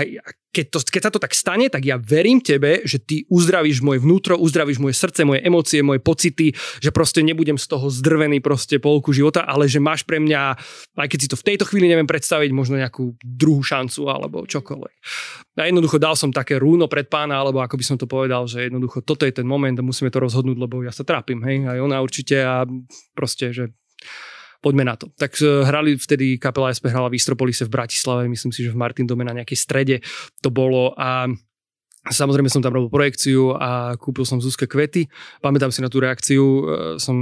keď, 0.51 0.67
to, 0.67 0.79
keď 0.83 1.03
sa 1.07 1.13
to 1.15 1.23
tak 1.23 1.33
stane, 1.33 1.71
tak 1.71 1.87
ja 1.87 1.95
verím 1.95 2.43
tebe, 2.43 2.83
že 2.83 2.99
ty 2.99 3.23
uzdravíš 3.31 3.81
moje 3.87 4.03
vnútro, 4.03 4.35
uzdravíš 4.35 4.83
moje 4.83 4.99
srdce, 4.99 5.23
moje 5.23 5.47
emócie, 5.47 5.79
moje 5.81 6.03
pocity, 6.03 6.51
že 6.83 6.91
proste 6.91 7.23
nebudem 7.23 7.55
z 7.55 7.71
toho 7.71 7.87
zdrvený 7.87 8.43
proste 8.43 8.83
polku 8.83 9.15
života, 9.15 9.47
ale 9.47 9.71
že 9.71 9.79
máš 9.79 10.03
pre 10.03 10.19
mňa, 10.19 10.59
aj 10.99 11.09
keď 11.09 11.19
si 11.23 11.31
to 11.31 11.39
v 11.39 11.47
tejto 11.55 11.65
chvíli 11.71 11.87
neviem 11.87 12.07
predstaviť, 12.11 12.51
možno 12.51 12.83
nejakú 12.83 13.15
druhú 13.23 13.63
šancu 13.63 14.11
alebo 14.11 14.43
čokoľvek. 14.43 14.95
A 15.55 15.71
jednoducho 15.71 16.03
dal 16.03 16.19
som 16.19 16.35
také 16.35 16.59
rúno 16.59 16.91
pred 16.91 17.07
pána, 17.07 17.39
alebo 17.39 17.63
ako 17.63 17.79
by 17.79 17.85
som 17.87 17.97
to 18.01 18.11
povedal, 18.11 18.51
že 18.51 18.67
jednoducho 18.67 19.07
toto 19.07 19.23
je 19.23 19.35
ten 19.35 19.47
moment 19.47 19.79
a 19.79 19.87
musíme 19.87 20.11
to 20.11 20.19
rozhodnúť, 20.19 20.59
lebo 20.59 20.83
ja 20.83 20.91
sa 20.91 21.07
trápim, 21.07 21.39
hej, 21.47 21.63
aj 21.71 21.79
ona 21.79 22.03
určite 22.03 22.43
a 22.43 22.67
proste, 23.15 23.55
že 23.55 23.71
poďme 24.61 24.85
na 24.85 24.95
to. 24.97 25.09
Tak 25.17 25.41
e, 25.41 25.65
hrali 25.65 25.97
vtedy, 25.97 26.37
kapela 26.37 26.71
SP 26.73 26.93
hrala 26.93 27.09
v 27.09 27.17
Istropolise 27.17 27.65
v 27.65 27.73
Bratislave, 27.73 28.29
myslím 28.29 28.53
si, 28.53 28.65
že 28.65 28.73
v 28.73 28.81
Martin 28.81 29.09
Dome 29.09 29.25
na 29.25 29.35
nejakej 29.35 29.59
strede 29.59 29.97
to 30.45 30.53
bolo 30.53 30.95
a 30.97 31.29
Samozrejme 32.01 32.49
som 32.49 32.65
tam 32.65 32.73
robil 32.73 32.89
projekciu 32.89 33.61
a 33.61 33.93
kúpil 34.01 34.25
som 34.25 34.41
Zuzke 34.41 34.65
kvety. 34.65 35.05
Pamätám 35.45 35.69
si 35.69 35.85
na 35.85 35.93
tú 35.93 36.01
reakciu, 36.01 36.41
e, 36.41 36.63
som, 36.97 37.17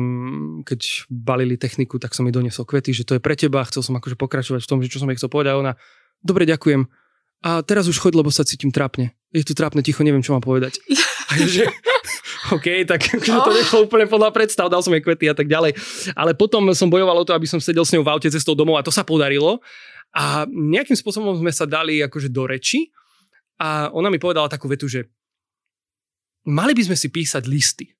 keď 0.62 1.10
balili 1.10 1.58
techniku, 1.58 1.98
tak 1.98 2.14
som 2.14 2.22
mi 2.22 2.30
doniesol 2.30 2.62
kvety, 2.62 2.94
že 2.94 3.02
to 3.02 3.18
je 3.18 3.20
pre 3.22 3.34
teba, 3.34 3.66
chcel 3.66 3.82
som 3.82 3.98
akože 3.98 4.14
pokračovať 4.14 4.62
v 4.62 4.70
tom, 4.70 4.78
že 4.78 4.86
čo 4.86 5.02
som 5.02 5.10
jej 5.10 5.18
chcel 5.18 5.34
povedať. 5.34 5.50
A 5.50 5.58
ona, 5.58 5.72
dobre, 6.22 6.46
ďakujem. 6.46 6.86
A 7.42 7.66
teraz 7.66 7.90
už 7.90 7.98
choď, 7.98 8.22
lebo 8.22 8.30
sa 8.30 8.46
cítim 8.46 8.70
trápne. 8.70 9.18
Je 9.34 9.42
tu 9.42 9.50
trápne 9.50 9.82
ticho, 9.82 10.06
neviem, 10.06 10.22
čo 10.22 10.38
mám 10.38 10.46
povedať. 10.46 10.78
A 11.34 11.42
že, 11.42 11.66
OK, 12.54 12.86
tak 12.86 13.00
oh. 13.34 13.44
to 13.44 13.50
nechlo 13.50 13.78
úplne 13.84 14.06
podľa 14.06 14.30
predstav, 14.30 14.70
dal 14.70 14.80
som 14.80 14.94
jej 14.94 15.02
kvety 15.02 15.26
a 15.26 15.34
tak 15.34 15.50
ďalej. 15.50 15.74
Ale 16.14 16.32
potom 16.38 16.70
som 16.72 16.86
bojoval 16.86 17.22
o 17.22 17.26
to, 17.26 17.34
aby 17.34 17.50
som 17.50 17.58
sedel 17.58 17.82
s 17.82 17.92
ňou 17.92 18.06
v 18.06 18.12
aute 18.14 18.28
cestou 18.30 18.54
domov 18.54 18.78
a 18.78 18.86
to 18.86 18.94
sa 18.94 19.02
podarilo. 19.02 19.58
A 20.14 20.48
nejakým 20.48 20.96
spôsobom 20.96 21.36
sme 21.36 21.52
sa 21.52 21.68
dali 21.68 22.00
akože 22.00 22.32
do 22.32 22.48
reči 22.48 22.88
a 23.60 23.92
ona 23.92 24.08
mi 24.08 24.16
povedala 24.16 24.48
takú 24.48 24.70
vetu, 24.70 24.88
že 24.88 25.04
mali 26.48 26.72
by 26.72 26.82
sme 26.88 26.96
si 26.96 27.12
písať 27.12 27.44
listy. 27.44 27.97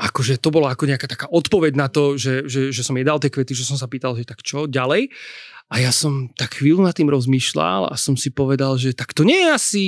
Akože 0.00 0.40
to 0.40 0.48
bolo 0.48 0.64
ako 0.64 0.88
nejaká 0.88 1.04
taká 1.04 1.26
odpoveď 1.28 1.76
na 1.76 1.92
to, 1.92 2.16
že, 2.16 2.48
že, 2.48 2.72
že 2.72 2.80
som 2.80 2.96
jej 2.96 3.04
dal 3.04 3.20
tie 3.20 3.28
kvety, 3.28 3.52
že 3.52 3.68
som 3.68 3.76
sa 3.76 3.84
pýtal, 3.84 4.16
že 4.16 4.24
tak 4.24 4.40
čo 4.40 4.64
ďalej. 4.64 5.12
A 5.70 5.78
ja 5.78 5.94
som 5.94 6.26
tak 6.34 6.58
chvíľu 6.58 6.82
nad 6.82 6.96
tým 6.96 7.06
rozmýšľal 7.06 7.92
a 7.92 7.94
som 7.94 8.18
si 8.18 8.34
povedal, 8.34 8.74
že 8.74 8.90
tak 8.90 9.14
to 9.14 9.22
nie 9.22 9.38
je 9.38 9.50
asi 9.54 9.82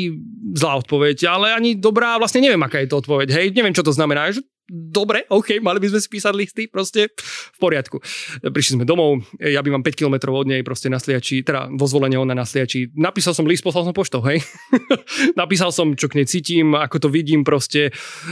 zlá 0.54 0.78
odpoveď, 0.78 1.26
ale 1.26 1.50
ani 1.58 1.74
dobrá, 1.74 2.22
vlastne 2.22 2.38
neviem, 2.38 2.62
aká 2.62 2.78
je 2.78 2.92
to 2.92 3.02
odpoveď. 3.02 3.34
Hej, 3.34 3.46
neviem, 3.50 3.74
čo 3.74 3.82
to 3.82 3.90
znamená. 3.90 4.30
Že 4.30 4.46
dobre, 4.68 5.26
OK, 5.28 5.58
mali 5.58 5.78
by 5.82 5.92
sme 5.92 6.00
si 6.00 6.08
písať 6.08 6.34
listy, 6.34 6.62
proste 6.70 7.10
v 7.52 7.58
poriadku. 7.58 7.98
Prišli 8.40 8.80
sme 8.80 8.84
domov, 8.88 9.24
ja 9.38 9.60
bývam 9.60 9.82
5 9.82 9.98
km 9.98 10.32
od 10.32 10.48
nej, 10.48 10.62
proste 10.62 10.88
na 10.88 11.02
Sliači, 11.02 11.42
teda 11.42 11.68
vo 11.72 11.86
zvolenie 11.88 12.16
ona 12.16 12.32
na 12.32 12.46
Sliači. 12.46 12.94
Napísal 12.94 13.34
som 13.36 13.44
list, 13.44 13.66
poslal 13.66 13.84
som 13.84 13.96
poštou, 13.96 14.22
hej. 14.26 14.40
Napísal 15.40 15.74
som, 15.74 15.92
čo 15.98 16.06
k 16.08 16.22
nej 16.22 16.26
cítim, 16.26 16.72
ako 16.78 16.96
to 17.04 17.08
vidím 17.10 17.42
proste. 17.42 17.90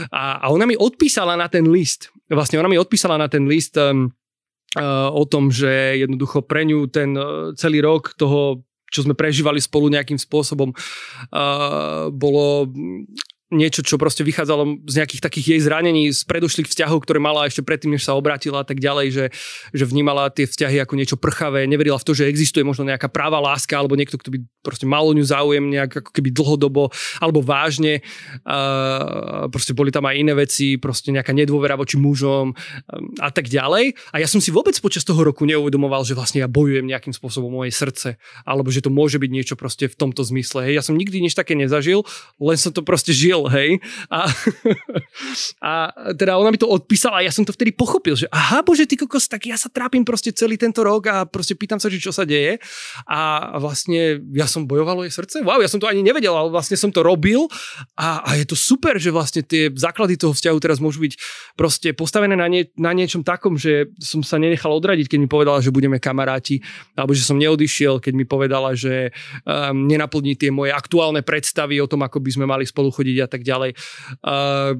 A, 0.09 0.41
a 0.41 0.45
ona 0.49 0.65
mi 0.65 0.73
odpísala 0.73 1.35
na 1.37 1.51
ten 1.51 1.67
list. 1.67 2.09
Vlastne 2.31 2.57
ona 2.57 2.71
mi 2.71 2.79
odpísala 2.79 3.19
na 3.19 3.27
ten 3.27 3.45
list 3.45 3.75
um, 3.77 4.09
o 5.11 5.23
tom, 5.27 5.51
že 5.51 5.99
jednoducho 5.99 6.47
pre 6.47 6.63
ňu 6.63 6.87
ten 6.87 7.11
e, 7.11 7.51
celý 7.59 7.83
rok 7.83 8.15
toho 8.15 8.63
čo 8.91 9.07
sme 9.07 9.15
prežívali 9.15 9.63
spolu 9.63 9.87
nejakým 9.87 10.19
spôsobom, 10.19 10.75
uh, 10.75 12.11
bolo 12.11 12.67
niečo, 13.51 13.83
čo 13.83 13.99
proste 13.99 14.23
vychádzalo 14.23 14.87
z 14.87 14.93
nejakých 15.03 15.21
takých 15.21 15.45
jej 15.51 15.61
zranení, 15.67 16.07
z 16.15 16.23
predošlých 16.23 16.71
vzťahov, 16.71 17.03
ktoré 17.03 17.19
mala 17.19 17.51
ešte 17.51 17.59
predtým, 17.59 17.91
než 17.91 18.07
sa 18.07 18.15
obratila 18.15 18.63
a 18.63 18.65
tak 18.65 18.79
ďalej, 18.79 19.07
že, 19.11 19.25
že 19.75 19.83
vnímala 19.83 20.31
tie 20.31 20.47
vzťahy 20.47 20.79
ako 20.79 20.95
niečo 20.95 21.19
prchavé, 21.19 21.67
neverila 21.67 21.99
v 21.99 22.07
to, 22.07 22.15
že 22.15 22.31
existuje 22.31 22.63
možno 22.63 22.87
nejaká 22.87 23.11
práva 23.11 23.43
láska 23.43 23.75
alebo 23.75 23.99
niekto, 23.99 24.15
kto 24.15 24.31
by 24.31 24.39
proste 24.63 24.87
mal 24.87 25.03
o 25.03 25.11
ňu 25.11 25.27
záujem 25.27 25.67
nejak 25.67 25.99
ako 25.99 26.11
keby 26.15 26.31
dlhodobo 26.31 26.95
alebo 27.19 27.43
vážne. 27.43 27.99
Uh, 28.47 29.51
proste 29.51 29.75
boli 29.75 29.91
tam 29.91 30.07
aj 30.07 30.15
iné 30.15 30.31
veci, 30.31 30.79
proste 30.79 31.11
nejaká 31.11 31.35
nedôvera 31.35 31.75
voči 31.75 31.99
mužom 31.99 32.55
a 33.19 33.29
tak 33.35 33.51
ďalej. 33.51 33.99
A 34.15 34.23
ja 34.23 34.31
som 34.31 34.39
si 34.39 34.47
vôbec 34.55 34.79
počas 34.79 35.03
toho 35.03 35.19
roku 35.27 35.43
neuvedomoval, 35.43 36.07
že 36.07 36.15
vlastne 36.15 36.39
ja 36.39 36.47
bojujem 36.47 36.87
nejakým 36.87 37.11
spôsobom 37.11 37.51
moje 37.51 37.75
srdce, 37.75 38.15
alebo 38.47 38.71
že 38.71 38.79
to 38.79 38.87
môže 38.87 39.19
byť 39.19 39.31
niečo 39.33 39.59
proste 39.59 39.91
v 39.91 39.95
tomto 39.99 40.23
zmysle. 40.23 40.71
Ja 40.71 40.79
som 40.79 40.95
nikdy 40.95 41.19
nič 41.19 41.35
také 41.35 41.51
nezažil, 41.59 42.07
len 42.39 42.55
som 42.55 42.71
to 42.71 42.79
proste 42.85 43.11
žil 43.11 43.40
chcel, 43.41 43.57
hej. 43.57 43.69
A, 44.09 44.29
a 45.69 45.71
teda 46.13 46.37
ona 46.37 46.53
mi 46.53 46.59
to 46.61 46.69
odpísala 46.69 47.21
a 47.21 47.25
ja 47.25 47.33
som 47.33 47.41
to 47.41 47.53
vtedy 47.53 47.73
pochopil, 47.73 48.13
že 48.13 48.29
aha, 48.29 48.61
bože, 48.61 48.85
ty 48.85 48.99
kokos, 48.99 49.25
tak 49.25 49.49
ja 49.49 49.57
sa 49.57 49.71
trápim 49.71 50.05
proste 50.05 50.29
celý 50.35 50.57
tento 50.57 50.85
rok 50.85 51.09
a 51.09 51.25
proste 51.25 51.57
pýtam 51.57 51.81
sa, 51.81 51.89
že 51.89 51.97
čo 51.97 52.13
sa 52.13 52.27
deje. 52.27 52.61
A 53.09 53.53
vlastne 53.57 54.21
ja 54.35 54.45
som 54.45 54.67
bojoval 54.67 55.01
o 55.01 55.03
jej 55.07 55.13
srdce. 55.13 55.41
Wow, 55.41 55.61
ja 55.63 55.69
som 55.71 55.81
to 55.81 55.89
ani 55.89 56.05
nevedel, 56.05 56.33
ale 56.35 56.53
vlastne 56.53 56.77
som 56.77 56.93
to 56.93 57.01
robil 57.01 57.49
a, 57.97 58.21
a 58.21 58.29
je 58.37 58.45
to 58.45 58.57
super, 58.57 58.97
že 59.01 59.09
vlastne 59.09 59.41
tie 59.41 59.71
základy 59.73 60.19
toho 60.19 60.35
vzťahu 60.35 60.57
teraz 60.61 60.77
môžu 60.77 61.01
byť 61.01 61.13
proste 61.57 61.89
postavené 61.95 62.37
na, 62.37 62.45
nie, 62.45 62.69
na 62.77 62.93
niečom 62.93 63.25
takom, 63.25 63.57
že 63.57 63.89
som 63.97 64.21
sa 64.21 64.37
nenechal 64.37 64.71
odradiť, 64.75 65.07
keď 65.07 65.19
mi 65.19 65.29
povedala, 65.29 65.63
že 65.63 65.73
budeme 65.73 65.97
kamaráti, 65.97 66.61
alebo 66.93 67.15
že 67.15 67.25
som 67.25 67.39
neodišiel, 67.39 68.03
keď 68.03 68.13
mi 68.13 68.25
povedala, 68.27 68.75
že 68.75 69.15
um, 69.45 69.87
nenaplní 69.87 70.35
tie 70.35 70.51
moje 70.51 70.75
aktuálne 70.75 71.23
predstavy 71.23 71.79
o 71.79 71.89
tom, 71.89 72.03
ako 72.03 72.19
by 72.19 72.29
sme 72.33 72.45
mali 72.45 72.67
spolu 72.67 72.91
chodiť 72.91 73.17
a 73.23 73.30
tak 73.31 73.47
ďalej. 73.47 73.79
Uh, 74.19 74.75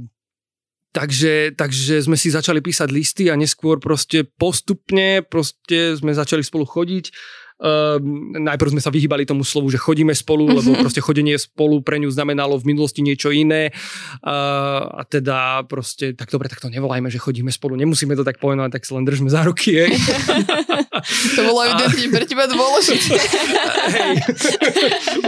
Takže, 0.91 1.55
takže 1.55 2.03
sme 2.03 2.19
si 2.19 2.27
začali 2.27 2.59
písať 2.59 2.91
listy 2.91 3.31
a 3.31 3.39
neskôr 3.39 3.79
proste 3.79 4.27
postupne 4.27 5.23
proste 5.23 5.95
sme 5.95 6.11
začali 6.11 6.43
spolu 6.43 6.67
chodiť 6.67 7.15
Um, 7.61 8.33
najprv 8.41 8.73
sme 8.73 8.81
sa 8.81 8.89
vyhýbali 8.89 9.29
tomu 9.29 9.45
slovu, 9.45 9.69
že 9.69 9.77
chodíme 9.77 10.17
spolu, 10.17 10.49
lebo 10.49 10.73
mhm. 10.73 10.81
proste 10.81 10.97
chodenie 10.97 11.37
spolu 11.37 11.85
pre 11.85 12.01
ňu 12.01 12.09
znamenalo 12.09 12.57
v 12.57 12.73
minulosti 12.73 13.05
niečo 13.05 13.29
iné. 13.29 13.69
Uh, 14.25 14.89
a 14.97 15.05
teda 15.05 15.61
proste, 15.69 16.17
tak 16.17 16.33
dobre, 16.33 16.49
tak 16.49 16.57
to 16.57 16.73
nevolajme, 16.73 17.13
že 17.13 17.21
chodíme 17.21 17.53
spolu, 17.53 17.77
nemusíme 17.77 18.17
to 18.17 18.25
tak 18.25 18.41
pomenovať, 18.41 18.81
tak 18.81 18.83
sa 18.89 18.97
len 18.97 19.05
držme 19.05 19.29
za 19.29 19.45
ruky. 19.45 19.77
Hej. 19.77 19.93
to 21.37 21.41
bolo 21.45 21.61
evidentne 21.69 22.07
pre 22.09 22.25
teba 22.25 22.49
dôležité. 22.49 23.13
hej, 24.01 24.15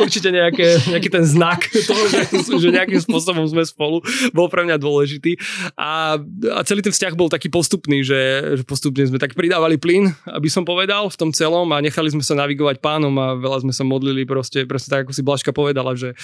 určite 0.02 0.34
nejaké, 0.34 0.82
nejaký 0.90 1.10
ten 1.14 1.26
znak 1.30 1.70
toho, 1.70 2.02
že, 2.10 2.20
že 2.34 2.70
nejakým 2.74 2.98
spôsobom 2.98 3.46
sme 3.46 3.62
spolu, 3.62 4.02
bol 4.34 4.50
pre 4.50 4.66
mňa 4.66 4.82
dôležitý. 4.82 5.38
A, 5.78 6.18
a 6.50 6.60
celý 6.66 6.82
ten 6.82 6.90
vzťah 6.90 7.14
bol 7.14 7.30
taký 7.30 7.54
postupný, 7.54 8.02
že, 8.02 8.58
že 8.58 8.64
postupne 8.66 9.06
sme 9.06 9.22
tak 9.22 9.38
pridávali 9.38 9.78
plyn, 9.78 10.10
aby 10.26 10.50
som 10.50 10.66
povedal, 10.66 11.14
v 11.14 11.20
tom 11.20 11.30
celom 11.30 11.70
a 11.70 11.78
nechali 11.78 12.10
sme 12.10 12.23
sa 12.24 12.40
navigovať 12.40 12.80
pánom 12.80 13.14
a 13.20 13.36
veľa 13.36 13.68
sme 13.68 13.74
sa 13.76 13.84
modlili 13.84 14.24
proste, 14.24 14.64
proste 14.64 14.90
tak, 14.90 15.06
ako 15.06 15.14
si 15.14 15.22
Blažka 15.22 15.52
povedala, 15.52 15.94
že, 15.94 16.16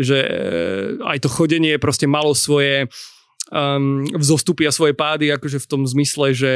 že 0.00 0.18
eh, 0.24 0.98
aj 1.04 1.22
to 1.22 1.28
chodenie 1.28 1.76
proste 1.76 2.08
malo 2.08 2.32
svoje 2.32 2.90
um, 3.52 4.04
vzostupy 4.16 4.66
a 4.66 4.72
svoje 4.74 4.96
pády, 4.96 5.30
akože 5.32 5.60
v 5.60 5.68
tom 5.68 5.82
zmysle, 5.84 6.32
že 6.32 6.52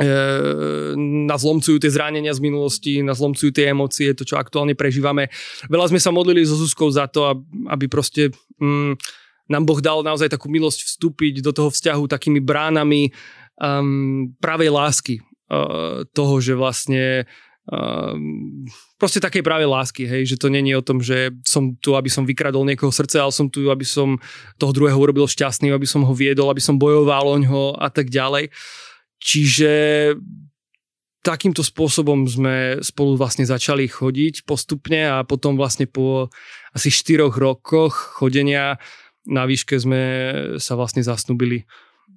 eh, 0.00 0.92
nás 0.98 1.44
tie 1.44 1.90
zranenia 1.92 2.32
z 2.32 2.40
minulosti, 2.40 3.04
nás 3.04 3.20
zlomcujú 3.20 3.52
tie 3.52 3.70
emócie, 3.70 4.16
to, 4.16 4.24
čo 4.24 4.40
aktuálne 4.40 4.72
prežívame. 4.72 5.28
Veľa 5.68 5.92
sme 5.92 6.00
sa 6.00 6.08
modlili 6.08 6.42
so 6.48 6.56
Zuzkou 6.56 6.88
za 6.88 7.06
to, 7.06 7.44
aby 7.68 7.86
proste 7.86 8.32
mm, 8.58 8.96
nám 9.48 9.64
Boh 9.64 9.80
dal 9.80 10.04
naozaj 10.04 10.28
takú 10.28 10.52
milosť 10.52 10.84
vstúpiť 10.84 11.40
do 11.40 11.52
toho 11.56 11.72
vzťahu 11.72 12.04
takými 12.04 12.40
bránami 12.40 13.12
um, 13.60 14.32
pravej 14.38 14.70
lásky. 14.72 15.16
Uh, 15.48 16.04
toho, 16.12 16.44
že 16.44 16.52
vlastne 16.52 17.24
Um, 17.68 18.64
proste 18.96 19.20
takej 19.20 19.44
práve 19.44 19.68
lásky, 19.68 20.08
hej, 20.08 20.24
že 20.24 20.40
to 20.40 20.48
není 20.48 20.72
o 20.72 20.80
tom, 20.80 21.04
že 21.04 21.36
som 21.44 21.76
tu, 21.76 21.92
aby 21.92 22.08
som 22.08 22.24
vykradol 22.24 22.64
niekoho 22.64 22.88
srdce, 22.88 23.20
ale 23.20 23.28
som 23.28 23.52
tu, 23.52 23.68
aby 23.68 23.84
som 23.84 24.16
toho 24.56 24.72
druhého 24.72 24.96
urobil 24.96 25.28
šťastný, 25.28 25.68
aby 25.68 25.84
som 25.84 26.00
ho 26.00 26.14
viedol, 26.16 26.48
aby 26.48 26.64
som 26.64 26.80
bojoval 26.80 27.28
o 27.28 27.36
ňo 27.36 27.76
a 27.76 27.92
tak 27.92 28.08
ďalej. 28.08 28.48
Čiže 29.20 29.72
takýmto 31.20 31.60
spôsobom 31.60 32.24
sme 32.24 32.80
spolu 32.80 33.20
vlastne 33.20 33.44
začali 33.44 33.84
chodiť 33.84 34.48
postupne 34.48 35.04
a 35.04 35.20
potom 35.28 35.60
vlastne 35.60 35.84
po 35.84 36.32
asi 36.72 36.88
4 36.88 37.28
rokoch 37.28 38.16
chodenia 38.16 38.80
na 39.28 39.44
výške 39.44 39.76
sme 39.76 40.02
sa 40.56 40.72
vlastne 40.72 41.04
zasnubili 41.04 41.68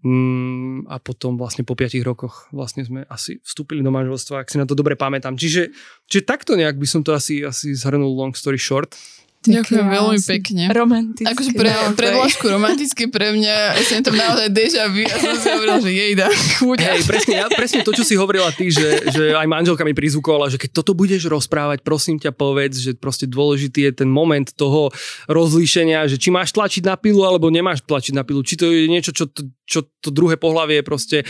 Mm, 0.01 0.89
a 0.89 0.97
potom 0.97 1.37
vlastne 1.37 1.61
po 1.61 1.77
5 1.77 2.01
rokoch 2.01 2.49
vlastne 2.49 2.81
sme 2.81 3.05
asi 3.05 3.37
vstúpili 3.45 3.85
do 3.85 3.93
manželstva, 3.93 4.41
ak 4.41 4.49
si 4.49 4.57
na 4.57 4.65
to 4.65 4.73
dobre 4.73 4.97
pamätám. 4.97 5.37
Čiže, 5.37 5.69
čiže 6.09 6.25
takto 6.25 6.57
nejak 6.57 6.73
by 6.81 6.87
som 6.89 7.05
to 7.05 7.13
asi, 7.13 7.45
asi 7.45 7.77
zhrnul 7.77 8.09
long 8.09 8.33
story 8.33 8.57
short. 8.57 8.97
Ďakujem 9.41 9.87
veľmi 9.89 10.19
pekne. 10.21 10.63
Romantické. 10.69 11.33
Akože 11.33 11.51
pre, 11.57 11.73
pre 11.97 12.13
Vlašku 12.13 12.45
romantické 12.45 13.09
pre 13.09 13.33
mňa, 13.33 13.73
ja 13.73 13.81
som 13.89 14.05
tam 14.05 14.13
naozaj 14.13 14.53
deja 14.53 14.85
vu, 14.85 15.01
ja 15.01 15.17
som 15.17 15.33
si 15.33 15.49
hovorila, 15.49 15.81
že 15.81 15.89
jej 15.89 16.13
dá 16.13 16.29
Hej, 16.29 17.01
presne, 17.09 17.33
ja, 17.41 17.49
presne 17.49 17.81
to, 17.81 17.89
čo 17.89 18.05
si 18.05 18.13
hovorila 18.13 18.53
ty, 18.53 18.69
že, 18.69 19.09
že 19.09 19.33
aj 19.33 19.49
manželka 19.49 19.81
mi 19.81 19.97
prizvukovala, 19.97 20.53
že 20.53 20.61
keď 20.61 20.77
toto 20.77 20.93
budeš 20.93 21.25
rozprávať, 21.25 21.81
prosím 21.81 22.21
ťa 22.21 22.37
povedz, 22.37 22.85
že 22.85 22.93
proste 22.93 23.25
dôležitý 23.25 23.89
je 23.89 24.05
ten 24.05 24.09
moment 24.13 24.45
toho 24.45 24.93
rozlíšenia, 25.25 26.05
že 26.05 26.21
či 26.21 26.29
máš 26.29 26.53
tlačiť 26.53 26.85
na 26.85 26.93
pilu, 26.93 27.25
alebo 27.25 27.49
nemáš 27.49 27.81
tlačiť 27.81 28.13
na 28.13 28.21
pilu. 28.21 28.45
Či 28.45 28.61
to 28.61 28.69
je 28.69 28.85
niečo, 28.85 29.09
čo, 29.09 29.25
čo 29.71 29.87
to 30.03 30.11
druhé 30.11 30.35
pohlavie 30.35 30.83
proste 30.83 31.23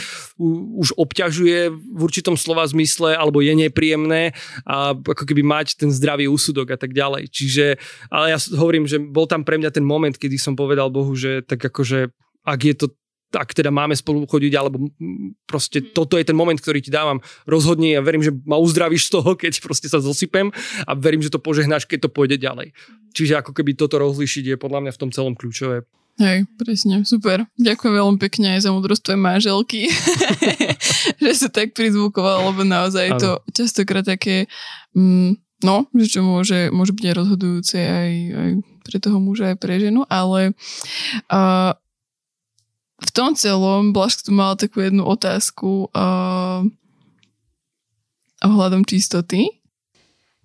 už 0.81 0.97
obťažuje 0.97 1.69
v 1.69 1.99
určitom 2.01 2.33
slova 2.33 2.65
zmysle, 2.65 3.13
alebo 3.13 3.45
je 3.45 3.53
nepríjemné 3.53 4.33
a 4.65 4.97
ako 4.97 5.23
keby 5.29 5.45
mať 5.45 5.77
ten 5.77 5.93
zdravý 5.93 6.25
úsudok 6.25 6.73
a 6.73 6.77
tak 6.81 6.97
ďalej. 6.97 7.29
Čiže 7.29 7.77
ale 8.09 8.33
ja 8.33 8.37
hovorím, 8.57 8.89
že 8.89 8.97
bol 8.97 9.29
tam 9.29 9.45
pre 9.45 9.61
mňa 9.61 9.69
ten 9.69 9.85
moment, 9.85 10.17
kedy 10.17 10.41
som 10.41 10.57
povedal 10.57 10.89
Bohu, 10.89 11.13
že 11.13 11.45
tak 11.45 11.61
akože 11.61 12.09
ak 12.41 12.61
je 12.65 12.73
to 12.73 12.87
ak 13.31 13.55
teda 13.55 13.71
máme 13.71 13.95
spolu 13.95 14.27
chodiť, 14.27 14.53
alebo 14.59 14.91
proste 15.47 15.79
mm. 15.79 15.95
toto 15.95 16.19
je 16.19 16.27
ten 16.27 16.35
moment, 16.35 16.59
ktorý 16.59 16.83
ti 16.83 16.91
dávam, 16.91 17.23
rozhodni 17.47 17.95
a 17.95 18.03
verím, 18.03 18.19
že 18.19 18.35
ma 18.43 18.59
uzdravíš 18.59 19.07
z 19.07 19.11
toho, 19.15 19.39
keď 19.39 19.63
proste 19.63 19.87
sa 19.87 20.03
zosypem 20.03 20.51
a 20.83 20.91
verím, 20.99 21.23
že 21.23 21.31
to 21.31 21.39
požehnáš, 21.39 21.87
keď 21.87 22.07
to 22.07 22.09
pôjde 22.11 22.35
ďalej. 22.43 22.75
Mm. 22.75 23.15
Čiže 23.15 23.39
ako 23.39 23.55
keby 23.55 23.79
toto 23.79 24.03
rozlišiť 24.03 24.55
je 24.55 24.57
podľa 24.59 24.79
mňa 24.83 24.91
v 24.91 24.99
tom 24.99 25.09
celom 25.15 25.39
kľúčové. 25.39 25.87
Hej, 26.21 26.45
presne, 26.53 27.01
super. 27.01 27.49
Ďakujem 27.57 27.93
veľmi 27.97 28.19
pekne 28.21 28.53
aj 28.53 28.69
za 28.69 28.69
múdrosť 28.69 29.17
manželky, 29.17 29.89
že 31.23 31.31
sa 31.33 31.49
tak 31.49 31.73
prizvukoval, 31.73 32.53
lebo 32.53 32.61
naozaj 32.61 33.09
je 33.09 33.13
to 33.17 33.31
častokrát 33.57 34.05
také 34.05 34.45
mm, 34.93 35.41
No, 35.61 35.85
že 35.93 36.17
čo 36.17 36.21
môže, 36.25 36.73
môže 36.73 36.89
byť 36.89 37.05
aj 37.05 37.15
rozhodujúce 37.21 37.77
aj, 37.77 38.11
aj 38.33 38.51
pre 38.81 38.97
toho 38.97 39.21
muža, 39.21 39.53
aj 39.53 39.57
pre 39.61 39.77
ženu, 39.77 40.01
ale 40.09 40.57
uh, 41.29 41.77
v 42.97 43.09
tom 43.13 43.37
celom 43.37 43.93
Blažk 43.93 44.25
tu 44.25 44.33
mal 44.33 44.57
takú 44.57 44.81
jednu 44.81 45.05
otázku 45.05 45.93
uh, 45.93 46.65
ohľadom 48.41 48.81
čistoty. 48.89 49.53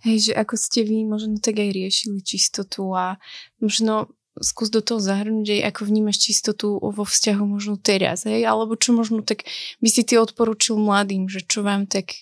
Hej, 0.05 0.31
že 0.31 0.33
ako 0.37 0.55
ste 0.61 0.85
vy 0.85 1.09
možno 1.09 1.41
tak 1.41 1.65
aj 1.65 1.73
riešili 1.73 2.21
čistotu 2.21 2.93
a 2.93 3.17
možno 3.57 4.13
skús 4.41 4.69
do 4.69 4.85
toho 4.85 5.01
zahrnúť 5.01 5.61
aj 5.61 5.63
ako 5.73 5.81
vnímaš 5.89 6.21
čistotu 6.21 6.77
vo 6.77 7.05
vzťahu 7.05 7.45
možno 7.45 7.81
teraz, 7.81 8.29
hej, 8.29 8.45
alebo 8.45 8.77
čo 8.77 8.93
možno 8.93 9.25
tak 9.25 9.49
by 9.81 9.89
si 9.89 10.03
ty 10.05 10.21
odporučil 10.21 10.77
mladým, 10.77 11.29
že 11.29 11.45
čo 11.45 11.65
vám 11.65 11.89
tak 11.89 12.13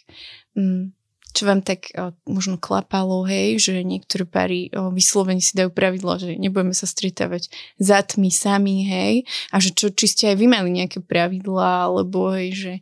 mm, 0.54 0.94
čo 1.34 1.50
vám 1.50 1.66
tak 1.66 1.90
o, 1.98 2.14
možno 2.30 2.62
klapalo, 2.62 3.26
hej, 3.26 3.58
že 3.58 3.82
niektoré 3.82 4.22
páry 4.22 4.70
o, 4.70 4.94
vyslovene 4.94 5.42
si 5.42 5.58
dajú 5.58 5.74
pravidla, 5.74 6.22
že 6.22 6.38
nebudeme 6.38 6.70
sa 6.70 6.86
stretávať 6.86 7.50
za 7.74 7.98
tmy 8.06 8.30
sami, 8.30 8.86
hej, 8.86 9.14
a 9.50 9.58
že 9.58 9.74
čo, 9.74 9.90
či 9.90 10.06
ste 10.06 10.24
aj 10.30 10.36
vy 10.38 10.46
mali 10.46 10.70
nejaké 10.70 11.02
pravidlá, 11.02 11.90
alebo 11.90 12.30
hej, 12.38 12.54
že 12.54 12.72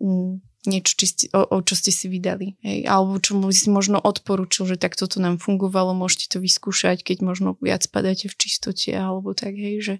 mm, 0.00 0.51
niečo, 0.66 0.94
či 0.94 1.06
ste, 1.06 1.24
o, 1.34 1.42
o 1.42 1.58
čo 1.62 1.74
ste 1.74 1.90
si 1.90 2.06
vydali, 2.06 2.54
hej, 2.62 2.86
alebo 2.86 3.18
čo 3.18 3.34
by 3.34 3.50
si 3.50 3.68
možno 3.70 3.98
odporučil, 3.98 4.70
že 4.70 4.76
tak 4.78 4.94
toto 4.94 5.18
nám 5.18 5.42
fungovalo, 5.42 5.94
môžete 5.94 6.36
to 6.36 6.38
vyskúšať, 6.38 7.02
keď 7.02 7.22
možno 7.22 7.58
viac 7.58 7.82
padáte 7.90 8.30
v 8.30 8.38
čistote, 8.38 8.90
alebo 8.94 9.34
tak, 9.34 9.58
hej, 9.58 9.82
že 9.82 9.94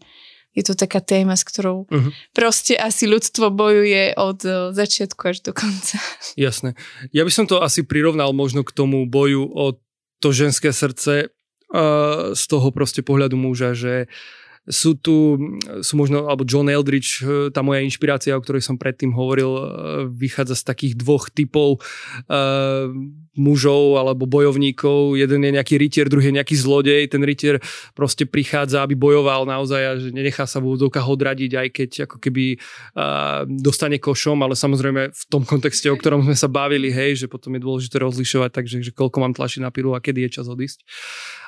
je 0.53 0.63
to 0.63 0.77
taká 0.77 1.01
téma, 1.01 1.33
s 1.33 1.49
ktorou 1.49 1.89
uh-huh. 1.89 2.13
proste 2.37 2.77
asi 2.77 3.09
ľudstvo 3.09 3.49
bojuje 3.49 4.13
od 4.21 4.45
začiatku 4.77 5.23
až 5.25 5.41
do 5.41 5.57
konca. 5.57 5.97
Jasné. 6.37 6.77
Ja 7.09 7.25
by 7.25 7.33
som 7.33 7.49
to 7.49 7.65
asi 7.65 7.81
prirovnal 7.81 8.37
možno 8.37 8.61
k 8.61 8.77
tomu 8.77 9.09
boju 9.09 9.49
o 9.49 9.81
to 10.21 10.29
ženské 10.31 10.77
srdce 10.77 11.33
uh, 11.33 12.37
z 12.37 12.43
toho 12.53 12.69
proste 12.69 13.01
pohľadu 13.01 13.41
muža, 13.41 13.73
že 13.73 13.95
uh, 14.05 14.42
sú 14.71 14.95
tu, 14.95 15.35
sú 15.83 15.99
možno, 15.99 16.31
alebo 16.31 16.47
John 16.47 16.71
Eldridge, 16.71 17.19
eh, 17.23 17.51
tá 17.51 17.67
moja 17.67 17.83
inšpirácia, 17.83 18.39
o 18.39 18.43
ktorej 18.43 18.63
som 18.63 18.79
predtým 18.79 19.11
hovoril, 19.11 19.51
eh, 19.51 19.63
vychádza 20.07 20.55
z 20.55 20.65
takých 20.67 20.95
dvoch 21.03 21.31
typov 21.35 21.83
uh, 22.29 22.91
mužov 23.33 23.97
alebo 23.97 24.29
bojovníkov. 24.29 25.17
Jeden 25.17 25.41
je 25.43 25.57
nejaký 25.57 25.81
rytier, 25.81 26.07
druhý 26.07 26.29
je 26.29 26.37
nejaký 26.37 26.53
zlodej. 26.53 27.09
Ten 27.09 27.25
rytier 27.25 27.59
proste 27.97 28.29
prichádza, 28.29 28.85
aby 28.85 28.93
bojoval 28.93 29.49
naozaj 29.49 29.83
a 29.83 29.93
že 29.97 30.13
nenechá 30.13 30.45
sa 30.45 30.61
v 30.61 30.75
úvodovkách 30.75 31.07
odradiť, 31.09 31.51
aj 31.57 31.69
keď 31.73 31.91
ako 32.07 32.17
keby 32.21 32.61
uh, 32.61 33.49
dostane 33.49 33.97
košom, 33.97 34.37
ale 34.45 34.53
samozrejme 34.53 35.11
v 35.11 35.25
tom 35.33 35.43
kontexte, 35.49 35.89
o 35.89 35.97
ktorom 35.97 36.29
sme 36.29 36.37
sa 36.37 36.49
bavili, 36.53 36.93
hej, 36.93 37.25
že 37.25 37.27
potom 37.27 37.57
je 37.57 37.65
dôležité 37.65 37.97
rozlišovať, 38.05 38.51
takže 38.53 38.85
že 38.85 38.93
koľko 38.93 39.25
mám 39.25 39.33
tlačiť 39.33 39.65
na 39.65 39.73
pilu 39.73 39.97
a 39.97 40.05
kedy 40.05 40.29
je 40.29 40.31
čas 40.41 40.47
odísť 40.47 40.85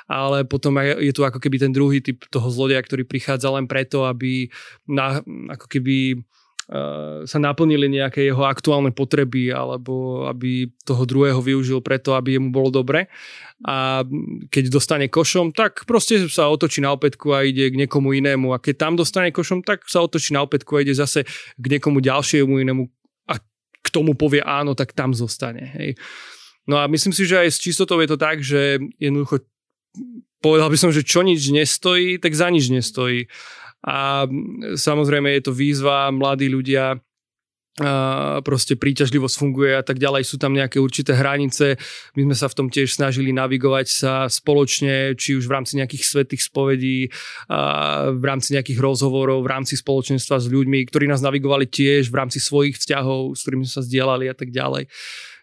ale 0.05 0.45
potom 0.45 0.77
je 0.81 1.11
tu 1.13 1.25
ako 1.25 1.41
keby 1.41 1.57
ten 1.57 1.73
druhý 1.73 2.01
typ 2.01 2.25
toho 2.29 2.47
zlodeja, 2.49 2.81
ktorý 2.81 3.05
prichádza 3.05 3.49
len 3.49 3.65
preto, 3.65 4.05
aby 4.05 4.49
na, 4.85 5.21
ako 5.53 5.65
keby 5.65 6.21
sa 7.29 7.37
naplnili 7.37 7.85
nejaké 7.85 8.25
jeho 8.25 8.41
aktuálne 8.41 8.89
potreby 8.89 9.53
alebo 9.53 10.25
aby 10.25 10.65
toho 10.81 11.05
druhého 11.05 11.37
využil 11.37 11.77
preto, 11.85 12.17
aby 12.17 12.41
jemu 12.41 12.49
bolo 12.49 12.73
dobre. 12.73 13.05
A 13.69 14.01
keď 14.49 14.73
dostane 14.73 15.05
košom, 15.05 15.53
tak 15.53 15.85
proste 15.85 16.25
sa 16.25 16.49
otočí 16.49 16.81
na 16.81 16.89
opätku 16.89 17.37
a 17.37 17.45
ide 17.45 17.69
k 17.69 17.77
niekomu 17.77 18.17
inému. 18.17 18.49
A 18.49 18.57
keď 18.57 18.81
tam 18.81 18.93
dostane 18.97 19.29
košom, 19.29 19.61
tak 19.61 19.85
sa 19.85 20.01
otočí 20.01 20.33
na 20.33 20.41
opätku 20.41 20.73
a 20.73 20.81
ide 20.81 20.97
zase 20.97 21.29
k 21.53 21.65
niekomu 21.69 22.01
ďalšiemu 22.01 22.57
inému 22.57 22.89
a 23.29 23.37
k 23.85 23.87
tomu 23.93 24.17
povie 24.17 24.41
áno, 24.41 24.73
tak 24.73 24.97
tam 24.97 25.13
zostane. 25.13 25.69
Hej. 25.77 26.01
No 26.65 26.81
a 26.81 26.89
myslím 26.89 27.13
si, 27.13 27.29
že 27.29 27.45
aj 27.45 27.49
s 27.53 27.61
čistotou 27.61 28.01
je 28.01 28.09
to 28.09 28.17
tak, 28.17 28.41
že 28.41 28.81
jednoducho 28.97 29.45
povedal 30.43 30.69
by 30.69 30.77
som, 30.77 30.93
že 30.93 31.01
čo 31.01 31.25
nič 31.25 31.49
nestojí, 31.49 32.21
tak 32.21 32.37
za 32.37 32.53
nič 32.53 32.69
nestojí. 32.69 33.25
A 33.85 34.25
samozrejme 34.73 35.29
je 35.37 35.41
to 35.45 35.53
výzva, 35.53 36.09
mladí 36.09 36.49
ľudia, 36.49 36.97
a 37.75 38.39
proste 38.39 38.79
príťažlivosť 38.79 39.35
funguje 39.35 39.75
a 39.75 39.83
tak 39.83 39.99
ďalej, 39.99 40.23
sú 40.23 40.39
tam 40.39 40.55
nejaké 40.55 40.79
určité 40.79 41.11
hranice. 41.11 41.75
My 42.15 42.23
sme 42.23 42.35
sa 42.39 42.47
v 42.47 42.55
tom 42.55 42.67
tiež 42.71 42.95
snažili 42.95 43.35
navigovať 43.35 43.87
sa 43.91 44.13
spoločne, 44.31 45.11
či 45.19 45.35
už 45.35 45.43
v 45.43 45.53
rámci 45.59 45.75
nejakých 45.75 46.07
svetých 46.07 46.39
spovedí, 46.47 47.11
a 47.51 48.15
v 48.15 48.23
rámci 48.23 48.55
nejakých 48.55 48.79
rozhovorov, 48.79 49.43
v 49.43 49.51
rámci 49.51 49.75
spoločenstva 49.75 50.39
s 50.39 50.47
ľuďmi, 50.47 50.87
ktorí 50.87 51.11
nás 51.11 51.19
navigovali 51.19 51.67
tiež 51.67 52.07
v 52.07 52.15
rámci 52.15 52.39
svojich 52.39 52.79
vzťahov, 52.79 53.35
s 53.35 53.43
ktorými 53.43 53.67
sa 53.67 53.83
zdieľali 53.83 54.31
a 54.31 54.35
tak 54.39 54.55
ďalej. 54.55 54.87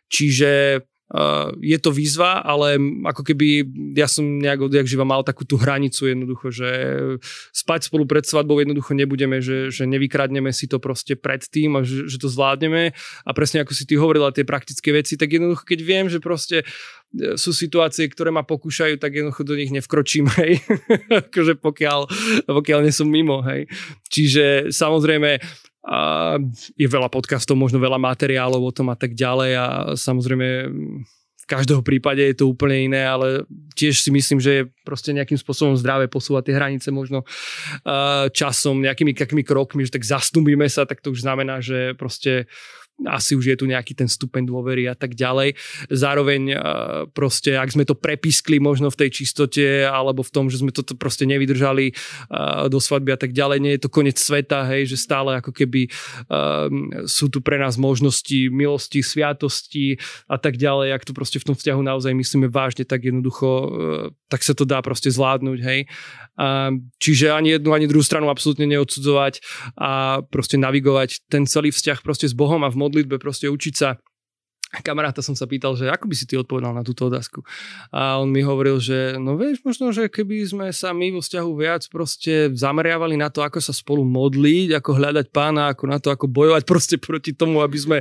Čiže 0.09 0.81
Uh, 1.13 1.53
je 1.61 1.77
to 1.77 1.93
výzva, 1.93 2.41
ale 2.41 2.81
ako 3.05 3.21
keby 3.21 3.69
ja 3.93 4.09
som 4.09 4.25
nejak 4.41 4.65
odjak 4.65 4.89
živa 4.89 5.05
mal 5.05 5.21
takú 5.21 5.45
tú 5.45 5.61
hranicu 5.61 6.09
jednoducho, 6.09 6.49
že 6.49 6.69
spať 7.53 7.93
spolu 7.93 8.09
pred 8.09 8.25
svadbou 8.25 8.57
jednoducho 8.65 8.97
nebudeme, 8.97 9.45
že, 9.45 9.69
že 9.69 9.85
nevykradneme 9.85 10.49
si 10.57 10.65
to 10.65 10.81
proste 10.81 11.21
pred 11.21 11.45
tým 11.45 11.77
a 11.77 11.85
že, 11.85 12.09
že 12.09 12.17
to 12.17 12.33
zvládneme 12.33 12.97
a 13.29 13.31
presne 13.37 13.61
ako 13.61 13.77
si 13.77 13.85
ty 13.85 14.01
hovorila 14.01 14.33
tie 14.33 14.49
praktické 14.49 14.89
veci, 14.97 15.21
tak 15.21 15.29
jednoducho 15.37 15.69
keď 15.69 15.81
viem, 15.85 16.09
že 16.09 16.17
proste 16.17 16.65
e, 17.13 17.37
sú 17.37 17.53
situácie, 17.53 18.09
ktoré 18.09 18.33
ma 18.33 18.41
pokúšajú, 18.49 18.97
tak 18.97 19.13
jednoducho 19.13 19.45
do 19.45 19.53
nich 19.53 19.69
nevkročím, 19.69 20.33
hej. 20.41 20.65
akože 21.13 21.61
pokiaľ, 21.61 22.01
pokiaľ 22.49 22.89
nie 22.89 22.95
som 22.97 23.05
mimo, 23.05 23.45
hej. 23.45 23.69
Čiže 24.09 24.73
samozrejme 24.73 25.45
a 25.83 26.39
je 26.79 26.87
veľa 26.87 27.11
podcastov, 27.11 27.59
možno 27.59 27.83
veľa 27.83 27.99
materiálov 27.99 28.63
o 28.63 28.73
tom 28.75 28.95
a 28.95 28.97
tak 28.97 29.19
ďalej 29.19 29.51
a 29.59 29.67
samozrejme 29.99 30.47
v 31.43 31.47
každého 31.51 31.83
prípade 31.83 32.23
je 32.23 32.39
to 32.39 32.47
úplne 32.47 32.87
iné, 32.87 33.03
ale 33.03 33.43
tiež 33.75 33.99
si 33.99 34.15
myslím, 34.15 34.39
že 34.39 34.51
je 34.63 34.69
proste 34.87 35.11
nejakým 35.11 35.35
spôsobom 35.35 35.75
zdravé 35.75 36.07
posúvať 36.07 36.49
tie 36.49 36.55
hranice 36.55 36.89
možno 36.95 37.27
časom, 38.31 38.79
nejakými 38.79 39.11
kakými 39.11 39.43
krokmi, 39.43 39.83
že 39.83 39.99
tak 39.99 40.07
zastúbime 40.07 40.71
sa, 40.71 40.87
tak 40.87 41.03
to 41.03 41.11
už 41.11 41.27
znamená, 41.27 41.59
že 41.59 41.99
proste 41.99 42.47
asi 43.07 43.35
už 43.35 43.45
je 43.53 43.57
tu 43.57 43.65
nejaký 43.67 43.97
ten 43.97 44.07
stupeň 44.07 44.47
dôvery 44.47 44.87
a 44.89 44.97
tak 44.97 45.15
ďalej. 45.15 45.55
Zároveň 45.89 46.43
e, 46.53 46.57
proste, 47.11 47.57
ak 47.57 47.73
sme 47.73 47.85
to 47.87 47.99
prepiskli 47.99 48.63
možno 48.63 48.91
v 48.91 49.07
tej 49.07 49.23
čistote 49.23 49.87
alebo 49.87 50.23
v 50.23 50.33
tom, 50.33 50.47
že 50.51 50.61
sme 50.61 50.75
toto 50.75 50.95
proste 50.95 51.27
nevydržali 51.27 51.87
e, 51.91 51.93
do 52.69 52.79
svadby 52.79 53.15
a 53.15 53.19
tak 53.19 53.33
ďalej, 53.35 53.59
nie 53.63 53.73
je 53.77 53.83
to 53.83 53.91
koniec 53.93 54.19
sveta, 54.19 54.67
hej, 54.71 54.91
že 54.91 55.01
stále 55.01 55.39
ako 55.39 55.51
keby 55.55 55.89
um, 56.29 56.91
sú 57.09 57.29
tu 57.29 57.41
pre 57.41 57.59
nás 57.59 57.77
možnosti 57.77 58.49
milosti, 58.51 59.03
sviatosti 59.03 59.99
a 60.29 60.37
tak 60.39 60.57
ďalej, 60.57 60.95
ak 60.95 61.07
to 61.09 61.13
proste 61.13 61.39
v 61.43 61.53
tom 61.53 61.57
vzťahu 61.57 61.81
naozaj 61.83 62.13
myslíme 62.15 62.49
vážne, 62.49 62.87
tak 62.87 63.05
jednoducho 63.07 63.49
tak 64.33 64.41
sa 64.41 64.57
to 64.57 64.65
dá 64.65 64.81
proste 64.81 65.13
zvládnuť, 65.13 65.59
hej. 65.61 65.81
Čiže 66.97 67.29
ani 67.29 67.61
jednu, 67.61 67.77
ani 67.77 67.85
druhú 67.85 68.01
stranu 68.01 68.33
absolútne 68.33 68.65
neodsudzovať 68.65 69.45
a 69.77 70.25
proste 70.25 70.57
navigovať 70.57 71.29
ten 71.29 71.45
celý 71.45 71.69
vzťah 71.69 72.01
proste 72.01 72.25
s 72.25 72.35
Bohom 72.35 72.65
a 72.65 72.73
v 72.73 72.81
modlitbe 72.81 73.21
proste 73.21 73.53
učiť 73.53 73.75
sa 73.77 74.01
kamaráta 74.81 75.21
som 75.21 75.37
sa 75.37 75.45
pýtal, 75.45 75.77
že 75.77 75.93
ako 75.93 76.09
by 76.09 76.15
si 76.17 76.25
ty 76.25 76.41
odpovedal 76.41 76.73
na 76.73 76.81
túto 76.81 77.13
otázku. 77.13 77.45
A 77.93 78.17
on 78.17 78.33
mi 78.33 78.41
hovoril, 78.41 78.81
že 78.81 79.21
no 79.21 79.37
vieš, 79.37 79.61
možno, 79.61 79.93
že 79.93 80.09
keby 80.09 80.49
sme 80.49 80.67
sa 80.73 80.97
my 80.97 81.13
vo 81.13 81.21
vzťahu 81.21 81.51
viac 81.53 81.85
proste 81.93 82.49
zameriavali 82.57 83.21
na 83.21 83.29
to, 83.29 83.45
ako 83.45 83.61
sa 83.61 83.77
spolu 83.77 84.01
modliť, 84.09 84.81
ako 84.81 84.91
hľadať 84.97 85.27
pána, 85.29 85.77
ako 85.77 85.85
na 85.85 86.01
to, 86.01 86.09
ako 86.09 86.25
bojovať 86.33 86.65
proste 86.65 86.97
proti 86.97 87.37
tomu, 87.37 87.61
aby 87.61 87.77
sme, 87.77 87.99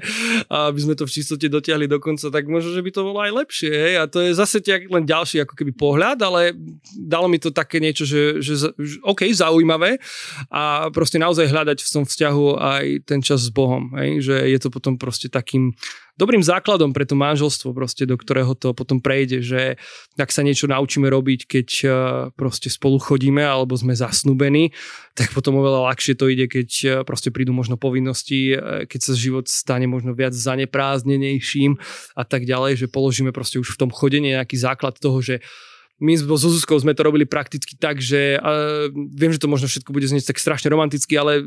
aby 0.48 0.80
sme 0.80 0.96
to 0.96 1.04
v 1.04 1.12
čistote 1.12 1.52
dotiahli 1.52 1.92
do 1.92 2.00
konca, 2.00 2.32
tak 2.32 2.48
možno, 2.48 2.72
že 2.72 2.80
by 2.80 2.92
to 2.96 3.02
bolo 3.04 3.20
aj 3.20 3.32
lepšie. 3.36 3.72
Hej? 3.76 3.94
A 4.00 4.04
to 4.08 4.24
je 4.24 4.32
zase 4.32 4.64
len 4.88 5.04
ďalší 5.04 5.44
ako 5.44 5.60
keby 5.60 5.76
pohľad, 5.76 6.24
ale 6.24 6.56
dalo 6.96 7.28
mi 7.28 7.36
to 7.36 7.52
také 7.52 7.84
niečo, 7.84 8.08
že, 8.08 8.40
že, 8.40 8.72
že 8.80 8.96
OK, 9.04 9.28
zaujímavé 9.28 10.00
a 10.48 10.88
proste 10.94 11.20
naozaj 11.20 11.52
hľadať 11.52 11.84
v 11.84 11.90
tom 11.92 12.04
vzťahu 12.08 12.46
aj 12.56 12.86
ten 13.04 13.20
čas 13.20 13.44
s 13.44 13.52
Bohom. 13.52 13.92
Hej? 14.00 14.24
Že 14.24 14.36
je 14.56 14.60
to 14.62 14.70
potom 14.72 14.96
proste 14.96 15.28
takým 15.28 15.76
dobrým 16.20 16.44
základom 16.44 16.92
pre 16.92 17.08
to 17.08 17.16
manželstvo, 17.16 17.72
proste, 17.76 18.08
do 18.08 18.16
ktorého 18.16 18.56
to 18.56 18.72
potom 18.72 19.00
prejde, 19.00 19.44
že 19.44 19.62
ak 20.16 20.32
sa 20.32 20.44
niečo 20.44 20.68
naučíme 20.68 21.08
robiť, 21.08 21.40
keď 21.48 21.68
eh, 21.84 21.92
proste 22.36 22.68
spolu 22.72 22.98
chodíme 23.00 23.44
alebo 23.44 23.76
sme 23.76 23.96
zasnubení, 23.96 24.76
tak 25.16 25.36
potom 25.36 25.60
oveľa 25.60 25.92
ľahšie 25.92 26.14
to 26.16 26.32
ide, 26.32 26.46
keď 26.48 26.70
eh, 26.84 26.90
proste 27.08 27.30
prídu 27.30 27.56
možno 27.56 27.76
povinnosti, 27.76 28.56
eh, 28.56 28.86
keď 28.88 29.00
sa 29.00 29.14
život 29.16 29.46
stane 29.48 29.86
možno 29.86 30.16
viac 30.16 30.36
zaneprázdnenejším 30.36 31.80
a 32.16 32.24
tak 32.24 32.48
ďalej, 32.48 32.86
že 32.86 32.92
položíme 32.92 33.36
proste 33.36 33.60
už 33.60 33.76
v 33.76 33.80
tom 33.88 33.90
chodení 33.92 34.34
nejaký 34.36 34.56
základ 34.60 34.98
toho, 34.98 35.20
že 35.20 35.40
my 36.02 36.18
so 36.18 36.34
Zuzkou 36.34 36.82
sme 36.82 36.98
to 36.98 37.06
robili 37.06 37.30
prakticky 37.30 37.78
tak, 37.78 38.02
že 38.02 38.42
uh, 38.42 38.90
viem, 38.90 39.30
že 39.30 39.38
to 39.38 39.46
možno 39.46 39.70
všetko 39.70 39.94
bude 39.94 40.10
znieť 40.10 40.34
tak 40.34 40.42
strašne 40.42 40.74
romanticky, 40.74 41.14
ale 41.14 41.46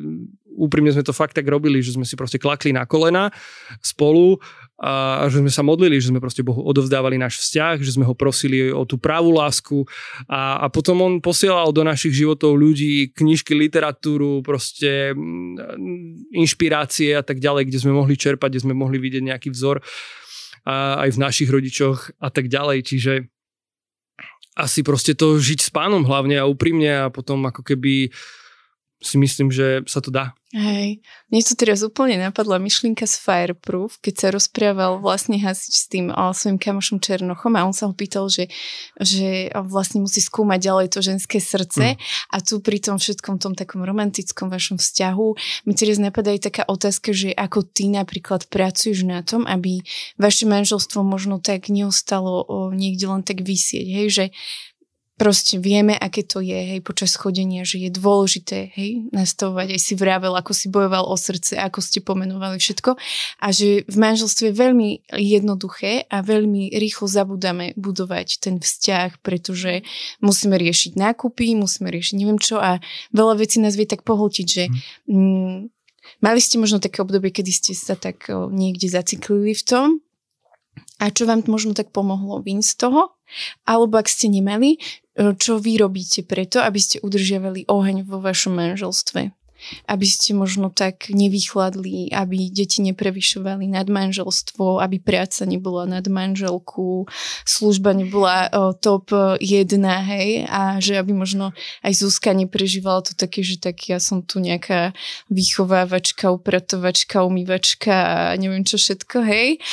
úprimne 0.54 0.94
sme 0.94 1.02
to 1.02 1.10
fakt 1.10 1.34
tak 1.34 1.46
robili, 1.50 1.82
že 1.82 1.98
sme 1.98 2.06
si 2.06 2.14
proste 2.14 2.38
klakli 2.38 2.70
na 2.70 2.86
kolena 2.86 3.34
spolu 3.82 4.38
a 4.74 5.22
že 5.30 5.38
sme 5.38 5.50
sa 5.54 5.62
modlili, 5.62 6.02
že 6.02 6.10
sme 6.10 6.18
proste 6.18 6.42
Bohu 6.42 6.62
odovzdávali 6.66 7.14
náš 7.14 7.38
vzťah, 7.42 7.78
že 7.78 7.94
sme 7.94 8.02
ho 8.02 8.14
prosili 8.14 8.74
o 8.74 8.82
tú 8.82 8.98
pravú 8.98 9.30
lásku. 9.30 9.86
A, 10.26 10.62
a 10.62 10.66
potom 10.66 10.98
on 10.98 11.22
posielal 11.22 11.70
do 11.70 11.86
našich 11.86 12.10
životov 12.10 12.58
ľudí, 12.58 13.14
knižky, 13.14 13.54
literatúru, 13.54 14.42
proste 14.42 15.14
mm, 15.14 16.34
inšpirácie 16.34 17.14
a 17.14 17.22
tak 17.22 17.38
ďalej, 17.38 17.70
kde 17.70 17.78
sme 17.86 17.94
mohli 17.94 18.18
čerpať, 18.18 18.50
kde 18.50 18.64
sme 18.66 18.74
mohli 18.74 18.98
vidieť 18.98 19.22
nejaký 19.22 19.48
vzor 19.54 19.78
a 20.64 21.04
aj 21.04 21.14
v 21.14 21.22
našich 21.22 21.48
rodičoch 21.52 22.16
a 22.18 22.32
tak 22.32 22.48
ďalej, 22.48 22.88
čiže 22.88 23.12
asi 24.54 24.86
proste 24.86 25.12
to 25.18 25.36
žiť 25.36 25.60
s 25.66 25.70
pánom 25.70 26.06
hlavne 26.06 26.38
a 26.38 26.48
úprimne 26.48 27.06
a 27.06 27.12
potom 27.12 27.42
ako 27.44 27.60
keby 27.66 28.14
si 29.02 29.16
myslím, 29.18 29.52
že 29.52 29.82
sa 29.86 30.00
to 30.00 30.08
dá. 30.08 30.32
Hej, 30.54 31.02
mne 31.34 31.42
to 31.42 31.58
teraz 31.58 31.82
úplne 31.82 32.14
napadla 32.14 32.62
myšlienka 32.62 33.10
z 33.10 33.18
Fireproof, 33.18 33.98
keď 33.98 34.14
sa 34.14 34.28
rozprával 34.30 35.02
vlastne 35.02 35.34
hasič 35.34 35.74
s 35.74 35.90
tým 35.90 36.14
o, 36.14 36.30
svojim 36.30 36.62
kamošom 36.62 37.02
Černochom 37.02 37.58
a 37.58 37.66
on 37.66 37.74
sa 37.74 37.90
ho 37.90 37.94
pýtal, 37.96 38.30
že, 38.30 38.46
že 39.02 39.50
vlastne 39.66 40.06
musí 40.06 40.22
skúmať 40.22 40.62
ďalej 40.62 40.86
to 40.94 41.02
ženské 41.02 41.42
srdce 41.42 41.98
mm. 41.98 42.00
a 42.30 42.36
tu 42.38 42.62
pri 42.62 42.78
tom 42.78 43.02
všetkom 43.02 43.42
tom 43.42 43.58
takom 43.58 43.82
romantickom 43.82 44.46
vašom 44.46 44.78
vzťahu 44.78 45.26
mi 45.66 45.74
teraz 45.74 45.98
napadá 45.98 46.30
aj 46.30 46.46
taká 46.46 46.62
otázka, 46.70 47.10
že 47.10 47.34
ako 47.34 47.66
ty 47.66 47.90
napríklad 47.90 48.46
pracuješ 48.46 49.02
na 49.02 49.26
tom, 49.26 49.50
aby 49.50 49.82
vaše 50.22 50.46
manželstvo 50.46 51.02
možno 51.02 51.42
tak 51.42 51.66
neostalo 51.66 52.46
o, 52.46 52.70
niekde 52.70 53.10
len 53.10 53.26
tak 53.26 53.42
vysieť, 53.42 53.86
hej, 53.90 54.06
že 54.06 54.24
proste 55.14 55.62
vieme, 55.62 55.94
aké 55.94 56.26
to 56.26 56.42
je, 56.42 56.54
hej, 56.54 56.80
počas 56.82 57.14
chodenia, 57.14 57.62
že 57.62 57.78
je 57.78 57.90
dôležité, 57.90 58.74
hej, 58.74 59.06
nastavovať, 59.14 59.78
aj 59.78 59.80
si 59.80 59.94
vravel, 59.94 60.34
ako 60.34 60.50
si 60.50 60.66
bojoval 60.66 61.06
o 61.06 61.14
srdce, 61.14 61.54
ako 61.54 61.78
ste 61.78 62.02
pomenovali 62.02 62.58
všetko 62.58 62.98
a 63.40 63.46
že 63.54 63.86
v 63.86 63.96
manželstve 63.96 64.50
je 64.50 64.58
veľmi 64.58 64.88
jednoduché 65.14 66.10
a 66.10 66.20
veľmi 66.20 66.74
rýchlo 66.74 67.06
zabudáme 67.06 67.78
budovať 67.78 68.42
ten 68.42 68.58
vzťah, 68.58 69.22
pretože 69.22 69.86
musíme 70.18 70.58
riešiť 70.58 70.98
nákupy, 70.98 71.54
musíme 71.54 71.94
riešiť 71.94 72.14
neviem 72.18 72.38
čo 72.42 72.58
a 72.58 72.82
veľa 73.14 73.38
vecí 73.38 73.62
nás 73.62 73.78
vie 73.78 73.86
tak 73.86 74.02
pohltiť, 74.02 74.46
že 74.46 74.64
mhm. 74.66 74.78
mm, 75.14 75.56
mali 76.20 76.40
ste 76.42 76.58
možno 76.58 76.82
také 76.82 77.00
obdobie, 77.00 77.30
kedy 77.30 77.50
ste 77.54 77.72
sa 77.72 77.94
tak 77.94 78.26
niekde 78.30 78.90
zaciklili 78.90 79.54
v 79.54 79.62
tom 79.62 80.03
a 81.02 81.10
čo 81.10 81.26
vám 81.26 81.42
možno 81.50 81.74
tak 81.74 81.90
pomohlo 81.90 82.38
vyň 82.38 82.62
z 82.62 82.72
toho? 82.78 83.14
Alebo 83.66 83.98
ak 83.98 84.06
ste 84.06 84.30
nemali, 84.30 84.78
čo 85.14 85.58
vy 85.58 85.78
robíte 85.78 86.22
preto, 86.26 86.62
aby 86.62 86.78
ste 86.78 87.02
udržiavali 87.02 87.66
oheň 87.66 88.06
vo 88.06 88.22
vašom 88.22 88.54
manželstve. 88.54 89.34
Aby 89.88 90.04
ste 90.04 90.36
možno 90.36 90.68
tak 90.68 91.08
nevychladli, 91.08 92.12
aby 92.12 92.52
deti 92.52 92.84
neprevyšovali 92.84 93.64
nad 93.64 93.88
manželstvo, 93.88 94.76
aby 94.76 95.00
práca 95.00 95.48
nebola 95.48 95.88
nad 95.88 96.04
manželku, 96.04 97.08
služba 97.48 97.96
nebola 97.96 98.52
o, 98.52 98.76
top 98.76 99.08
jedna, 99.40 100.04
hej, 100.04 100.44
a 100.52 100.84
že 100.84 101.00
aby 101.00 101.16
možno 101.16 101.56
aj 101.80 101.96
Zuzka 101.96 102.36
neprežívala 102.36 103.08
to 103.08 103.16
také, 103.16 103.40
že 103.40 103.56
tak 103.56 103.80
ja 103.88 103.96
som 104.04 104.20
tu 104.20 104.36
nejaká 104.36 104.92
vychovávačka, 105.32 106.28
upratovačka, 106.28 107.24
umývačka 107.24 107.94
a 107.94 108.36
neviem 108.36 108.68
čo 108.68 108.76
všetko, 108.76 109.16
hej 109.24 109.64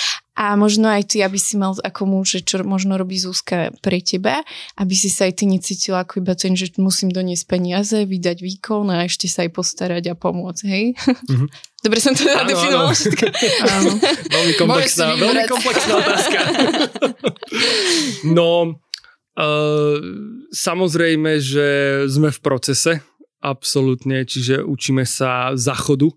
A 0.41 0.57
možno 0.57 0.89
aj 0.89 1.13
ty, 1.13 1.21
aby 1.21 1.37
si 1.37 1.53
mal 1.53 1.77
ako 1.77 2.09
muž, 2.09 2.33
že 2.33 2.41
čo 2.41 2.65
možno 2.65 2.97
robí 2.97 3.13
Zuzka 3.13 3.69
pre 3.85 4.01
teba, 4.01 4.41
aby 4.73 4.97
si 4.97 5.13
sa 5.13 5.29
aj 5.29 5.37
ty 5.37 5.45
necítila 5.45 6.01
ako 6.01 6.25
iba 6.25 6.33
ten, 6.33 6.57
že 6.57 6.73
musím 6.81 7.13
doniesť 7.13 7.45
peniaze, 7.45 8.09
vydať 8.09 8.41
výkon 8.41 8.89
a 8.89 9.05
ešte 9.05 9.29
sa 9.29 9.45
aj 9.45 9.53
postarať 9.53 10.09
a 10.09 10.17
pomôcť, 10.17 10.63
hej? 10.65 10.97
Mm-hmm. 10.97 11.49
Dobre 11.85 11.99
som 12.01 12.17
to 12.17 12.25
teda 12.25 12.45
definovala 12.49 12.93
všetko. 12.93 13.25
Áno. 13.69 13.89
Veľmi 14.33 14.53
komplexná, 14.57 15.07
veľmi 15.17 15.43
komplexná 15.45 15.93
otázka. 15.97 16.39
no, 18.37 18.81
uh, 19.37 19.97
samozrejme, 20.49 21.37
že 21.37 21.67
sme 22.09 22.33
v 22.33 22.39
procese, 22.41 23.05
absolútne, 23.41 24.25
čiže 24.25 24.61
učíme 24.65 25.05
sa 25.05 25.53
záchodu. 25.57 26.13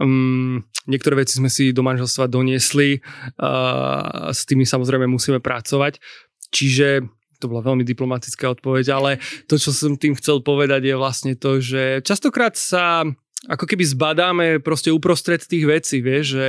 Um, 0.00 0.64
niektoré 0.88 1.20
veci 1.20 1.36
sme 1.36 1.52
si 1.52 1.76
do 1.76 1.84
manželstva 1.84 2.24
doniesli, 2.32 3.04
uh, 3.04 4.32
s 4.32 4.48
tými 4.48 4.64
samozrejme 4.64 5.04
musíme 5.04 5.44
pracovať. 5.44 6.00
Čiže 6.48 7.04
to 7.40 7.48
bola 7.48 7.64
veľmi 7.64 7.84
diplomatická 7.84 8.52
odpoveď, 8.52 8.86
ale 8.96 9.10
to, 9.48 9.60
čo 9.60 9.72
som 9.72 9.96
tým 9.96 10.16
chcel 10.16 10.44
povedať, 10.44 10.88
je 10.88 10.94
vlastne 10.96 11.32
to, 11.36 11.60
že 11.60 12.04
častokrát 12.04 12.56
sa 12.56 13.04
ako 13.48 13.64
keby 13.64 13.84
zbadáme 13.88 14.46
proste 14.60 14.92
uprostred 14.92 15.40
tých 15.40 15.64
vecí, 15.64 16.04
vieš, 16.04 16.36
že, 16.36 16.48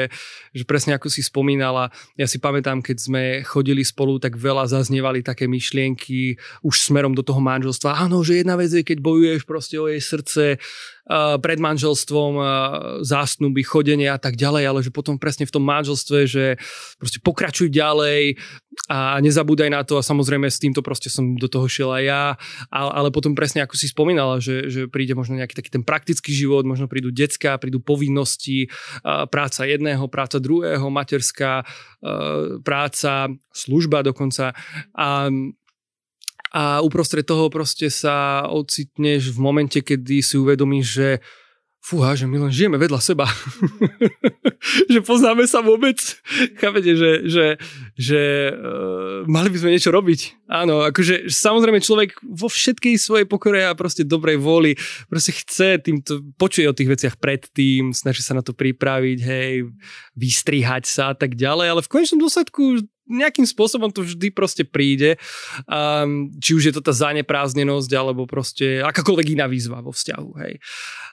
že 0.51 0.67
presne 0.67 0.95
ako 0.99 1.07
si 1.07 1.23
spomínala, 1.23 1.89
ja 2.19 2.27
si 2.27 2.37
pamätám, 2.37 2.83
keď 2.83 2.97
sme 2.99 3.23
chodili 3.47 3.81
spolu, 3.81 4.19
tak 4.19 4.35
veľa 4.35 4.67
zaznievali 4.67 5.23
také 5.23 5.47
myšlienky 5.47 6.35
už 6.61 6.91
smerom 6.91 7.15
do 7.15 7.23
toho 7.23 7.39
manželstva. 7.39 8.03
Áno, 8.03 8.21
že 8.21 8.43
jedna 8.43 8.59
vec 8.59 8.71
je, 8.71 8.83
keď 8.83 8.99
bojuješ 8.99 9.47
proste 9.47 9.79
o 9.79 9.87
jej 9.87 10.03
srdce, 10.03 10.59
pred 11.41 11.59
manželstvom, 11.59 12.33
zásnuby, 13.03 13.65
chodenie 13.65 14.07
a 14.07 14.21
tak 14.21 14.39
ďalej, 14.39 14.63
ale 14.63 14.79
že 14.79 14.93
potom 14.93 15.19
presne 15.19 15.43
v 15.43 15.51
tom 15.51 15.65
manželstve, 15.65 16.19
že 16.29 16.55
proste 17.01 17.19
pokračuj 17.19 17.67
ďalej 17.67 18.39
a 18.87 19.19
nezabúdaj 19.19 19.69
na 19.73 19.83
to 19.83 19.99
a 19.99 20.05
samozrejme 20.05 20.47
s 20.47 20.61
týmto 20.61 20.79
proste 20.79 21.11
som 21.11 21.35
do 21.35 21.51
toho 21.51 21.67
šiel 21.67 21.91
aj 21.91 22.03
ja, 22.05 22.23
ale 22.71 23.11
potom 23.11 23.35
presne 23.35 23.65
ako 23.65 23.75
si 23.75 23.91
spomínala, 23.91 24.39
že, 24.39 24.71
že 24.71 24.87
príde 24.87 25.11
možno 25.11 25.35
nejaký 25.35 25.57
taký 25.57 25.69
ten 25.73 25.83
praktický 25.83 26.31
život, 26.31 26.63
možno 26.63 26.87
prídu 26.87 27.11
decka, 27.11 27.59
prídu 27.59 27.83
povinnosti, 27.83 28.71
práca 29.03 29.67
jedného, 29.67 30.07
práca 30.07 30.39
druhého, 30.41 30.89
materská 30.89 31.63
práca, 32.65 33.29
služba 33.53 34.01
dokonca. 34.01 34.57
A 34.97 35.29
a 36.51 36.83
uprostred 36.83 37.23
toho 37.23 37.47
proste 37.47 37.87
sa 37.87 38.43
ocitneš 38.43 39.31
v 39.31 39.39
momente, 39.39 39.79
kedy 39.79 40.19
si 40.19 40.35
uvedomíš, 40.35 40.85
že 40.91 41.09
fúha, 41.81 42.13
že 42.13 42.29
my 42.29 42.47
len 42.47 42.53
žijeme 42.53 42.77
vedľa 42.77 43.01
seba. 43.01 43.25
že 44.93 45.01
poznáme 45.01 45.49
sa 45.49 45.65
vôbec. 45.65 45.97
Chápete, 46.61 46.93
že, 46.93 47.11
že, 47.25 47.45
že 47.97 48.21
uh, 48.53 49.25
mali 49.25 49.49
by 49.49 49.57
sme 49.57 49.73
niečo 49.73 49.89
robiť. 49.89 50.45
Áno, 50.45 50.85
akože 50.85 51.25
samozrejme 51.27 51.81
človek 51.81 52.21
vo 52.21 52.45
všetkej 52.45 53.01
svojej 53.01 53.25
pokore 53.25 53.65
a 53.65 53.73
proste 53.73 54.05
dobrej 54.05 54.37
vôli 54.37 54.77
proste 55.09 55.33
chce 55.33 55.81
týmto, 55.81 56.21
počuje 56.37 56.69
o 56.69 56.77
tých 56.77 56.93
veciach 56.93 57.15
predtým, 57.17 57.97
snaží 57.97 58.21
sa 58.21 58.37
na 58.37 58.45
to 58.45 58.53
pripraviť, 58.53 59.19
hej, 59.25 59.65
vystrihať 60.13 60.85
sa 60.85 61.03
a 61.11 61.15
tak 61.17 61.33
ďalej, 61.33 61.65
ale 61.65 61.81
v 61.81 61.91
konečnom 61.91 62.21
dôsledku 62.21 62.85
nejakým 63.11 63.43
spôsobom 63.43 63.91
to 63.91 64.07
vždy 64.07 64.31
proste 64.31 64.63
príde. 64.63 65.19
Um, 65.67 66.31
či 66.39 66.55
už 66.55 66.71
je 66.71 66.73
to 66.73 66.81
tá 66.81 66.95
zanepráznenosť, 66.95 67.91
alebo 67.91 68.23
proste 68.23 68.79
akákoľvek 68.79 69.35
iná 69.35 69.51
výzva 69.51 69.83
vo 69.83 69.91
vzťahu. 69.91 70.29
Hej. 70.47 70.53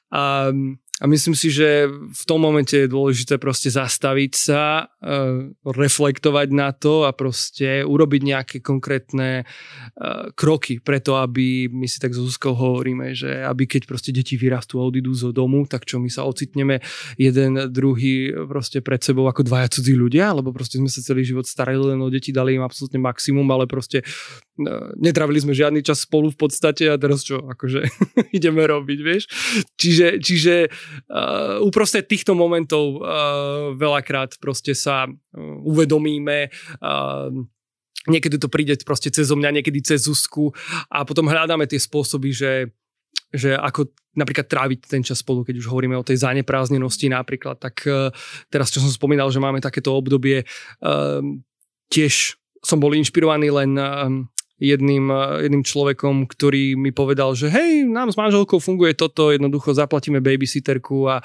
Um, 0.08 0.80
a 0.98 1.06
myslím 1.06 1.38
si, 1.38 1.54
že 1.54 1.86
v 2.10 2.24
tom 2.26 2.42
momente 2.42 2.74
je 2.74 2.90
dôležité 2.90 3.38
proste 3.38 3.70
zastaviť 3.70 4.32
sa, 4.34 4.90
uh, 4.90 5.46
reflektovať 5.62 6.48
na 6.50 6.74
to 6.74 7.06
a 7.06 7.14
proste 7.14 7.86
urobiť 7.86 8.22
nejaké 8.26 8.56
konkrétne 8.58 9.46
uh, 9.46 10.26
kroky 10.34 10.82
preto, 10.82 11.14
aby 11.14 11.70
my 11.70 11.86
si 11.86 12.02
tak 12.02 12.18
so 12.18 12.26
Zuzkou 12.26 12.50
hovoríme, 12.50 13.14
že 13.14 13.30
aby 13.46 13.70
keď 13.70 13.86
proste 13.86 14.10
deti 14.10 14.34
vyrastú 14.34 14.82
a 14.82 14.90
odídu 14.90 15.14
zo 15.14 15.30
domu, 15.30 15.70
tak 15.70 15.86
čo 15.86 16.02
my 16.02 16.10
sa 16.10 16.26
ocitneme 16.26 16.82
jeden, 17.14 17.70
druhý 17.70 18.34
proste 18.50 18.82
pred 18.82 18.98
sebou 18.98 19.30
ako 19.30 19.46
dvaja 19.46 19.78
cudzí 19.78 19.94
ľudia, 19.94 20.34
lebo 20.34 20.50
proste 20.50 20.82
sme 20.82 20.90
sa 20.90 20.98
celý 20.98 21.22
život 21.22 21.46
starali 21.46 21.94
len 21.94 22.02
o 22.02 22.10
deti, 22.10 22.34
dali 22.34 22.58
im 22.58 22.66
absolútne 22.66 22.98
maximum, 22.98 23.46
ale 23.54 23.70
proste 23.70 24.02
netravili 24.98 25.38
sme 25.38 25.54
žiadny 25.54 25.80
čas 25.86 26.02
spolu 26.02 26.34
v 26.34 26.38
podstate 26.38 26.90
a 26.90 26.98
teraz 26.98 27.22
čo, 27.22 27.40
akože 27.46 27.86
ideme 28.38 28.66
robiť, 28.66 28.98
vieš. 29.00 29.24
Čiže, 29.78 30.18
čiže 30.18 30.54
uh, 30.68 31.62
uprostred 31.62 32.10
týchto 32.10 32.34
momentov 32.34 32.98
uh, 32.98 33.72
veľakrát 33.78 34.36
proste 34.42 34.74
sa 34.74 35.06
uh, 35.06 35.12
uvedomíme, 35.62 36.50
uh, 36.82 37.30
niekedy 38.10 38.36
to 38.36 38.50
príde 38.50 38.74
proste 38.82 39.14
cez 39.14 39.30
mňa, 39.30 39.62
niekedy 39.62 39.78
cez 39.80 40.10
Zuzku 40.10 40.50
a 40.90 41.06
potom 41.06 41.30
hľadáme 41.30 41.70
tie 41.70 41.78
spôsoby, 41.78 42.34
že 42.34 42.52
že 43.28 43.52
ako 43.52 43.92
napríklad 44.16 44.48
tráviť 44.48 44.88
ten 44.88 45.04
čas 45.04 45.20
spolu, 45.20 45.44
keď 45.44 45.60
už 45.60 45.68
hovoríme 45.68 45.92
o 46.00 46.06
tej 46.06 46.24
zanepráznenosti 46.24 47.12
napríklad, 47.12 47.60
tak 47.60 47.84
uh, 47.84 48.08
teraz, 48.48 48.72
čo 48.72 48.80
som 48.80 48.88
spomínal, 48.88 49.28
že 49.28 49.42
máme 49.42 49.60
takéto 49.60 49.92
obdobie, 49.92 50.48
uh, 50.80 51.20
tiež 51.92 52.40
som 52.64 52.80
bol 52.80 52.96
inšpirovaný 52.96 53.52
len 53.52 53.70
uh, 53.76 54.08
jedným, 54.58 55.10
eh, 55.10 55.48
jedným 55.48 55.64
človekom, 55.64 56.26
ktorý 56.26 56.74
mi 56.74 56.90
povedal, 56.90 57.34
že 57.38 57.48
hej, 57.50 57.86
nám 57.86 58.10
s 58.10 58.18
manželkou 58.18 58.58
funguje 58.58 58.94
toto, 58.98 59.30
jednoducho 59.30 59.74
zaplatíme 59.74 60.18
babysitterku 60.18 61.08
a, 61.08 61.16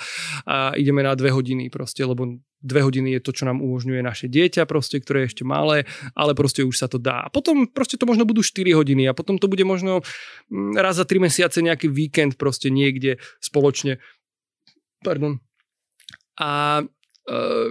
a 0.46 0.74
ideme 0.78 1.02
na 1.02 1.18
dve 1.18 1.34
hodiny 1.34 1.74
proste, 1.74 2.06
lebo 2.06 2.40
dve 2.64 2.80
hodiny 2.80 3.20
je 3.20 3.22
to, 3.22 3.36
čo 3.36 3.44
nám 3.44 3.60
umožňuje 3.60 4.00
naše 4.00 4.32
dieťa 4.32 4.64
proste, 4.64 5.04
ktoré 5.04 5.28
je 5.28 5.36
ešte 5.36 5.44
malé, 5.44 5.84
ale 6.16 6.32
proste 6.32 6.64
už 6.64 6.80
sa 6.80 6.88
to 6.88 6.96
dá. 6.96 7.28
A 7.28 7.30
potom 7.30 7.68
proste 7.68 8.00
to 8.00 8.08
možno 8.08 8.24
budú 8.24 8.40
4 8.40 8.72
hodiny 8.72 9.12
a 9.12 9.18
potom 9.18 9.36
to 9.36 9.52
bude 9.52 9.68
možno 9.68 10.00
mm, 10.48 10.80
raz 10.80 10.96
za 10.96 11.04
3 11.04 11.28
mesiace 11.28 11.60
nejaký 11.60 11.92
víkend 11.92 12.40
proste 12.40 12.72
niekde 12.72 13.20
spoločne. 13.44 14.00
Pardon. 15.04 15.44
A 16.40 16.82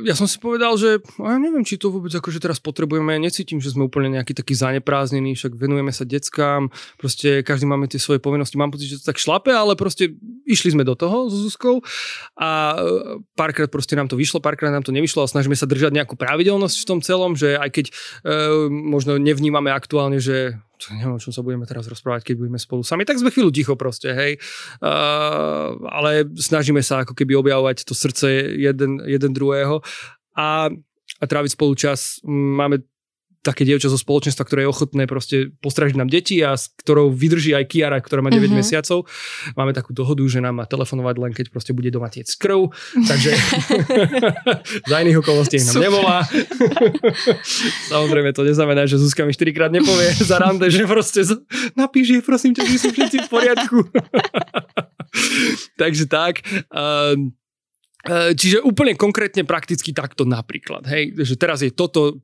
ja 0.09 0.17
som 0.17 0.25
si 0.25 0.41
povedal, 0.41 0.81
že 0.81 1.05
ja 1.21 1.37
neviem, 1.37 1.61
či 1.61 1.77
to 1.77 1.93
vôbec 1.93 2.09
akože 2.09 2.41
teraz 2.41 2.57
potrebujeme, 2.57 3.21
necítim, 3.21 3.61
že 3.61 3.77
sme 3.77 3.85
úplne 3.85 4.17
nejaký 4.17 4.33
taký 4.33 4.57
zanepráznený, 4.57 5.37
však 5.37 5.61
venujeme 5.61 5.93
sa 5.93 6.09
deckám, 6.09 6.73
proste 6.97 7.45
každý 7.45 7.69
máme 7.69 7.85
tie 7.85 8.01
svoje 8.01 8.17
povinnosti, 8.17 8.57
mám 8.57 8.73
pocit, 8.73 8.89
že 8.89 9.05
to 9.05 9.13
tak 9.13 9.21
šlape, 9.21 9.53
ale 9.53 9.77
proste 9.77 10.17
išli 10.49 10.73
sme 10.73 10.89
do 10.89 10.97
toho 10.97 11.29
so 11.29 11.37
Zuzkou 11.37 11.85
a 12.41 12.81
e, 12.81 13.21
párkrát 13.37 13.69
proste 13.69 13.93
nám 13.93 14.09
to 14.09 14.17
vyšlo, 14.17 14.41
párkrát 14.41 14.73
nám 14.73 14.89
to 14.89 14.95
nevyšlo 14.95 15.21
a 15.21 15.29
snažíme 15.29 15.55
sa 15.55 15.69
držať 15.69 15.93
nejakú 15.93 16.17
pravidelnosť 16.17 16.77
v 16.81 16.89
tom 16.89 16.99
celom, 17.05 17.37
že 17.37 17.61
aj 17.61 17.71
keď 17.73 17.87
uh, 17.93 18.69
možno 18.73 19.21
nevnímame 19.21 19.69
aktuálne, 19.69 20.17
že 20.17 20.57
neviem, 20.91 21.15
o 21.15 21.23
čom 21.23 21.31
sa 21.31 21.47
budeme 21.47 21.63
teraz 21.69 21.87
rozprávať, 21.87 22.33
keď 22.33 22.35
budeme 22.43 22.59
spolu 22.59 22.83
sami, 22.83 23.07
tak 23.07 23.23
sme 23.23 23.31
chvíľu 23.31 23.55
ticho 23.55 23.75
proste, 23.79 24.11
hej. 24.11 24.33
Uh, 24.83 25.79
ale 25.87 26.27
snažíme 26.35 26.83
sa 26.83 27.07
ako 27.07 27.15
keby 27.15 27.39
objavovať 27.39 27.87
to 27.87 27.95
srdce 27.95 28.27
jeden, 28.59 28.99
jeden 29.07 29.31
druhého 29.31 29.79
a, 30.35 30.73
a 31.21 31.25
tráviť 31.25 31.55
spolu 31.55 31.73
čas. 31.79 32.19
Máme 32.27 32.83
také 33.43 33.67
dievča 33.67 33.91
zo 33.91 33.99
spoločenstva, 33.99 34.47
ktoré 34.47 34.65
je 34.65 34.71
ochotné 34.71 35.05
proste 35.11 35.51
postražiť 35.59 35.99
nám 35.99 36.07
deti 36.07 36.39
a 36.41 36.55
s 36.55 36.71
ktorou 36.79 37.11
vydrží 37.11 37.53
aj 37.59 37.67
Kiara, 37.67 37.99
ktorá 37.99 38.23
má 38.23 38.31
9 38.31 38.39
mm-hmm. 38.39 38.55
mesiacov. 38.55 39.05
Máme 39.59 39.75
takú 39.75 39.91
dohodu, 39.91 40.23
že 40.31 40.39
nám 40.39 40.63
má 40.63 40.65
telefonovať 40.65 41.15
len 41.19 41.33
keď 41.35 41.51
proste 41.51 41.75
bude 41.75 41.91
doma 41.91 42.07
tiec 42.07 42.31
krv, 42.39 42.71
takže 43.11 43.35
za 44.91 44.97
iných 45.03 45.19
okolností 45.21 45.59
nám 45.67 45.83
nevolá. 45.83 46.19
Samozrejme 47.93 48.31
to 48.31 48.47
neznamená, 48.47 48.87
že 48.87 49.03
Zuzka 49.03 49.27
mi 49.27 49.35
4 49.35 49.51
krát 49.51 49.75
nepovie 49.75 50.15
za 50.15 50.39
rande, 50.39 50.71
že 50.71 50.87
proste 50.87 51.27
napíš 51.75 52.07
jej, 52.15 52.23
prosím 52.23 52.55
ťa, 52.55 52.63
že 52.71 52.79
sú 52.79 52.89
všetci 52.95 53.27
v 53.27 53.29
poriadku. 53.29 53.79
takže 55.83 56.07
tak. 56.07 56.47
Um, 56.71 57.35
Čiže 58.11 58.67
úplne 58.67 58.99
konkrétne 58.99 59.47
prakticky 59.47 59.95
takto 59.95 60.27
napríklad, 60.27 60.83
hej, 60.91 61.15
že 61.23 61.39
teraz 61.39 61.63
je 61.63 61.71
toto 61.71 62.19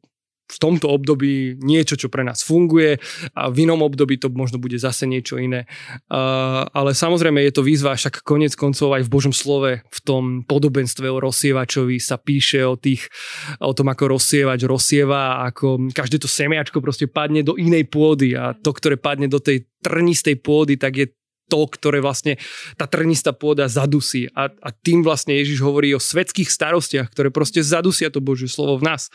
v 0.48 0.56
tomto 0.56 0.88
období 0.88 1.60
niečo, 1.60 2.00
čo 2.00 2.08
pre 2.08 2.24
nás 2.24 2.40
funguje 2.40 2.96
a 3.36 3.52
v 3.52 3.68
inom 3.68 3.84
období 3.84 4.16
to 4.16 4.32
možno 4.32 4.56
bude 4.56 4.80
zase 4.80 5.04
niečo 5.04 5.36
iné. 5.36 5.68
Uh, 6.08 6.64
ale 6.72 6.96
samozrejme 6.96 7.44
je 7.44 7.52
to 7.52 7.62
výzva, 7.62 7.94
však 7.94 8.24
konec 8.24 8.56
koncov 8.56 8.96
aj 8.96 9.04
v 9.04 9.12
Božom 9.12 9.34
slove 9.36 9.84
v 9.84 9.98
tom 10.02 10.42
podobenstve 10.48 11.04
o 11.04 11.20
rozsievačovi 11.20 12.00
sa 12.00 12.16
píše 12.16 12.64
o, 12.64 12.80
tých, 12.80 13.12
o 13.60 13.76
tom, 13.76 13.92
ako 13.92 14.16
rozsievač 14.16 14.64
rozsieva, 14.64 15.44
ako 15.52 15.92
každé 15.92 16.24
to 16.24 16.28
semiačko 16.28 16.80
proste 16.80 17.04
padne 17.04 17.44
do 17.44 17.60
inej 17.60 17.92
pôdy 17.92 18.32
a 18.32 18.56
to, 18.56 18.72
ktoré 18.72 18.96
padne 18.96 19.28
do 19.28 19.38
tej 19.38 19.68
trnistej 19.84 20.40
pôdy, 20.40 20.80
tak 20.80 20.92
je 20.96 21.06
to, 21.48 21.64
ktoré 21.64 22.04
vlastne 22.04 22.36
tá 22.76 22.84
trnistá 22.84 23.32
pôda 23.32 23.66
zadusí. 23.66 24.28
A, 24.36 24.52
a 24.52 24.68
tým 24.70 25.00
vlastne 25.00 25.34
Ježiš 25.40 25.64
hovorí 25.64 25.96
o 25.96 26.00
svetských 26.00 26.52
starostiach, 26.52 27.08
ktoré 27.08 27.32
proste 27.32 27.64
zadusia 27.64 28.12
to 28.12 28.20
Božie 28.20 28.46
slovo 28.46 28.76
v 28.76 28.86
nás. 28.92 29.08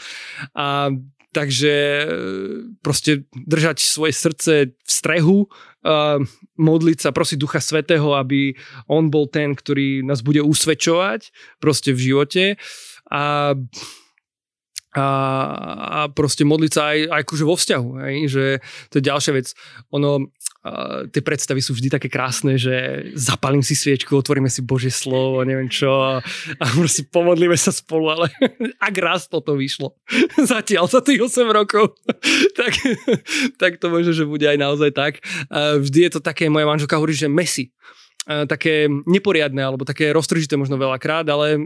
A 0.57 0.89
Takže 1.33 1.73
e, 1.73 2.05
proste 2.85 3.25
držať 3.33 3.81
svoje 3.81 4.13
srdce 4.13 4.53
v 4.77 4.91
strehu, 4.91 5.49
uh, 5.83 6.21
modliť 6.61 6.97
sa, 7.01 7.09
prosiť 7.09 7.37
Ducha 7.41 7.57
Svetého, 7.57 8.13
aby 8.13 8.53
on 8.85 9.09
bol 9.09 9.25
ten, 9.25 9.57
ktorý 9.57 10.05
nás 10.05 10.21
bude 10.21 10.45
usvedčovať 10.45 11.33
proste 11.57 11.91
v 11.91 12.13
živote. 12.13 12.43
A 13.09 13.53
a, 14.93 15.05
a 15.89 15.99
proste 16.13 16.45
modliť 16.45 16.71
sa 16.71 16.93
aj, 16.93 16.99
aj 17.09 17.21
akože 17.25 17.45
vo 17.49 17.55
vzťahu, 17.57 17.89
hej? 18.05 18.15
že 18.29 18.45
to 18.93 19.01
je 19.01 19.07
ďalšia 19.09 19.33
vec. 19.33 19.47
Ono, 19.89 20.29
Uh, 20.63 21.11
tie 21.11 21.19
predstavy 21.19 21.59
sú 21.59 21.75
vždy 21.75 21.91
také 21.91 22.07
krásne, 22.07 22.55
že 22.55 23.03
zapalím 23.19 23.59
si 23.59 23.75
sviečku, 23.75 24.15
otvoríme 24.15 24.47
si 24.47 24.63
Božie 24.63 24.95
slovo, 24.95 25.43
neviem 25.43 25.67
čo 25.67 25.91
a, 25.91 26.23
a 26.55 26.65
proste 26.71 27.03
pomodlíme 27.03 27.59
sa 27.59 27.75
spolu, 27.75 28.07
ale 28.07 28.31
ak 28.87 28.95
raz 28.95 29.27
toto 29.27 29.59
vyšlo 29.59 29.99
zatiaľ 30.55 30.87
za 30.87 31.03
tých 31.03 31.19
8 31.19 31.51
rokov, 31.51 31.99
tak, 32.59 32.79
tak 33.59 33.71
to 33.75 33.91
možno, 33.91 34.15
že 34.15 34.23
bude 34.23 34.47
aj 34.47 34.55
naozaj 34.55 34.95
tak. 34.95 35.19
Vždy 35.51 35.99
je 36.07 36.11
to 36.15 36.23
také, 36.23 36.47
moja 36.47 36.63
manželka 36.63 36.95
hovorí, 36.95 37.11
že 37.11 37.27
mesi 37.27 37.75
také 38.23 38.87
neporiadne 38.87 39.59
alebo 39.59 39.83
také 39.83 40.15
roztržité 40.15 40.55
možno 40.55 40.79
veľakrát, 40.79 41.27
ale 41.27 41.59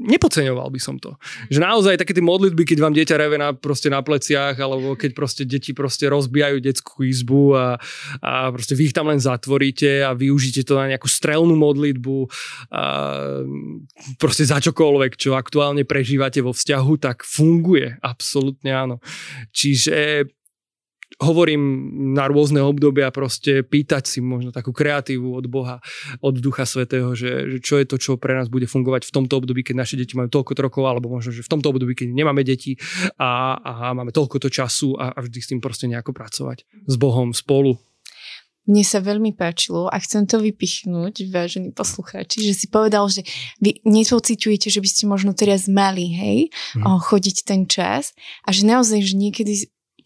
nepodceňoval 0.00 0.72
by 0.72 0.80
som 0.80 0.96
to. 0.96 1.14
Že 1.52 1.60
naozaj 1.60 2.00
také 2.00 2.16
tie 2.16 2.24
modlitby, 2.24 2.64
keď 2.64 2.78
vám 2.80 2.96
dieťa 2.96 3.16
reve 3.20 3.36
na, 3.36 3.52
proste 3.52 3.92
na 3.92 4.00
pleciach 4.00 4.56
alebo 4.56 4.96
keď 4.96 5.10
proste 5.12 5.42
deti 5.44 5.76
proste 5.76 6.08
rozbijajú 6.08 6.56
detskú 6.64 7.04
izbu 7.04 7.54
a, 7.54 7.76
a 8.24 8.32
proste 8.50 8.72
vy 8.72 8.90
ich 8.90 8.96
tam 8.96 9.12
len 9.12 9.20
zatvoríte 9.20 10.00
a 10.02 10.16
využite 10.16 10.64
to 10.64 10.80
na 10.80 10.88
nejakú 10.88 11.06
strelnú 11.06 11.52
modlitbu 11.54 12.18
a 12.72 12.84
proste 14.16 14.48
za 14.48 14.58
čokoľvek, 14.58 15.20
čo 15.20 15.36
aktuálne 15.36 15.84
prežívate 15.84 16.40
vo 16.40 16.56
vzťahu, 16.56 16.92
tak 16.96 17.22
funguje. 17.22 18.00
Absolútne 18.00 18.72
áno. 18.72 18.96
Čiže 19.52 20.24
hovorím 21.20 21.62
na 22.16 22.24
rôzne 22.26 22.64
obdobia 22.64 23.12
proste 23.12 23.60
pýtať 23.60 24.08
si 24.08 24.18
možno 24.24 24.50
takú 24.50 24.72
kreatívu 24.72 25.36
od 25.36 25.46
Boha, 25.46 25.84
od 26.24 26.40
Ducha 26.40 26.64
Svetého, 26.64 27.12
že, 27.12 27.56
že 27.56 27.58
čo 27.60 27.76
je 27.76 27.84
to, 27.84 28.00
čo 28.00 28.16
pre 28.16 28.32
nás 28.32 28.48
bude 28.48 28.64
fungovať 28.64 29.04
v 29.04 29.14
tomto 29.14 29.36
období, 29.36 29.60
keď 29.60 29.84
naše 29.84 30.00
deti 30.00 30.16
majú 30.16 30.32
toľko 30.32 30.56
rokov, 30.56 30.82
alebo 30.88 31.12
možno, 31.12 31.36
že 31.36 31.44
v 31.44 31.52
tomto 31.52 31.76
období, 31.76 31.92
keď 31.92 32.08
nemáme 32.16 32.40
deti 32.40 32.80
a, 33.20 33.60
a 33.60 33.72
máme 33.92 34.10
toľko 34.16 34.40
to 34.40 34.48
času 34.48 34.96
a, 34.96 35.12
a 35.12 35.18
vždy 35.20 35.38
s 35.38 35.48
tým 35.52 35.60
proste 35.60 35.86
nejako 35.86 36.16
pracovať 36.16 36.64
s 36.88 36.94
Bohom 36.96 37.36
spolu. 37.36 37.76
Mne 38.68 38.84
sa 38.86 39.00
veľmi 39.00 39.34
páčilo 39.34 39.88
a 39.88 39.96
chcem 39.98 40.28
to 40.28 40.38
vypichnúť, 40.38 41.26
vážení 41.32 41.72
poslucháči, 41.72 42.44
že 42.44 42.54
si 42.54 42.66
povedal, 42.68 43.08
že 43.08 43.26
vy 43.58 43.82
nepociťujete, 43.82 44.68
že 44.68 44.78
by 44.78 44.88
ste 44.88 45.04
možno 45.08 45.32
teraz 45.34 45.66
mali, 45.66 46.12
hej, 46.12 46.38
hmm. 46.78 46.84
chodiť 47.02 47.36
ten 47.42 47.64
čas 47.66 48.14
a 48.46 48.52
že 48.52 48.68
naozaj, 48.68 49.00
že 49.02 49.14
niekedy 49.16 49.52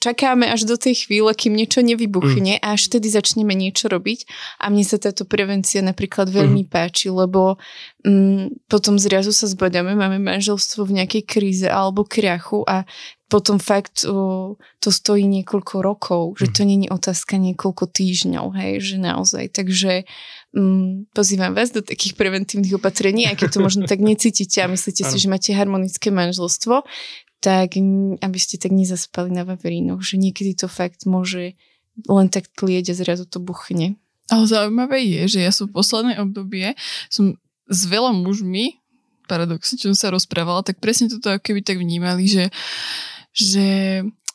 čakáme 0.05 0.45
až 0.53 0.69
do 0.69 0.77
tej 0.77 1.09
chvíle, 1.09 1.33
kým 1.33 1.57
niečo 1.57 1.81
nevybuchne 1.81 2.61
mm. 2.61 2.63
a 2.63 2.77
až 2.77 2.93
vtedy 2.93 3.09
začneme 3.09 3.57
niečo 3.57 3.89
robiť. 3.89 4.29
A 4.61 4.69
mne 4.69 4.85
sa 4.85 5.01
táto 5.01 5.25
prevencia 5.25 5.81
napríklad 5.81 6.29
veľmi 6.29 6.69
mm. 6.69 6.71
páči, 6.71 7.09
lebo 7.09 7.57
mm, 8.05 8.69
potom 8.69 9.01
zrazu 9.01 9.33
sa 9.33 9.49
zbadáme, 9.49 9.97
máme 9.97 10.21
manželstvo 10.21 10.85
v 10.85 11.01
nejakej 11.01 11.23
kríze 11.25 11.65
alebo 11.65 12.05
krachu 12.05 12.61
a 12.69 12.85
potom 13.33 13.57
fakt 13.57 14.05
o, 14.05 14.55
to 14.79 14.93
stojí 14.93 15.25
niekoľko 15.27 15.81
rokov, 15.81 16.39
že 16.39 16.53
to 16.53 16.63
není 16.69 16.87
otázka 16.93 17.41
niekoľko 17.41 17.89
týždňov, 17.89 18.53
hej, 18.61 18.73
že 18.85 18.97
naozaj. 19.01 19.51
Takže 19.51 20.05
mm, 20.55 21.11
pozývam 21.17 21.57
vás 21.57 21.73
do 21.73 21.81
takých 21.81 22.15
preventívnych 22.15 22.77
opatrení, 22.77 23.27
aj 23.27 23.43
keď 23.43 23.49
to 23.57 23.61
možno 23.65 23.83
tak 23.89 24.05
necítite 24.05 24.61
a 24.61 24.71
myslíte 24.71 25.03
si, 25.09 25.17
že 25.17 25.27
máte 25.27 25.51
harmonické 25.57 26.13
manželstvo, 26.13 26.85
tak 27.45 27.77
aby 28.25 28.39
ste 28.41 28.57
tak 28.57 28.73
nezaspali 28.73 29.29
na 29.29 29.45
vaverínoch, 29.45 30.01
že 30.01 30.17
niekedy 30.17 30.57
to 30.57 30.65
fakt 30.65 31.05
môže 31.05 31.53
len 32.09 32.27
tak 32.33 32.49
tlieť 32.57 32.97
a 32.97 32.99
zrazu 32.99 33.29
to 33.29 33.37
buchne. 33.37 34.01
Ale 34.33 34.49
zaujímavé 34.49 35.05
je, 35.05 35.37
že 35.37 35.41
ja 35.45 35.53
som 35.53 35.69
v 35.69 35.77
poslednej 35.77 36.17
obdobie 36.17 36.73
som 37.13 37.37
s 37.69 37.85
veľa 37.85 38.17
mužmi, 38.17 38.81
paradoxne, 39.29 39.77
čo 39.77 39.93
som 39.93 39.97
sa 39.97 40.09
rozprávala, 40.09 40.65
tak 40.65 40.81
presne 40.81 41.13
toto 41.13 41.37
keby 41.37 41.61
tak 41.61 41.77
vnímali, 41.77 42.25
že, 42.25 42.49
že 43.37 43.69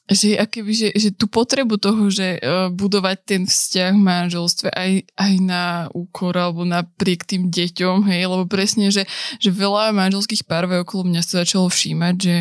že, 0.09 0.33
akéby, 0.41 0.73
že, 0.73 0.89
že 0.97 1.09
tú 1.13 1.29
potrebu 1.29 1.77
toho, 1.77 2.09
že 2.09 2.41
uh, 2.41 2.73
budovať 2.73 3.17
ten 3.23 3.41
vzťah 3.45 3.93
v 3.93 4.01
manželstve 4.01 4.67
aj, 4.73 4.91
aj 5.13 5.33
na 5.45 5.63
úkor 5.93 6.33
alebo 6.33 6.65
napriek 6.65 7.29
tým 7.29 7.53
deťom, 7.53 8.09
hej, 8.09 8.25
lebo 8.25 8.49
presne, 8.49 8.89
že, 8.89 9.05
že 9.37 9.53
veľa 9.53 9.93
manželských 9.93 10.49
párov 10.49 10.81
okolo 10.81 11.13
mňa 11.13 11.21
sa 11.21 11.45
začalo 11.45 11.69
všímať, 11.69 12.15
že, 12.17 12.37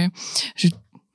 že 0.57 0.66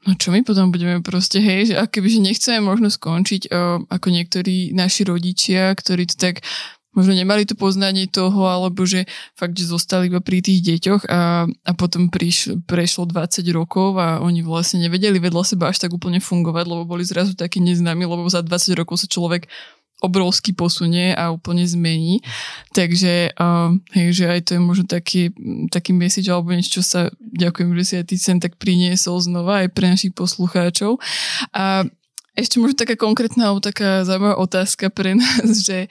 no 0.06 0.14
čo 0.14 0.30
my 0.30 0.46
potom 0.46 0.70
budeme 0.70 1.02
proste, 1.02 1.42
hej, 1.42 1.74
že 1.74 1.76
akéby, 1.82 2.08
že 2.08 2.22
nechceme 2.22 2.62
možno 2.62 2.94
skončiť 2.94 3.50
uh, 3.50 3.82
ako 3.90 4.08
niektorí 4.14 4.78
naši 4.78 5.10
rodičia, 5.10 5.74
ktorí 5.74 6.06
to 6.06 6.16
tak 6.22 6.46
možno 6.94 7.14
nemali 7.14 7.46
to 7.46 7.58
poznanie 7.58 8.10
toho, 8.10 8.50
alebo 8.50 8.86
že 8.86 9.06
fakt, 9.34 9.58
že 9.58 9.70
zostali 9.70 10.10
iba 10.10 10.22
pri 10.22 10.42
tých 10.42 10.62
deťoch 10.62 11.02
a, 11.10 11.46
a 11.50 11.72
potom 11.74 12.10
priš, 12.10 12.64
prešlo 12.66 13.10
20 13.10 13.44
rokov 13.54 13.98
a 13.98 14.22
oni 14.22 14.46
vlastne 14.46 14.82
nevedeli 14.82 15.18
vedľa 15.18 15.44
seba 15.44 15.70
až 15.74 15.82
tak 15.82 15.94
úplne 15.94 16.22
fungovať, 16.22 16.66
lebo 16.70 16.86
boli 16.86 17.04
zrazu 17.06 17.34
takí 17.34 17.60
neznámi, 17.62 18.06
lebo 18.06 18.26
za 18.30 18.46
20 18.46 18.80
rokov 18.80 19.02
sa 19.02 19.08
človek 19.10 19.50
obrovsky 20.04 20.52
posunie 20.52 21.16
a 21.16 21.32
úplne 21.32 21.64
zmení. 21.64 22.20
Takže 22.76 23.32
uh, 23.40 23.72
hej, 23.96 24.08
že 24.12 24.26
aj 24.28 24.40
to 24.44 24.52
je 24.60 24.62
možno 24.62 24.84
taký, 24.84 25.32
taký 25.72 25.96
message 25.96 26.28
alebo 26.28 26.52
niečo, 26.52 26.84
čo 26.84 26.84
sa 26.84 27.02
ďakujem, 27.16 27.72
že 27.80 27.84
si 27.88 27.94
aj 27.96 28.06
ty 28.12 28.16
sem 28.20 28.38
tak 28.44 28.60
priniesol 28.60 29.24
znova 29.24 29.64
aj 29.64 29.72
pre 29.72 29.88
našich 29.88 30.12
poslucháčov. 30.12 31.00
A 31.56 31.88
ešte 32.34 32.58
možno 32.58 32.82
taká 32.82 32.98
konkrétna 32.98 33.54
taká 33.62 34.02
zaujímavá 34.02 34.42
otázka 34.42 34.90
pre 34.90 35.14
nás, 35.14 35.62
že 35.62 35.86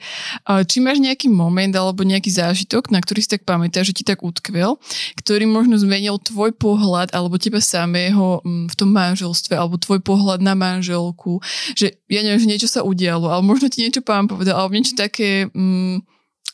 či 0.67 0.77
máš 0.83 0.99
nejaký 0.99 1.31
moment 1.31 1.71
alebo 1.71 2.03
nejaký 2.03 2.27
zážitok, 2.27 2.91
na 2.91 2.99
ktorý 2.99 3.23
si 3.23 3.31
tak 3.31 3.47
pamätáš, 3.47 3.95
že 3.95 3.97
ti 3.99 4.03
tak 4.03 4.19
utkvel, 4.19 4.75
ktorý 5.15 5.47
možno 5.47 5.79
zmenil 5.79 6.19
tvoj 6.19 6.51
pohľad 6.59 7.15
alebo 7.15 7.39
teba 7.39 7.63
samého 7.63 8.43
mm, 8.43 8.67
v 8.71 8.75
tom 8.75 8.91
manželstve 8.91 9.55
alebo 9.55 9.79
tvoj 9.79 10.03
pohľad 10.03 10.43
na 10.43 10.51
manželku, 10.51 11.39
že 11.79 11.95
ja 12.11 12.19
neviem, 12.19 12.43
že 12.43 12.51
niečo 12.51 12.67
sa 12.67 12.83
udialo, 12.83 13.31
ale 13.31 13.41
možno 13.41 13.71
ti 13.71 13.79
niečo 13.87 14.03
pán 14.03 14.27
povedal, 14.27 14.59
alebo 14.59 14.75
niečo 14.75 14.99
také... 14.99 15.47
Mm, 15.55 16.03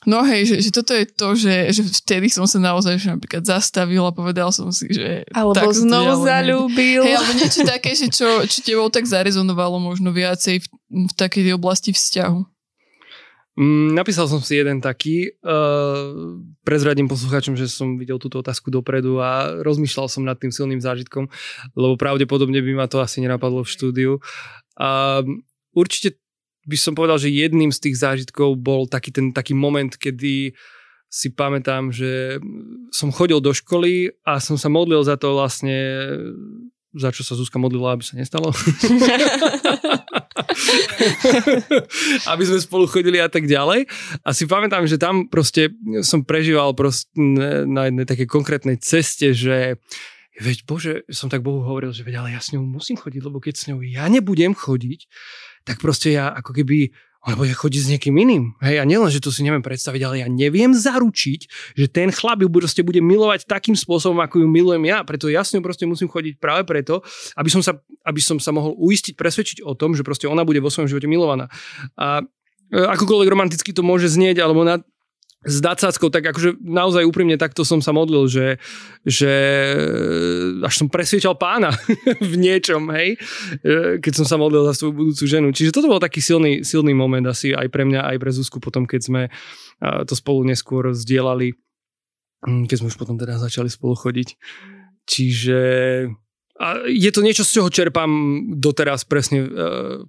No 0.07 0.23
hej, 0.23 0.47
že, 0.47 0.55
že 0.63 0.71
toto 0.71 0.95
je 0.95 1.03
to, 1.03 1.35
že, 1.35 1.75
že 1.75 1.83
vtedy 1.83 2.31
som 2.31 2.47
sa 2.47 2.55
naozaj 2.55 3.03
že 3.03 3.11
napríklad 3.11 3.43
zastavil 3.43 4.07
a 4.07 4.15
povedal 4.15 4.47
som 4.55 4.71
si, 4.71 4.87
že... 4.95 5.27
Alebo 5.35 5.75
znovu 5.75 6.23
zalúbil. 6.23 7.03
Hej, 7.03 7.19
alebo 7.19 7.33
niečo 7.35 7.61
také, 7.67 7.91
že 7.99 8.07
čo, 8.07 8.47
čo 8.47 8.63
tebou 8.63 8.87
tak 8.87 9.03
zarezonovalo 9.03 9.75
možno 9.75 10.15
viacej 10.15 10.63
v, 10.63 10.67
v 10.87 11.13
takej 11.19 11.51
oblasti 11.51 11.91
vzťahu. 11.91 12.39
Mm, 13.59 13.91
napísal 13.91 14.31
som 14.31 14.39
si 14.39 14.55
jeden 14.55 14.79
taký, 14.79 15.35
uh, 15.43 16.39
prezradím 16.63 17.11
poslucháčom, 17.11 17.59
že 17.59 17.67
som 17.67 17.99
videl 17.99 18.15
túto 18.15 18.39
otázku 18.39 18.71
dopredu 18.71 19.19
a 19.19 19.59
rozmýšľal 19.59 20.07
som 20.07 20.23
nad 20.23 20.39
tým 20.39 20.47
silným 20.47 20.79
zážitkom, 20.79 21.27
lebo 21.75 21.99
pravdepodobne 21.99 22.63
by 22.63 22.71
ma 22.71 22.87
to 22.87 23.03
asi 23.03 23.19
nenapadlo 23.19 23.67
v 23.67 23.73
štúdiu. 23.75 24.11
Uh, 24.79 25.27
určite 25.75 26.15
by 26.69 26.77
som 26.77 26.93
povedal, 26.93 27.17
že 27.17 27.33
jedným 27.33 27.73
z 27.73 27.89
tých 27.89 27.97
zážitkov 27.97 28.61
bol 28.61 28.85
taký 28.85 29.09
ten 29.09 29.33
taký 29.33 29.57
moment, 29.57 29.89
kedy 29.89 30.53
si 31.09 31.33
pamätám, 31.33 31.89
že 31.89 32.37
som 32.93 33.09
chodil 33.09 33.41
do 33.41 33.49
školy 33.49 34.13
a 34.21 34.37
som 34.37 34.61
sa 34.61 34.69
modlil 34.69 35.01
za 35.01 35.17
to 35.17 35.33
vlastne, 35.33 35.73
za 36.93 37.09
čo 37.09 37.25
sa 37.25 37.33
Zuzka 37.33 37.57
modlila, 37.57 37.97
aby 37.97 38.05
sa 38.05 38.13
nestalo. 38.13 38.53
aby 42.29 42.43
sme 42.45 42.61
spolu 42.61 42.85
chodili 42.85 43.17
a 43.17 43.25
tak 43.25 43.49
ďalej. 43.49 43.89
A 44.21 44.29
si 44.37 44.45
pamätám, 44.45 44.85
že 44.85 45.01
tam 45.01 45.25
proste 45.25 45.73
som 46.05 46.21
prežíval 46.21 46.77
proste 46.77 47.09
na 47.65 47.89
jednej 47.89 48.05
takej 48.05 48.29
konkrétnej 48.29 48.77
ceste, 48.77 49.33
že 49.33 49.81
veď 50.37 50.57
Bože, 50.69 50.93
som 51.09 51.25
tak 51.25 51.41
Bohu 51.41 51.65
hovoril, 51.65 51.89
že 51.89 52.05
veď 52.05 52.21
ale 52.21 52.37
ja 52.37 52.41
s 52.41 52.53
ňou 52.53 52.61
musím 52.61 53.01
chodiť, 53.01 53.21
lebo 53.25 53.41
keď 53.41 53.53
s 53.57 53.67
ňou 53.73 53.81
ja 53.81 54.05
nebudem 54.05 54.53
chodiť, 54.53 55.09
tak 55.67 55.81
proste 55.83 56.15
ja 56.15 56.31
ako 56.31 56.51
keby 56.55 56.93
on 57.27 57.35
bude 57.35 57.51
chodiť 57.51 57.81
s 57.83 57.91
niekým 57.91 58.15
iným. 58.15 58.55
Hej, 58.63 58.79
a 58.79 58.87
nielen, 58.87 59.11
že 59.11 59.19
to 59.19 59.27
si 59.27 59.43
neviem 59.43 59.59
predstaviť, 59.59 60.01
ale 60.07 60.15
ja 60.23 60.27
neviem 60.31 60.71
zaručiť, 60.71 61.39
že 61.75 61.85
ten 61.91 62.15
chlap 62.15 62.39
ju 62.39 62.47
proste 62.47 62.79
bude 62.79 63.03
milovať 63.03 63.43
takým 63.43 63.75
spôsobom, 63.75 64.23
ako 64.23 64.39
ju 64.39 64.47
milujem 64.47 64.87
ja. 64.87 65.03
Preto 65.03 65.27
ja 65.27 65.43
s 65.43 65.51
ňou 65.51 65.59
proste 65.59 65.83
musím 65.83 66.07
chodiť 66.07 66.39
práve 66.39 66.63
preto, 66.63 67.03
aby 67.35 67.51
som 67.51 67.59
sa, 67.59 67.75
aby 68.07 68.23
som 68.23 68.39
sa 68.39 68.55
mohol 68.55 68.71
uistiť, 68.79 69.19
presvedčiť 69.19 69.57
o 69.67 69.75
tom, 69.75 69.99
že 69.99 70.07
proste 70.07 70.31
ona 70.31 70.47
bude 70.47 70.63
vo 70.63 70.71
svojom 70.71 70.87
živote 70.87 71.11
milovaná. 71.11 71.51
A 71.99 72.23
e, 72.71 72.79
akokoľvek 72.79 73.27
romanticky 73.27 73.75
to 73.75 73.83
môže 73.83 74.07
znieť, 74.07 74.39
alebo 74.39 74.63
na, 74.63 74.79
s 75.39 75.63
dacáckou, 75.63 76.11
tak 76.11 76.35
akože 76.35 76.59
naozaj 76.59 77.07
úprimne 77.07 77.39
takto 77.39 77.63
som 77.63 77.79
sa 77.79 77.95
modlil, 77.95 78.27
že, 78.27 78.59
že 79.07 79.31
až 80.59 80.73
som 80.75 80.91
presviečal 80.91 81.39
pána 81.39 81.71
v 82.31 82.33
niečom, 82.35 82.91
hej, 82.91 83.15
keď 84.03 84.13
som 84.19 84.27
sa 84.27 84.35
modlil 84.35 84.67
za 84.67 84.75
svoju 84.75 84.91
budúcu 84.91 85.23
ženu. 85.23 85.47
Čiže 85.55 85.71
toto 85.71 85.87
bol 85.87 86.03
taký 86.03 86.19
silný, 86.19 86.67
silný 86.67 86.91
moment 86.91 87.23
asi 87.23 87.55
aj 87.55 87.71
pre 87.71 87.87
mňa, 87.87 88.03
aj 88.03 88.17
pre 88.19 88.31
Zuzku 88.35 88.59
potom, 88.59 88.83
keď 88.83 89.01
sme 89.01 89.21
to 89.79 90.11
spolu 90.11 90.43
neskôr 90.43 90.91
zdieľali, 90.91 91.55
hm, 92.43 92.67
keď 92.67 92.75
sme 92.83 92.91
už 92.91 92.99
potom 92.99 93.15
teda 93.15 93.39
začali 93.39 93.71
spolu 93.71 93.95
chodiť. 93.95 94.35
Čiže 95.07 95.59
a 96.59 96.83
je 96.91 97.07
to 97.15 97.23
niečo, 97.23 97.47
z 97.47 97.55
čoho 97.55 97.69
čerpám 97.71 98.11
doteraz 98.59 99.07
presne 99.07 99.47
e, 99.47 99.49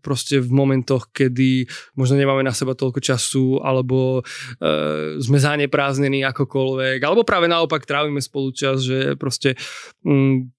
proste 0.03 0.43
v 0.43 0.51
momentoch, 0.51 1.15
kedy 1.15 1.71
možno 1.95 2.19
nemáme 2.19 2.43
na 2.43 2.51
seba 2.51 2.75
toľko 2.75 2.99
času, 2.99 3.63
alebo 3.63 4.27
e, 4.59 5.23
sme 5.23 5.39
zanepráznení 5.39 6.27
akokoľvek, 6.27 6.99
alebo 7.07 7.23
práve 7.23 7.47
naopak 7.47 7.87
trávime 7.87 8.19
spolu 8.19 8.51
čas, 8.51 8.83
že 8.83 9.15
proste 9.15 9.55
mm, 10.03 10.51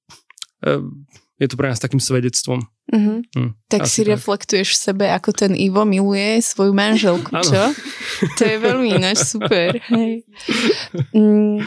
je 1.42 1.48
to 1.50 1.58
pre 1.58 1.74
nás 1.74 1.82
takým 1.82 1.98
svedectvom. 1.98 2.62
Mm-hmm. 2.94 3.20
Hm, 3.34 3.52
tak 3.66 3.90
si 3.90 4.06
tak. 4.06 4.14
reflektuješ 4.14 4.78
v 4.78 4.82
sebe, 4.94 5.06
ako 5.10 5.34
ten 5.34 5.58
Ivo 5.58 5.82
miluje 5.90 6.38
svoju 6.38 6.70
manželku, 6.70 7.34
čo? 7.42 7.74
to 8.38 8.42
je 8.46 8.58
veľmi 8.62 9.02
ináč, 9.02 9.26
super. 9.26 9.82
Hej. 9.90 10.22
Mm, 11.12 11.64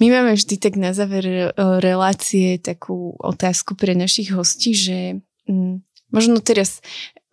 my 0.00 0.06
máme 0.10 0.32
vždy 0.34 0.58
tak 0.58 0.74
na 0.74 0.90
záver 0.90 1.26
e, 1.26 1.36
relácie 1.78 2.58
takú 2.58 3.14
otázku 3.18 3.78
pre 3.78 3.94
našich 3.94 4.34
hostí, 4.34 4.74
že 4.74 5.22
mm, 5.46 5.82
možno 6.14 6.38
teraz 6.38 6.78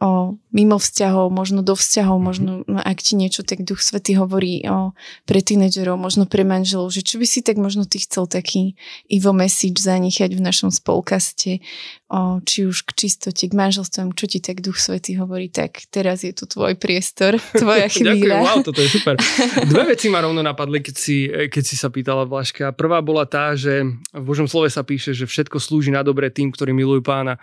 o, 0.01 0.33
mimo 0.49 0.81
vzťahov, 0.81 1.29
možno 1.29 1.61
do 1.61 1.77
vzťahov, 1.77 2.17
mhm. 2.17 2.25
možno 2.25 2.51
no, 2.65 2.81
ak 2.81 3.05
ti 3.05 3.13
niečo 3.13 3.45
tak 3.45 3.61
Duch 3.61 3.79
Svety 3.79 4.17
hovorí 4.17 4.65
o, 4.65 4.97
pre 5.29 5.45
tínedžerov, 5.45 6.01
možno 6.01 6.25
pre 6.25 6.41
manželov, 6.41 6.89
že 6.89 7.05
čo 7.05 7.21
by 7.21 7.25
si 7.29 7.45
tak 7.45 7.61
možno 7.61 7.85
ty 7.85 8.01
chcel 8.01 8.25
taký 8.25 8.73
Ivo 9.05 9.31
message 9.31 9.77
zanechať 9.77 10.33
v 10.33 10.41
našom 10.41 10.73
spolkaste, 10.73 11.61
o, 12.09 12.41
či 12.41 12.65
už 12.65 12.89
k 12.89 13.05
čistote, 13.05 13.45
k 13.45 13.53
manželstvom, 13.53 14.17
čo 14.17 14.25
ti 14.25 14.41
tak 14.41 14.65
Duch 14.65 14.81
Svety 14.81 15.21
hovorí, 15.21 15.53
tak 15.53 15.85
teraz 15.93 16.25
je 16.25 16.33
tu 16.33 16.49
tvoj 16.49 16.73
priestor, 16.81 17.37
tvoja 17.61 17.85
chvíľa. 17.85 18.17
Ďakujem, 18.17 18.41
wow, 18.41 18.57
toto 18.65 18.81
je 18.81 18.89
super. 18.89 19.15
Dve 19.71 19.93
veci 19.93 20.09
ma 20.09 20.25
rovno 20.25 20.41
napadli, 20.41 20.81
keď 20.81 20.95
si, 20.97 21.29
keď 21.29 21.63
si 21.63 21.77
sa 21.77 21.93
pýtala 21.93 22.25
Blažka. 22.25 22.73
Prvá 22.73 23.05
bola 23.05 23.29
tá, 23.29 23.53
že 23.53 23.85
v 24.09 24.23
Božom 24.25 24.49
slove 24.49 24.73
sa 24.73 24.81
píše, 24.81 25.13
že 25.13 25.29
všetko 25.29 25.61
slúži 25.61 25.93
na 25.93 26.01
dobre 26.01 26.33
tým, 26.33 26.49
ktorí 26.49 26.73
milujú 26.73 27.05
pána. 27.05 27.37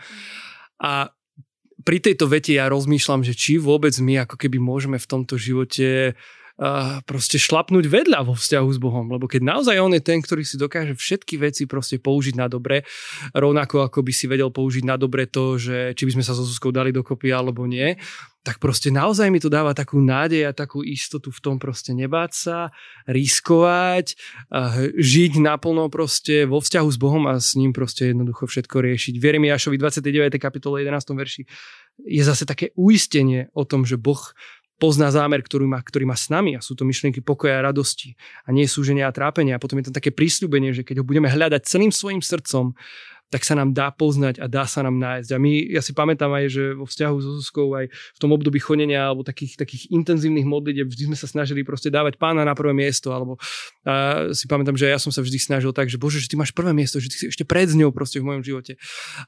A 0.78 1.10
pri 1.86 1.98
tejto 2.02 2.26
vete 2.26 2.54
ja 2.54 2.66
rozmýšľam, 2.66 3.22
že 3.22 3.34
či 3.38 3.58
vôbec 3.58 3.94
my 3.98 4.26
ako 4.26 4.34
keby 4.34 4.58
môžeme 4.58 4.98
v 4.98 5.06
tomto 5.06 5.38
živote 5.38 6.14
uh, 6.58 6.98
proste 7.06 7.38
šlapnúť 7.38 7.86
vedľa 7.86 8.26
vo 8.26 8.34
vzťahu 8.34 8.68
s 8.74 8.78
Bohom, 8.82 9.06
lebo 9.06 9.30
keď 9.30 9.46
naozaj 9.46 9.78
on 9.78 9.94
je 9.94 10.02
ten, 10.02 10.18
ktorý 10.18 10.42
si 10.42 10.58
dokáže 10.58 10.98
všetky 10.98 11.38
veci 11.38 11.70
proste 11.70 12.02
použiť 12.02 12.34
na 12.34 12.50
dobre, 12.50 12.82
rovnako 13.30 13.86
ako 13.86 14.02
by 14.02 14.12
si 14.12 14.26
vedel 14.26 14.50
použiť 14.50 14.82
na 14.82 14.98
dobre 14.98 15.30
to, 15.30 15.54
že 15.56 15.94
či 15.94 16.02
by 16.02 16.18
sme 16.18 16.24
sa 16.26 16.34
so 16.34 16.42
Zuzkou 16.42 16.74
dali 16.74 16.90
dokopy 16.90 17.30
alebo 17.30 17.62
nie, 17.64 17.94
tak 18.48 18.64
proste 18.64 18.88
naozaj 18.88 19.28
mi 19.28 19.44
to 19.44 19.52
dáva 19.52 19.76
takú 19.76 20.00
nádej 20.00 20.48
a 20.48 20.56
takú 20.56 20.80
istotu 20.80 21.28
v 21.28 21.36
tom 21.44 21.60
proste 21.60 21.92
nebáť 21.92 22.32
sa, 22.32 22.58
riskovať, 23.04 24.16
žiť 24.96 25.36
naplno 25.36 25.92
proste 25.92 26.48
vo 26.48 26.64
vzťahu 26.64 26.88
s 26.88 26.96
Bohom 26.96 27.28
a 27.28 27.36
s 27.36 27.52
ním 27.60 27.76
proste 27.76 28.16
jednoducho 28.16 28.48
všetko 28.48 28.80
riešiť. 28.80 29.20
V 29.20 29.24
Jeremiášovi 29.28 29.76
29. 29.76 30.40
kapitole 30.40 30.80
11. 30.80 31.12
verši 31.12 31.44
je 32.08 32.22
zase 32.24 32.48
také 32.48 32.72
uistenie 32.72 33.52
o 33.52 33.68
tom, 33.68 33.84
že 33.84 34.00
Boh 34.00 34.32
pozná 34.80 35.12
zámer, 35.12 35.44
ktorý 35.44 35.68
má, 35.68 35.84
ktorý 35.84 36.08
má 36.08 36.16
s 36.16 36.32
nami 36.32 36.56
a 36.56 36.64
sú 36.64 36.72
to 36.72 36.88
myšlienky 36.88 37.20
pokoja 37.20 37.60
a 37.60 37.68
radosti 37.68 38.16
a 38.48 38.54
nie 38.54 38.64
súženia 38.64 39.10
a 39.10 39.12
trápenia. 39.12 39.58
A 39.58 39.60
potom 39.60 39.76
je 39.76 39.92
tam 39.92 39.98
také 40.00 40.08
prísľubenie, 40.08 40.72
že 40.72 40.88
keď 40.88 41.02
ho 41.02 41.04
budeme 41.04 41.28
hľadať 41.28 41.68
celým 41.68 41.92
svojim 41.92 42.24
srdcom, 42.24 42.72
tak 43.28 43.44
sa 43.44 43.52
nám 43.52 43.76
dá 43.76 43.92
poznať 43.92 44.40
a 44.40 44.48
dá 44.48 44.64
sa 44.64 44.80
nám 44.80 44.96
nájsť. 44.96 45.30
A 45.32 45.38
my, 45.38 45.52
ja 45.68 45.84
si 45.84 45.92
pamätám 45.92 46.32
aj, 46.32 46.44
že 46.48 46.62
vo 46.72 46.88
vzťahu 46.88 47.16
so 47.20 47.30
Zuzkou 47.40 47.76
aj 47.76 47.92
v 47.92 48.18
tom 48.18 48.32
období 48.32 48.56
chodenia 48.56 49.04
alebo 49.04 49.20
takých, 49.20 49.60
takých 49.60 49.92
intenzívnych 49.92 50.48
modlitev 50.48 50.88
vždy 50.88 51.12
sme 51.12 51.16
sa 51.16 51.28
snažili 51.28 51.60
proste 51.60 51.92
dávať 51.92 52.16
pána 52.16 52.44
na 52.48 52.56
prvé 52.56 52.72
miesto, 52.72 53.12
alebo 53.12 53.36
a 53.84 54.28
si 54.32 54.48
pamätám, 54.48 54.76
že 54.76 54.88
ja 54.88 55.00
som 55.00 55.12
sa 55.12 55.24
vždy 55.24 55.38
snažil 55.40 55.72
tak, 55.72 55.88
že 55.88 56.00
bože, 56.00 56.20
že 56.20 56.28
ty 56.28 56.36
máš 56.36 56.52
prvé 56.52 56.72
miesto, 56.72 57.00
že 57.00 57.08
ty 57.08 57.16
si 57.16 57.24
ešte 57.28 57.44
pred 57.44 57.68
ňou 57.68 57.92
proste 57.92 58.20
v 58.20 58.28
mojom 58.32 58.42
živote. 58.44 58.80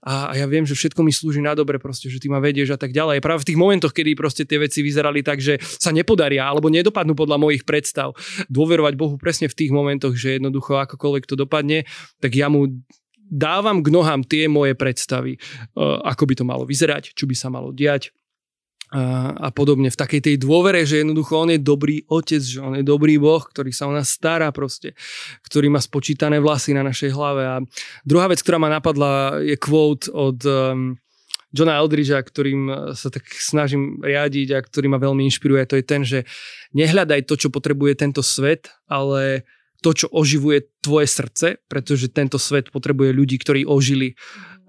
A, 0.05 0.33
a 0.33 0.33
ja 0.37 0.45
viem, 0.49 0.65
že 0.65 0.77
všetko 0.77 1.01
mi 1.01 1.13
slúži 1.13 1.41
na 1.45 1.57
dobre 1.57 1.77
proste, 1.77 2.09
že 2.09 2.21
ty 2.21 2.29
ma 2.29 2.41
vedieš 2.41 2.77
a 2.77 2.79
tak 2.81 2.93
ďalej. 2.93 3.25
Práve 3.25 3.45
v 3.45 3.49
tých 3.53 3.61
momentoch, 3.61 3.93
kedy 3.93 4.17
proste 4.17 4.45
tie 4.45 4.61
veci 4.61 4.85
vyzerali 4.85 5.25
tak, 5.25 5.41
že 5.41 5.61
sa 5.61 5.93
nepodaria 5.93 6.45
alebo 6.45 6.69
nedopadnú 6.73 7.17
podľa 7.17 7.37
mojich 7.41 7.65
predstav, 7.65 8.13
dôverovať 8.49 8.95
Bohu 8.97 9.17
presne 9.17 9.49
v 9.49 9.57
tých 9.57 9.73
momentoch, 9.73 10.13
že 10.17 10.41
jednoducho 10.41 10.77
akokoľvek 10.77 11.25
to 11.25 11.35
dopadne, 11.37 11.89
tak 12.21 12.37
ja 12.37 12.53
mu 12.53 12.69
dávam 13.31 13.81
k 13.81 13.89
nohám 13.95 14.27
tie 14.27 14.51
moje 14.51 14.75
predstavy, 14.75 15.39
e, 15.39 15.41
ako 15.81 16.27
by 16.27 16.35
to 16.35 16.45
malo 16.45 16.67
vyzerať, 16.67 17.15
čo 17.15 17.31
by 17.31 17.35
sa 17.39 17.49
malo 17.49 17.71
diať 17.71 18.11
a, 18.91 19.31
a 19.39 19.49
podobne 19.55 19.87
v 19.87 19.95
takej 19.99 20.21
tej 20.21 20.37
dôvere, 20.43 20.83
že 20.83 21.07
jednoducho 21.07 21.47
on 21.47 21.55
je 21.55 21.63
dobrý 21.63 22.03
otec, 22.11 22.43
že 22.43 22.59
on 22.59 22.75
je 22.75 22.83
dobrý 22.83 23.23
Boh, 23.23 23.39
ktorý 23.39 23.71
sa 23.71 23.87
o 23.87 23.95
nás 23.95 24.11
stará 24.11 24.51
proste, 24.51 24.99
ktorý 25.47 25.71
má 25.71 25.79
spočítané 25.79 26.43
vlasy 26.43 26.75
na 26.75 26.83
našej 26.83 27.15
hlave. 27.15 27.43
A 27.47 27.57
druhá 28.03 28.27
vec, 28.27 28.43
ktorá 28.43 28.59
ma 28.59 28.67
napadla, 28.67 29.39
je 29.47 29.55
quote 29.55 30.11
od 30.11 30.43
um, 30.43 30.99
Johna 31.55 31.79
Eldridgea, 31.79 32.19
ktorým 32.19 32.95
sa 32.99 33.15
tak 33.15 33.31
snažím 33.31 34.03
riadiť 34.03 34.49
a 34.55 34.63
ktorý 34.63 34.91
ma 34.91 34.99
veľmi 34.99 35.23
inšpiruje. 35.31 35.71
To 35.71 35.79
je 35.79 35.85
ten, 35.87 36.03
že 36.03 36.27
nehľadaj 36.75 37.31
to, 37.31 37.39
čo 37.39 37.49
potrebuje 37.55 37.95
tento 37.95 38.27
svet, 38.27 38.75
ale 38.91 39.47
to, 39.81 39.91
čo 39.97 40.07
oživuje 40.13 40.81
tvoje 40.85 41.09
srdce, 41.09 41.47
pretože 41.67 42.13
tento 42.13 42.37
svet 42.37 42.69
potrebuje 42.69 43.11
ľudí, 43.17 43.37
ktorí 43.41 43.65
ožili. 43.65 44.15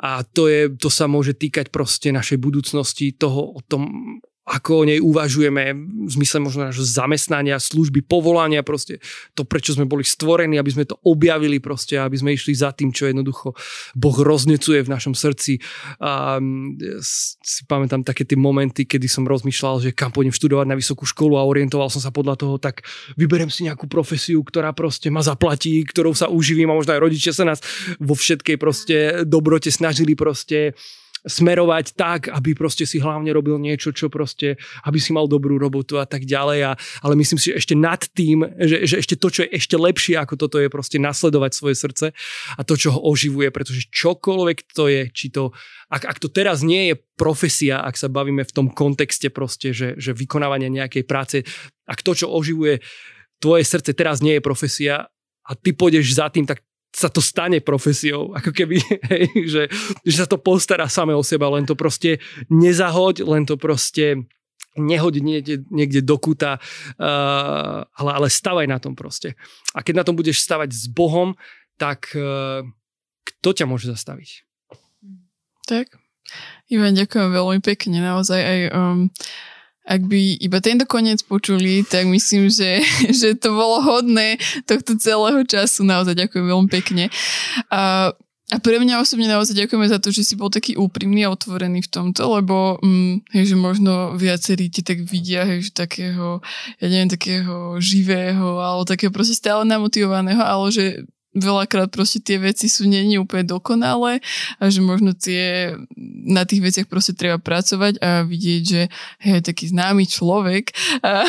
A 0.01 0.25
to, 0.25 0.49
je, 0.49 0.71
to 0.73 0.89
sa 0.89 1.05
môže 1.05 1.37
týkať 1.37 1.69
proste 1.69 2.09
našej 2.09 2.41
budúcnosti, 2.41 3.13
toho 3.13 3.53
o 3.53 3.61
tom, 3.61 4.17
ako 4.41 4.81
o 4.81 4.87
nej 4.89 4.97
uvažujeme 4.97 5.63
v 6.05 6.09
zmysle 6.09 6.41
možno 6.41 6.65
nášho 6.65 6.81
zamestnania, 6.81 7.61
služby, 7.61 8.01
povolania, 8.01 8.65
proste 8.65 8.97
to, 9.37 9.45
prečo 9.45 9.77
sme 9.77 9.85
boli 9.85 10.01
stvorení, 10.01 10.57
aby 10.57 10.71
sme 10.73 10.89
to 10.89 10.97
objavili 11.05 11.61
proste, 11.61 12.01
aby 12.01 12.17
sme 12.17 12.33
išli 12.33 12.57
za 12.57 12.73
tým, 12.73 12.89
čo 12.89 13.05
jednoducho 13.05 13.53
Boh 13.93 14.17
roznecuje 14.17 14.81
v 14.81 14.89
našom 14.89 15.13
srdci. 15.13 15.61
A 16.01 16.41
si 17.45 17.61
pamätám 17.69 18.01
také 18.01 18.25
tie 18.25 18.33
momenty, 18.33 18.89
kedy 18.89 19.05
som 19.05 19.29
rozmýšľal, 19.29 19.85
že 19.85 19.89
kam 19.93 20.09
pôjdem 20.09 20.33
študovať 20.33 20.67
na 20.73 20.75
vysokú 20.75 21.05
školu 21.05 21.37
a 21.37 21.45
orientoval 21.45 21.93
som 21.93 22.01
sa 22.01 22.09
podľa 22.09 22.41
toho, 22.41 22.57
tak 22.57 22.81
vyberem 23.21 23.53
si 23.53 23.69
nejakú 23.69 23.85
profesiu, 23.85 24.41
ktorá 24.41 24.73
proste 24.73 25.13
ma 25.13 25.21
zaplatí, 25.21 25.85
ktorou 25.85 26.17
sa 26.17 26.33
uživím 26.33 26.73
a 26.73 26.77
možno 26.81 26.97
aj 26.97 27.03
rodičia 27.05 27.29
sa 27.29 27.45
nás 27.45 27.61
vo 28.01 28.17
všetkej 28.17 28.57
proste 28.57 28.95
dobrote 29.21 29.69
snažili 29.69 30.17
proste 30.17 30.73
smerovať 31.21 31.93
tak, 31.93 32.21
aby 32.33 32.57
proste 32.57 32.89
si 32.89 32.97
hlavne 32.97 33.29
robil 33.29 33.61
niečo, 33.61 33.93
čo 33.93 34.09
proste, 34.09 34.57
aby 34.89 34.97
si 34.97 35.13
mal 35.13 35.29
dobrú 35.29 35.61
robotu 35.61 36.01
a 36.01 36.05
tak 36.09 36.25
ďalej. 36.25 36.59
A, 36.65 36.71
ale 37.05 37.13
myslím 37.13 37.37
si, 37.37 37.53
že 37.53 37.61
ešte 37.61 37.75
nad 37.77 38.01
tým, 38.01 38.41
že, 38.57 38.89
že 38.89 38.95
ešte 39.01 39.15
to, 39.17 39.27
čo 39.29 39.45
je 39.45 39.49
ešte 39.53 39.75
lepšie 39.77 40.17
ako 40.17 40.33
toto 40.37 40.57
je 40.57 40.69
proste 40.73 40.97
nasledovať 40.97 41.51
svoje 41.53 41.75
srdce 41.77 42.05
a 42.57 42.61
to, 42.65 42.73
čo 42.73 42.97
ho 42.97 42.99
oživuje, 43.05 43.53
pretože 43.53 43.85
čokoľvek 43.93 44.57
to 44.73 44.89
je, 44.89 45.01
či 45.13 45.29
to, 45.29 45.53
ak, 45.93 46.09
ak 46.09 46.17
to 46.17 46.27
teraz 46.33 46.65
nie 46.65 46.93
je 46.93 46.95
profesia, 46.97 47.85
ak 47.85 47.97
sa 47.97 48.09
bavíme 48.09 48.41
v 48.41 48.55
tom 48.55 48.67
kontexte 48.73 49.29
proste, 49.29 49.77
že, 49.77 49.93
že 50.01 50.17
vykonávanie 50.17 50.73
nejakej 50.73 51.03
práce, 51.05 51.45
ak 51.85 52.01
to, 52.01 52.17
čo 52.17 52.33
oživuje 52.33 52.81
tvoje 53.37 53.65
srdce 53.65 53.93
teraz 53.93 54.21
nie 54.25 54.37
je 54.37 54.45
profesia 54.45 55.09
a 55.45 55.51
ty 55.57 55.73
pôjdeš 55.73 56.17
za 56.17 56.29
tým, 56.29 56.45
tak 56.45 56.65
sa 57.01 57.09
to 57.09 57.17
stane 57.17 57.57
profesiou, 57.65 58.37
ako 58.37 58.53
keby, 58.53 58.77
hej, 59.11 59.25
že, 59.49 59.63
že 60.05 60.15
sa 60.21 60.29
to 60.29 60.37
postará 60.37 60.85
same 60.85 61.17
o 61.17 61.25
seba, 61.25 61.49
len 61.49 61.65
to 61.65 61.73
proste 61.73 62.21
nezahoď, 62.53 63.25
len 63.25 63.49
to 63.49 63.57
proste 63.57 64.29
nehoď 64.77 65.13
niekde, 65.19 65.55
niekde 65.67 65.99
do 65.99 66.15
kuta, 66.15 66.61
uh, 66.61 67.83
ale, 67.83 68.11
ale 68.15 68.27
stavaj 68.31 68.69
na 68.69 68.79
tom 68.79 68.95
proste. 68.95 69.35
A 69.75 69.83
keď 69.83 70.03
na 70.03 70.05
tom 70.07 70.15
budeš 70.15 70.45
stavať 70.45 70.69
s 70.71 70.87
Bohom, 70.87 71.35
tak 71.75 72.13
uh, 72.15 72.63
kto 73.25 73.49
ťa 73.51 73.65
môže 73.67 73.91
zastaviť? 73.91 74.47
Tak. 75.67 75.99
Ivan, 76.71 76.95
ďakujem 76.95 77.35
veľmi 77.35 77.59
pekne. 77.59 77.99
Naozaj 77.99 78.39
aj 78.39 78.59
um, 78.71 79.11
ak 79.81 80.01
by 80.05 80.37
iba 80.37 80.61
tento 80.61 80.85
koniec 80.85 81.25
počuli, 81.25 81.81
tak 81.81 82.05
myslím, 82.05 82.53
že, 82.53 82.85
že 83.19 83.33
to 83.37 83.53
bolo 83.53 83.81
hodné 83.81 84.37
tohto 84.69 84.93
celého 84.97 85.41
času. 85.45 85.81
Naozaj 85.81 86.17
ďakujem 86.17 86.45
veľmi 86.45 86.69
pekne. 86.69 87.09
A, 87.73 88.13
a 88.51 88.55
pre 88.61 88.77
mňa 88.77 89.01
osobne 89.01 89.25
naozaj 89.25 89.57
ďakujeme 89.57 89.87
za 89.89 89.97
to, 89.97 90.13
že 90.13 90.27
si 90.27 90.33
bol 90.37 90.53
taký 90.53 90.77
úprimný 90.77 91.25
a 91.25 91.33
otvorený 91.33 91.81
v 91.87 91.91
tomto, 91.91 92.21
lebo 92.41 92.77
hm, 92.83 93.25
hej, 93.33 93.55
že 93.55 93.57
možno 93.57 94.13
viacerí 94.19 94.69
ti 94.69 94.85
tak 94.85 95.01
vidia, 95.01 95.49
hej, 95.49 95.71
že 95.71 95.71
takého, 95.73 96.45
ja 96.77 96.85
neviem, 96.85 97.09
takého 97.09 97.81
živého, 97.81 98.61
alebo 98.61 98.85
takého 98.85 99.09
proste 99.09 99.33
stále 99.33 99.65
namotivovaného, 99.65 100.43
ale 100.43 100.67
že 100.69 100.85
veľakrát 101.31 101.87
proste 101.87 102.19
tie 102.19 102.35
veci 102.35 102.67
sú 102.67 102.83
není 102.83 103.15
úplne 103.15 103.47
dokonalé 103.47 104.19
a 104.59 104.67
že 104.67 104.83
možno 104.83 105.15
tie, 105.15 105.75
na 106.27 106.43
tých 106.43 106.59
veciach 106.59 106.87
proste 106.91 107.15
treba 107.15 107.39
pracovať 107.39 108.03
a 108.03 108.27
vidieť, 108.27 108.61
že 108.67 108.81
hej, 109.23 109.39
taký 109.39 109.71
známy 109.71 110.03
človek 110.11 110.75
a, 110.99 111.23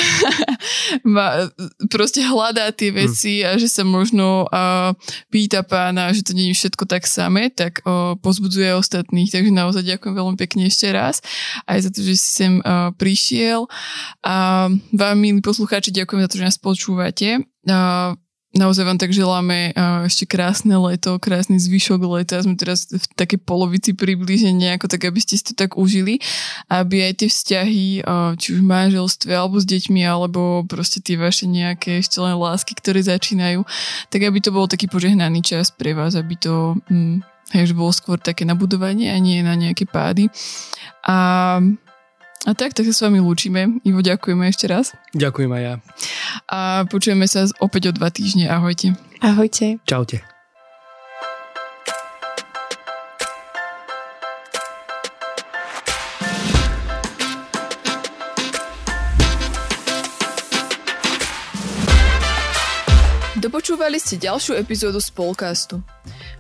ma, 1.15 1.47
proste 1.87 2.27
hľadá 2.27 2.75
tie 2.75 2.91
hm. 2.91 2.97
veci 2.99 3.47
a 3.47 3.55
že 3.55 3.71
sa 3.71 3.87
možno 3.87 4.51
a, 4.51 4.95
pýta 5.31 5.63
pána, 5.63 6.11
že 6.11 6.27
to 6.27 6.35
nie 6.35 6.51
je 6.51 6.59
všetko 6.59 6.85
tak 6.91 7.07
samé, 7.07 7.55
tak 7.55 7.87
o, 7.87 8.19
pozbudzuje 8.19 8.75
ostatných. 8.75 9.31
Takže 9.31 9.55
naozaj 9.55 9.87
ďakujem 9.87 10.15
veľmi 10.19 10.37
pekne 10.39 10.67
ešte 10.67 10.91
raz 10.91 11.23
aj 11.71 11.79
za 11.87 11.91
to, 11.95 12.03
že 12.03 12.19
si 12.19 12.29
sem 12.43 12.53
a, 12.67 12.91
prišiel 12.99 13.71
a 14.27 14.67
vám, 14.91 15.17
milí 15.17 15.39
poslucháči, 15.39 15.95
ďakujem 15.95 16.27
za 16.27 16.29
to, 16.29 16.39
že 16.43 16.47
nás 16.51 16.59
počúvate. 16.59 17.47
A, 17.71 18.19
naozaj 18.53 18.85
vám 18.85 18.99
tak 19.01 19.13
želáme 19.13 19.73
ešte 20.05 20.29
krásne 20.29 20.77
leto, 20.77 21.17
krásny 21.17 21.57
zvyšok 21.57 22.01
leta. 22.05 22.45
Sme 22.45 22.57
teraz 22.57 22.89
v 22.89 23.05
takej 23.17 23.41
polovici 23.43 23.97
približenia, 23.97 24.77
ako 24.77 24.93
tak, 24.93 25.09
aby 25.09 25.21
ste 25.21 25.41
si 25.41 25.45
to 25.45 25.55
tak 25.57 25.81
užili. 25.81 26.21
Aby 26.69 27.09
aj 27.09 27.25
tie 27.25 27.29
vzťahy, 27.29 27.87
či 28.37 28.47
už 28.53 28.61
v 28.61 28.71
manželstve, 28.71 29.33
alebo 29.33 29.57
s 29.61 29.67
deťmi, 29.67 30.01
alebo 30.05 30.65
proste 30.69 31.01
tie 31.01 31.17
vaše 31.17 31.49
nejaké 31.49 32.05
ešte 32.05 32.21
len 32.21 32.37
lásky, 32.37 32.77
ktoré 32.77 33.01
začínajú, 33.01 33.65
tak 34.13 34.21
aby 34.25 34.39
to 34.41 34.53
bol 34.53 34.69
taký 34.69 34.89
požehnaný 34.89 35.41
čas 35.41 35.73
pre 35.73 35.97
vás, 35.97 36.15
aby 36.15 36.37
to 36.37 36.77
mm, 36.93 37.25
Hej, 37.53 37.77
že 37.77 37.77
bolo 37.77 37.93
skôr 37.93 38.17
také 38.17 38.49
nabudovanie 38.49 39.13
a 39.13 39.21
nie 39.21 39.45
na 39.45 39.53
nejaké 39.53 39.85
pády. 39.85 40.33
A, 41.05 41.61
a 42.43 42.59
tak, 42.59 42.75
tak 42.75 42.91
sa 42.91 42.95
s 42.95 43.03
vami 43.07 43.23
lúčime. 43.23 43.79
Ivo, 43.87 44.03
ďakujeme 44.03 44.51
ešte 44.51 44.67
raz. 44.67 44.91
Ďakujem 45.15 45.51
aj 45.55 45.63
ja. 45.63 45.75
A 46.51 46.59
počujeme 46.91 47.31
sa 47.31 47.47
opäť 47.63 47.91
o 47.91 47.93
dva 47.95 48.11
týždne. 48.11 48.51
Ahojte. 48.51 48.99
Ahojte. 49.23 49.79
Čaute. 49.87 50.27
Dopočúvali 63.43 63.99
ste 63.99 64.23
ďalšiu 64.23 64.55
epizódu 64.55 65.03
Spolcastu. 65.03 65.83